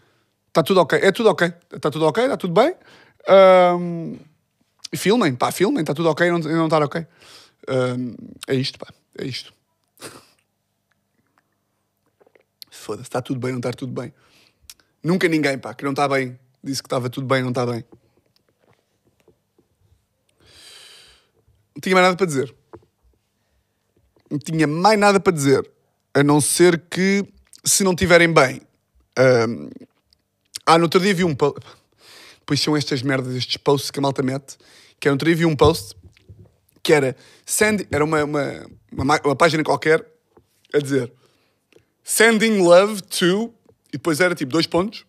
Está 0.49 0.63
tudo 0.63 0.81
ok. 0.81 0.99
É 1.01 1.13
tudo 1.13 1.31
ok. 1.31 1.53
Está 1.73 1.91
tudo 1.91 2.05
ok, 2.07 2.25
está 2.25 2.37
tudo 2.37 2.53
bem. 2.53 2.75
Ahm, 3.27 4.17
filmem, 4.95 5.35
pá, 5.35 5.53
filmem. 5.53 5.81
Está 5.81 5.95
tudo 5.95 6.11
ok 6.11 6.27
e 6.27 6.31
não, 6.31 6.39
não 6.41 6.65
estar 6.67 6.83
ok. 6.83 7.07
Ahm, 7.69 8.15
é 8.49 8.55
isto, 8.55 8.79
pá. 8.79 8.89
É 9.17 9.25
isto. 9.25 9.55
Foda-se, 12.71 13.09
está 13.09 13.23
tudo 13.23 13.39
bem, 13.39 13.53
não 13.53 13.59
está 13.59 13.73
tudo 13.73 13.93
bem. 13.93 14.13
Nunca 15.03 15.29
ninguém, 15.29 15.59
pá, 15.59 15.73
que 15.75 15.85
não 15.85 15.93
está 15.93 16.09
bem, 16.09 16.39
disse 16.63 16.83
que 16.83 16.87
estava 16.87 17.09
tudo 17.09 17.27
bem, 17.27 17.43
não 17.43 17.51
está 17.51 17.65
bem. 17.65 17.85
Não 21.75 21.81
tinha 21.81 21.95
mais 21.95 22.07
nada 22.07 22.17
para 22.17 22.27
dizer. 22.27 22.55
Não 24.31 24.39
tinha 24.39 24.67
mais 24.67 24.99
nada 24.99 25.21
para 25.21 25.33
dizer. 25.33 25.71
A 26.15 26.23
não 26.23 26.41
ser 26.41 26.81
que, 26.91 27.25
se 27.65 27.85
não 27.85 27.93
estiverem 27.93 28.33
bem. 28.33 28.61
ahm, 29.17 29.69
Ah, 30.67 30.77
no 30.79 30.85
outro 30.85 31.01
dia 31.01 31.15
vi 31.15 31.25
um 31.25 31.35
post. 31.35 31.61
Depois 32.41 32.61
são 32.61 32.77
estas 32.77 33.03
merdas, 33.03 33.35
estes 33.35 33.57
posts 33.57 33.91
que 33.91 33.99
a 33.99 34.03
malta 34.03 34.23
mete. 34.23 34.57
Que 34.99 35.09
é, 35.09 35.11
no 35.11 35.15
outro 35.15 35.27
dia 35.27 35.37
vi 35.37 35.47
um 35.47 35.57
post 35.57 35.95
que 36.83 36.93
era. 36.93 37.17
Send, 37.47 37.87
era 37.91 38.05
uma, 38.05 38.25
uma, 38.25 38.67
uma, 38.93 39.05
ma- 39.05 39.21
uma 39.25 39.37
página 39.37 39.63
qualquer 39.65 40.05
a 40.75 40.79
dizer 40.79 41.13
Sending 42.05 42.59
love 42.59 43.03
to. 43.03 43.53
E 43.89 43.93
depois 43.93 44.21
era 44.21 44.35
tipo 44.35 44.53
dois 44.53 44.67
pontos. 44.67 45.05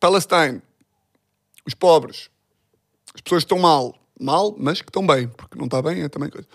Palestine. 0.00 0.60
Os 1.66 1.74
pobres. 1.74 2.28
As 3.14 3.20
pessoas 3.20 3.42
que 3.42 3.46
estão 3.46 3.58
mal. 3.58 3.96
Mal, 4.20 4.54
mas 4.58 4.80
que 4.80 4.88
estão 4.88 5.04
bem. 5.06 5.28
Porque 5.28 5.56
não 5.58 5.64
está 5.66 5.80
bem 5.82 6.02
é 6.02 6.08
também 6.08 6.30
coisa. 6.30 6.46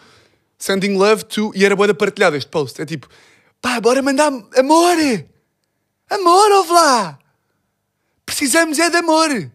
Sending 0.59 0.97
love 0.97 1.23
to. 1.23 1.51
E 1.55 1.63
era 1.63 1.75
boa 1.75 1.93
partilhada 1.93 2.35
este 2.35 2.49
post. 2.49 2.81
É 2.81 2.85
tipo, 2.85 3.07
pá, 3.61 3.79
bora 3.79 4.01
mandar 4.01 4.27
amor. 4.27 4.97
Amor, 6.09 6.51
ouve 6.51 6.71
lá. 6.73 7.17
Precisamos 8.25 8.77
é 8.77 8.89
de 8.89 8.97
amor. 8.97 9.51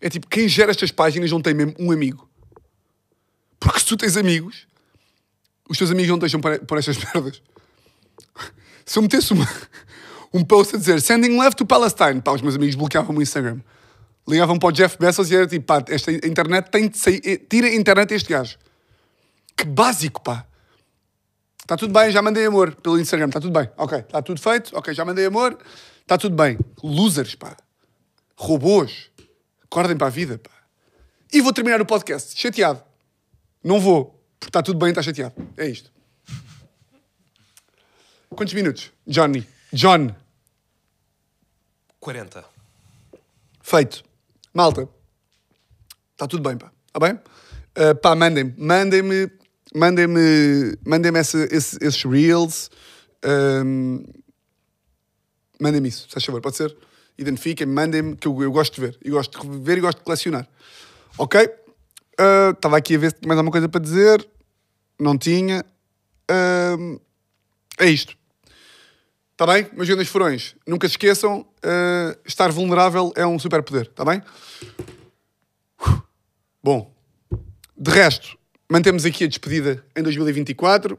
É 0.00 0.08
tipo, 0.08 0.26
quem 0.26 0.48
gera 0.48 0.70
estas 0.70 0.90
páginas 0.90 1.30
não 1.30 1.42
tem 1.42 1.52
mesmo 1.52 1.74
um 1.78 1.92
amigo. 1.92 2.28
Porque 3.60 3.80
se 3.80 3.86
tu 3.86 3.96
tens 3.96 4.16
amigos, 4.16 4.66
os 5.68 5.76
teus 5.76 5.90
amigos 5.90 6.08
não 6.08 6.18
deixam 6.18 6.40
por 6.40 6.78
estas 6.78 6.96
merdas. 7.12 7.42
Se 8.86 8.98
eu 8.98 9.02
metesse 9.02 9.32
uma, 9.32 9.46
um 10.32 10.42
post 10.42 10.74
a 10.74 10.78
dizer 10.78 11.00
Sending 11.02 11.36
love 11.36 11.54
to 11.54 11.66
Palestine, 11.66 12.22
pá, 12.22 12.32
os 12.32 12.40
meus 12.40 12.54
amigos 12.54 12.74
bloqueavam 12.74 13.14
o 13.14 13.20
Instagram. 13.20 13.60
Ligavam 14.26 14.58
para 14.58 14.68
o 14.68 14.72
Jeff 14.72 14.96
Bezos 14.98 15.30
e 15.30 15.36
era 15.36 15.46
tipo, 15.46 15.66
pá, 15.66 15.84
esta 15.88 16.12
internet 16.12 16.70
tem 16.70 16.88
de 16.88 16.96
sair, 16.96 17.20
tira 17.48 17.66
a 17.66 17.74
internet 17.74 18.12
a 18.12 18.16
este 18.16 18.30
gajo. 18.30 18.56
Que 19.58 19.64
básico, 19.64 20.22
pá. 20.22 20.46
Está 21.60 21.76
tudo 21.76 21.92
bem, 21.92 22.12
já 22.12 22.22
mandei 22.22 22.46
amor 22.46 22.76
pelo 22.76 22.98
Instagram, 22.98 23.26
está 23.26 23.40
tudo 23.40 23.58
bem. 23.58 23.68
Ok, 23.76 23.98
está 23.98 24.22
tudo 24.22 24.40
feito, 24.40 24.70
ok, 24.78 24.94
já 24.94 25.04
mandei 25.04 25.26
amor, 25.26 25.58
está 26.00 26.16
tudo 26.16 26.36
bem. 26.36 26.56
Losers, 26.80 27.34
pá. 27.34 27.56
Robôs. 28.36 29.10
Acordem 29.64 29.96
para 29.96 30.06
a 30.06 30.10
vida, 30.10 30.38
pá. 30.38 30.50
E 31.32 31.40
vou 31.40 31.52
terminar 31.52 31.82
o 31.82 31.84
podcast, 31.84 32.40
chateado. 32.40 32.80
Não 33.62 33.80
vou, 33.80 34.22
porque 34.38 34.48
está 34.48 34.62
tudo 34.62 34.78
bem, 34.78 34.90
está 34.90 35.02
chateado. 35.02 35.34
É 35.56 35.66
isto. 35.66 35.90
Quantos 38.30 38.54
minutos? 38.54 38.92
Johnny. 39.04 39.44
John. 39.72 40.14
40. 41.98 42.44
Feito. 43.60 44.04
Malta. 44.54 44.88
Está 46.12 46.28
tudo 46.28 46.48
bem, 46.48 46.56
pá. 46.56 46.70
Está 46.86 47.00
bem? 47.00 47.14
Uh, 47.76 47.94
pá, 48.00 48.14
mandem-me. 48.14 48.54
Mandem-me. 48.56 49.37
Mandem-me. 49.74 50.76
Mandem-me 50.86 51.18
essa- 51.18 51.48
esse- 51.50 51.78
esses 51.80 52.02
reels. 52.04 52.70
Um, 53.24 54.04
Mandem-me 55.60 55.88
isso, 55.88 56.02
se 56.06 56.12
faz 56.12 56.24
favor, 56.24 56.40
pode 56.40 56.56
ser? 56.56 56.76
Identifiquem-me, 57.18 57.72
mandem-me, 57.72 58.16
que 58.16 58.28
eu, 58.28 58.42
eu 58.42 58.52
gosto 58.52 58.74
de 58.76 58.80
ver. 58.80 58.98
Eu 59.02 59.14
gosto 59.14 59.40
de 59.40 59.58
ver 59.58 59.78
e 59.78 59.80
gosto 59.80 59.98
de 59.98 60.04
colecionar. 60.04 60.48
Ok? 61.18 61.50
Ah, 62.16 62.50
Estava 62.54 62.76
aqui 62.76 62.94
a 62.94 62.98
ver 62.98 63.10
se 63.10 63.16
tinha 63.18 63.26
mais 63.26 63.38
alguma 63.38 63.50
coisa 63.50 63.68
para 63.68 63.80
dizer. 63.80 64.24
Não 65.00 65.18
tinha. 65.18 65.64
É 67.76 67.86
isto. 67.86 68.16
Está 69.32 69.46
bem? 69.52 69.68
Meus 69.72 69.88
grandes 69.88 70.08
furões, 70.08 70.54
nunca 70.66 70.86
se 70.88 70.92
esqueçam, 70.94 71.44
ah, 71.62 72.16
estar 72.24 72.50
vulnerável 72.52 73.12
é 73.16 73.26
um 73.26 73.38
superpoder, 73.38 73.82
está 73.82 74.04
bem? 74.04 74.22
Bom, 76.62 76.92
de 77.76 77.90
resto, 77.90 78.36
mantemos 78.68 79.04
aqui 79.04 79.24
a 79.24 79.26
despedida 79.26 79.84
em 79.96 80.02
2024. 80.02 80.98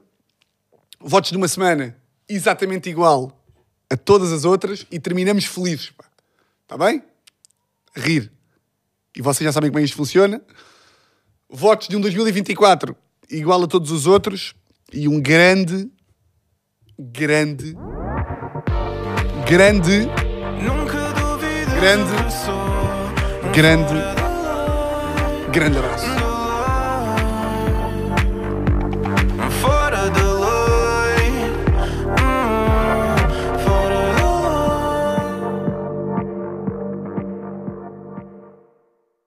Votos 0.99 1.31
de 1.31 1.37
uma 1.37 1.47
semana 1.47 1.95
exatamente 2.27 2.89
igual 2.89 3.39
a 3.89 3.95
todas 3.95 4.31
as 4.31 4.43
outras 4.45 4.85
e 4.91 4.99
terminamos 4.99 5.45
felizes. 5.45 5.91
Está 6.63 6.77
bem? 6.77 7.03
Rir. 7.95 8.31
E 9.15 9.21
vocês 9.21 9.45
já 9.45 9.51
sabem 9.51 9.69
como 9.69 9.79
é 9.79 9.83
isto 9.83 9.97
funciona. 9.97 10.41
Votos 11.49 11.87
de 11.87 11.95
um 11.95 12.01
2024 12.01 12.95
igual 13.29 13.63
a 13.63 13.67
todos 13.67 13.91
os 13.91 14.07
outros 14.07 14.53
e 14.91 15.07
um 15.07 15.21
grande, 15.21 15.89
grande, 16.97 17.75
grande, 19.47 20.07
grande, 21.79 22.15
grande, 23.53 23.93
grande 25.51 25.77
abraço. 25.77 26.28